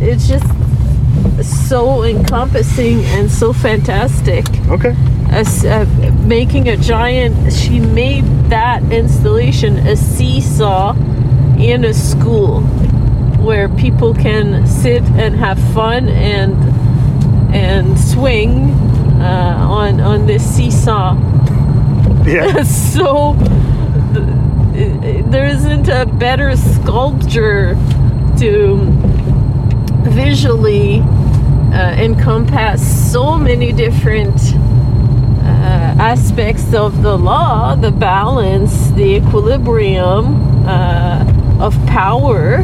It's 0.00 0.28
just 0.28 0.46
so 1.42 2.02
encompassing 2.04 3.04
and 3.04 3.30
so 3.30 3.52
fantastic 3.52 4.44
Okay. 4.68 4.94
as 5.30 5.64
uh, 5.64 5.84
making 6.24 6.68
a 6.68 6.76
giant 6.76 7.52
she 7.52 7.78
made 7.80 8.24
that 8.48 8.82
installation 8.92 9.76
a 9.86 9.96
seesaw 9.96 10.94
in 11.58 11.84
a 11.84 11.92
school 11.92 12.60
where 13.44 13.68
people 13.68 14.14
can 14.14 14.66
sit 14.66 15.02
and 15.18 15.34
have 15.36 15.58
fun 15.74 16.08
and 16.08 16.54
and 17.54 17.98
swing 17.98 18.70
uh, 19.20 19.56
on 19.70 20.00
on 20.00 20.26
this 20.26 20.42
seesaw 20.56 21.14
Yeah. 22.24 22.62
so 22.94 23.36
th- 24.14 25.24
there 25.26 25.46
isn't 25.46 25.88
a 25.88 26.06
better 26.06 26.56
sculpture 26.56 27.74
to 28.38 28.76
visually 30.06 31.00
uh, 31.00 31.94
encompass 31.98 33.12
so 33.12 33.36
many 33.36 33.72
different 33.72 34.38
uh, 35.44 35.94
aspects 35.98 36.72
of 36.74 37.02
the 37.02 37.16
law 37.16 37.74
the 37.74 37.90
balance 37.90 38.90
the 38.92 39.16
equilibrium 39.16 40.66
uh, 40.66 41.58
of 41.60 41.74
power 41.86 42.56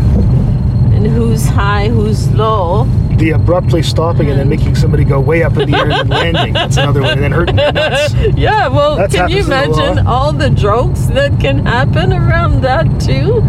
and 0.95 1.07
who's 1.07 1.47
high 1.47 1.89
who's 1.89 2.31
low 2.33 2.85
The 3.17 3.31
abruptly 3.31 3.83
stopping 3.83 4.31
and 4.31 4.39
then 4.39 4.49
making 4.49 4.75
somebody 4.75 5.05
go 5.05 5.21
way 5.21 5.43
up 5.43 5.57
in 5.57 5.71
the 5.71 5.77
air 5.77 5.91
and 5.91 5.93
then 5.93 6.09
landing. 6.35 6.53
That's 6.55 6.77
another 6.77 7.03
one. 7.03 7.13
And 7.13 7.23
then 7.23 7.33
hurting 7.33 7.57
their 7.57 7.73
nuts. 7.73 8.15
yeah, 8.37 8.69
well, 8.69 8.97
That's 8.97 9.15
can 9.15 9.29
you 9.31 9.39
in 9.39 9.47
the 9.47 9.65
imagine 9.65 10.07
all 10.07 10.33
the 10.33 10.51
jokes 10.51 11.07
that 11.07 11.39
can 11.41 11.65
happen 11.65 12.13
around 12.13 12.63
that 12.63 12.85
too? 13.01 13.41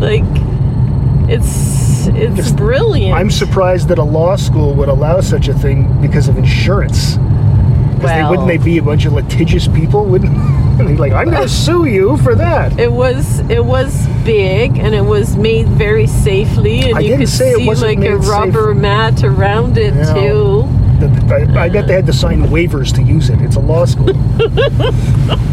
Like, 0.00 0.24
it's 1.30 1.89
it's 2.16 2.52
brilliant. 2.52 3.14
I'm 3.14 3.30
surprised 3.30 3.88
that 3.88 3.98
a 3.98 4.02
law 4.02 4.36
school 4.36 4.74
would 4.74 4.88
allow 4.88 5.20
such 5.20 5.48
a 5.48 5.54
thing 5.54 6.00
because 6.00 6.28
of 6.28 6.36
insurance. 6.36 7.16
Because 7.16 8.10
they, 8.16 8.24
wouldn't 8.30 8.48
they 8.48 8.56
be 8.56 8.78
a 8.78 8.82
bunch 8.82 9.04
of 9.04 9.12
litigious 9.12 9.68
people? 9.68 10.06
Wouldn't 10.06 10.32
they? 10.78 10.96
Like, 10.96 11.12
I'm 11.12 11.30
going 11.30 11.42
to 11.42 11.48
sue 11.48 11.84
you 11.84 12.16
for 12.18 12.34
that. 12.34 12.78
It 12.78 12.90
was 12.90 13.40
it 13.50 13.64
was 13.64 14.06
big 14.24 14.78
and 14.78 14.94
it 14.94 15.04
was 15.04 15.36
made 15.36 15.68
very 15.68 16.06
safely, 16.06 16.80
and 16.90 16.96
I 16.96 17.00
you 17.00 17.08
didn't 17.08 17.20
could 17.20 17.28
say 17.28 17.50
it 17.52 17.58
see 17.58 17.66
wasn't 17.66 18.00
like 18.00 18.08
a 18.08 18.16
rubber 18.16 18.74
mat 18.74 19.22
around 19.22 19.76
it 19.76 19.92
too. 20.14 20.64
I, 21.02 21.64
I 21.64 21.68
bet 21.68 21.86
they 21.86 21.94
had 21.94 22.06
to 22.06 22.12
sign 22.12 22.42
waivers 22.44 22.94
to 22.96 23.02
use 23.02 23.30
it. 23.30 23.40
It's 23.40 23.56
a 23.56 23.60
law 23.60 23.86
school. 23.86 24.08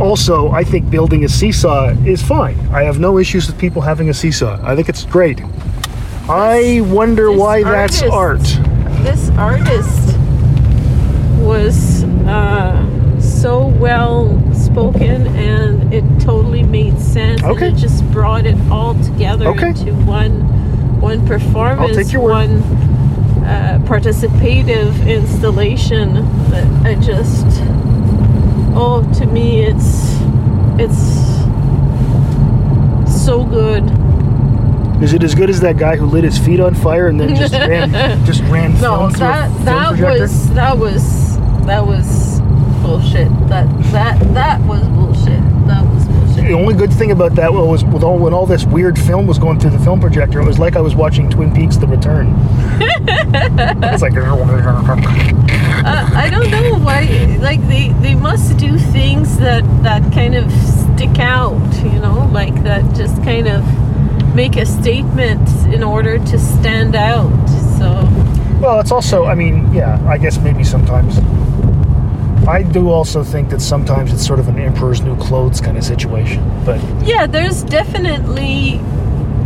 also, 0.00 0.50
I 0.50 0.64
think 0.64 0.90
building 0.90 1.24
a 1.24 1.28
seesaw 1.28 1.90
is 2.04 2.22
fine. 2.22 2.58
I 2.72 2.82
have 2.82 2.98
no 2.98 3.18
issues 3.18 3.46
with 3.46 3.58
people 3.58 3.82
having 3.82 4.08
a 4.10 4.14
seesaw. 4.14 4.58
I 4.62 4.74
think 4.74 4.88
it's 4.88 5.04
great. 5.04 5.40
I 6.28 6.80
wonder 6.84 7.30
this 7.30 7.38
why 7.38 7.62
that's 7.62 8.02
art. 8.02 8.40
This 9.02 9.30
artist 9.30 10.16
was 11.40 12.04
uh, 12.26 13.20
so 13.20 13.66
well 13.66 14.40
spoken, 14.54 15.26
and 15.36 15.92
it 15.92 16.02
totally 16.20 16.62
made 16.62 16.98
sense. 16.98 17.42
Okay. 17.42 17.68
And 17.68 17.76
it 17.76 17.80
just 17.80 18.04
brought 18.10 18.46
it 18.46 18.56
all 18.70 18.94
together 19.04 19.48
Okay. 19.48 19.68
into 19.68 19.92
one 20.06 20.40
one 21.00 21.26
performance, 21.26 21.96
take 21.96 22.12
your 22.12 22.22
word. 22.22 22.48
one 22.48 22.62
uh, 23.44 23.78
participative 23.84 25.06
installation. 25.06 26.14
That 26.50 26.86
I 26.86 26.94
just 26.94 27.44
oh, 28.76 29.02
to 29.18 29.26
me, 29.26 29.60
it's 29.64 30.14
it's 30.78 31.24
so 33.24 33.44
good. 33.44 33.84
Is 35.02 35.12
it 35.12 35.22
as 35.22 35.34
good 35.34 35.50
as 35.50 35.60
that 35.60 35.76
guy 35.76 35.96
who 35.96 36.06
lit 36.06 36.24
his 36.24 36.38
feet 36.38 36.60
on 36.60 36.74
fire 36.74 37.08
and 37.08 37.20
then 37.20 37.34
just 37.34 37.52
ran 37.70 38.24
just 38.24 38.42
ran 38.44 38.72
No, 38.80 39.08
film 39.08 39.10
through 39.10 39.26
a 39.26 39.28
that 39.30 39.64
that 39.64 39.88
projector? 39.88 40.22
was 40.22 40.50
that 40.54 40.78
was 40.78 41.36
that 41.66 41.86
was 41.86 42.40
bullshit. 42.82 43.28
That 43.48 43.66
that 43.92 44.18
that 44.34 44.60
was 44.62 44.82
bullshit. 44.88 45.40
That 46.44 46.52
was 46.52 46.52
bullshit. 46.52 46.52
The 46.52 46.52
only 46.52 46.74
good 46.74 46.92
thing 46.92 47.10
about 47.10 47.34
that 47.36 47.52
was 47.52 47.84
with 47.84 48.02
all 48.02 48.18
when 48.18 48.34
all 48.34 48.46
this 48.46 48.64
weird 48.64 48.98
film 48.98 49.26
was 49.26 49.38
going 49.38 49.60
through 49.60 49.70
the 49.70 49.78
film 49.78 50.00
projector, 50.00 50.40
it 50.40 50.44
was 50.46 50.58
like 50.58 50.76
I 50.76 50.80
was 50.80 50.94
watching 50.94 51.30
Twin 51.30 51.52
Peaks: 51.52 51.76
The 51.76 51.86
Return. 51.86 52.34
it's 52.80 54.02
like 54.02 54.14
Uh, 55.86 56.10
I 56.14 56.30
don't 56.30 56.50
know 56.50 56.78
why. 56.78 57.38
Like 57.40 57.66
they 57.68 57.90
they 58.00 58.14
must 58.14 58.56
do 58.58 58.78
things 58.78 59.38
that 59.38 59.64
that 59.82 60.02
kind 60.12 60.34
of 60.34 60.50
stick 60.52 61.18
out. 61.18 61.74
You 61.84 62.00
know, 62.00 62.28
like 62.32 62.54
that 62.64 62.94
just 62.94 63.22
kind 63.22 63.48
of 63.48 63.64
make 64.34 64.56
a 64.56 64.66
statement 64.66 65.48
in 65.72 65.82
order 65.82 66.18
to 66.18 66.38
stand 66.38 66.94
out. 66.94 67.46
So 67.78 68.08
well, 68.60 68.80
it's 68.80 68.92
also 68.92 69.24
I 69.26 69.34
mean, 69.34 69.72
yeah, 69.72 70.02
I 70.08 70.18
guess 70.18 70.38
maybe 70.38 70.64
sometimes. 70.64 71.18
I, 72.46 72.62
do 72.62 72.90
also 72.90 73.22
think 73.24 73.50
that 73.50 73.60
sometimes 73.60 74.12
it's 74.12 74.26
sort 74.26 74.38
of 74.38 74.48
an 74.48 74.58
emperor's 74.58 75.00
new 75.00 75.16
clothes 75.16 75.60
kind 75.60 75.76
of 75.78 75.84
situation. 75.84 76.42
But 76.64 76.80
Yeah, 77.06 77.26
there's 77.26 77.62
definitely 77.62 78.80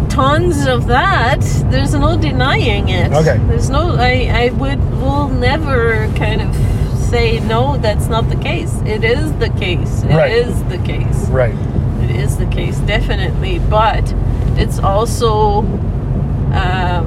tons 0.08 0.66
of 0.66 0.86
that. 0.88 1.40
There's 1.70 1.94
no 1.94 2.16
denying 2.18 2.88
it. 2.88 3.12
Okay. 3.12 3.38
There's 3.46 3.70
no. 3.70 3.94
I 3.96 4.28
I 4.46 4.50
would 4.50 4.80
will 5.00 5.28
never 5.28 6.08
kind 6.16 6.40
of 6.42 6.54
say 6.98 7.40
no. 7.40 7.76
That's 7.78 8.08
not 8.08 8.28
the 8.28 8.36
case. 8.36 8.74
It 8.84 9.04
is 9.04 9.32
the 9.34 9.50
case. 9.50 10.02
It 10.02 10.10
is 10.32 10.54
Right. 10.54 10.68
the 10.70 10.78
case. 10.78 11.28
right, 11.28 11.54
It 12.02 12.10
is 12.16 12.36
the 12.36 12.46
case, 12.46 12.78
definitely. 12.80 13.60
But 13.60 14.12
it's 14.56 14.78
also 14.78 15.60
um, 16.52 17.04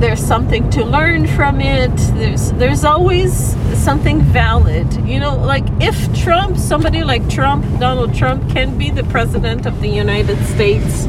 there's 0.00 0.20
something 0.20 0.68
to 0.70 0.82
learn 0.82 1.26
from 1.26 1.60
it. 1.60 1.94
There's 2.14 2.52
there's 2.52 2.84
always 2.84 3.54
something 3.78 4.22
valid. 4.22 4.92
You 5.06 5.20
know, 5.20 5.36
like 5.36 5.64
if 5.80 5.96
Trump, 6.18 6.56
somebody 6.56 7.04
like 7.04 7.28
Trump, 7.28 7.64
Donald 7.78 8.14
Trump, 8.14 8.50
can 8.50 8.78
be 8.78 8.90
the 8.90 9.04
president 9.04 9.66
of 9.66 9.80
the 9.82 9.88
United 9.88 10.38
States 10.46 11.04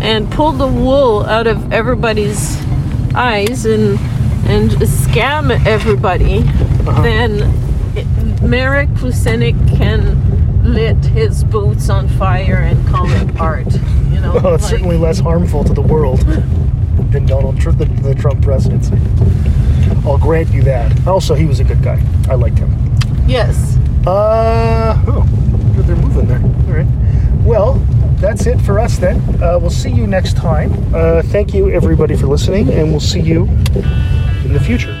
and 0.00 0.30
pull 0.30 0.52
the 0.52 0.68
wool 0.68 1.24
out 1.24 1.48
of 1.48 1.72
everybody's 1.72 2.56
eyes 3.14 3.66
and 3.66 3.98
and 4.46 4.70
scam 4.70 5.50
everybody, 5.66 6.38
uh-huh. 6.38 7.02
then 7.02 7.96
it, 7.96 8.42
Merrick 8.42 8.88
Kucinek 8.90 9.76
can 9.76 10.62
lit 10.62 11.04
his 11.06 11.42
boots 11.42 11.88
on 11.88 12.08
fire 12.08 12.56
and 12.56 12.86
call 12.86 13.10
it 13.10 13.40
art. 13.40 13.72
You 14.12 14.20
know, 14.20 14.34
well, 14.42 14.54
it's 14.54 14.62
like- 14.64 14.70
certainly 14.70 14.96
less 14.96 15.18
harmful 15.18 15.64
to 15.64 15.72
the 15.72 15.82
world 15.82 16.24
than 17.12 17.26
Donald 17.26 17.60
Trump, 17.60 17.78
the, 17.78 17.84
the 17.86 18.14
Trump 18.14 18.42
presidency. 18.42 18.94
I'll 20.04 20.18
grant 20.18 20.50
you 20.50 20.62
that. 20.62 21.06
Also, 21.06 21.34
he 21.34 21.44
was 21.46 21.60
a 21.60 21.64
good 21.64 21.82
guy. 21.82 22.02
I 22.28 22.34
liked 22.34 22.58
him. 22.58 22.70
yes. 23.26 23.76
Uh 24.06 25.00
oh, 25.06 25.24
they're 25.86 25.94
moving 25.94 26.26
there. 26.26 26.40
All 26.42 26.74
right. 26.76 27.44
Well, 27.44 27.74
that's 28.16 28.46
it 28.46 28.60
for 28.60 28.80
us 28.80 28.98
then. 28.98 29.20
Uh, 29.42 29.58
we'll 29.60 29.70
see 29.70 29.90
you 29.90 30.06
next 30.08 30.36
time. 30.36 30.72
Uh, 30.94 31.22
thank 31.22 31.54
you 31.54 31.70
everybody 31.70 32.16
for 32.16 32.26
listening, 32.26 32.68
and 32.72 32.90
we'll 32.90 33.00
see 33.00 33.20
you 33.20 33.44
in 34.44 34.52
the 34.52 34.60
future. 34.60 34.92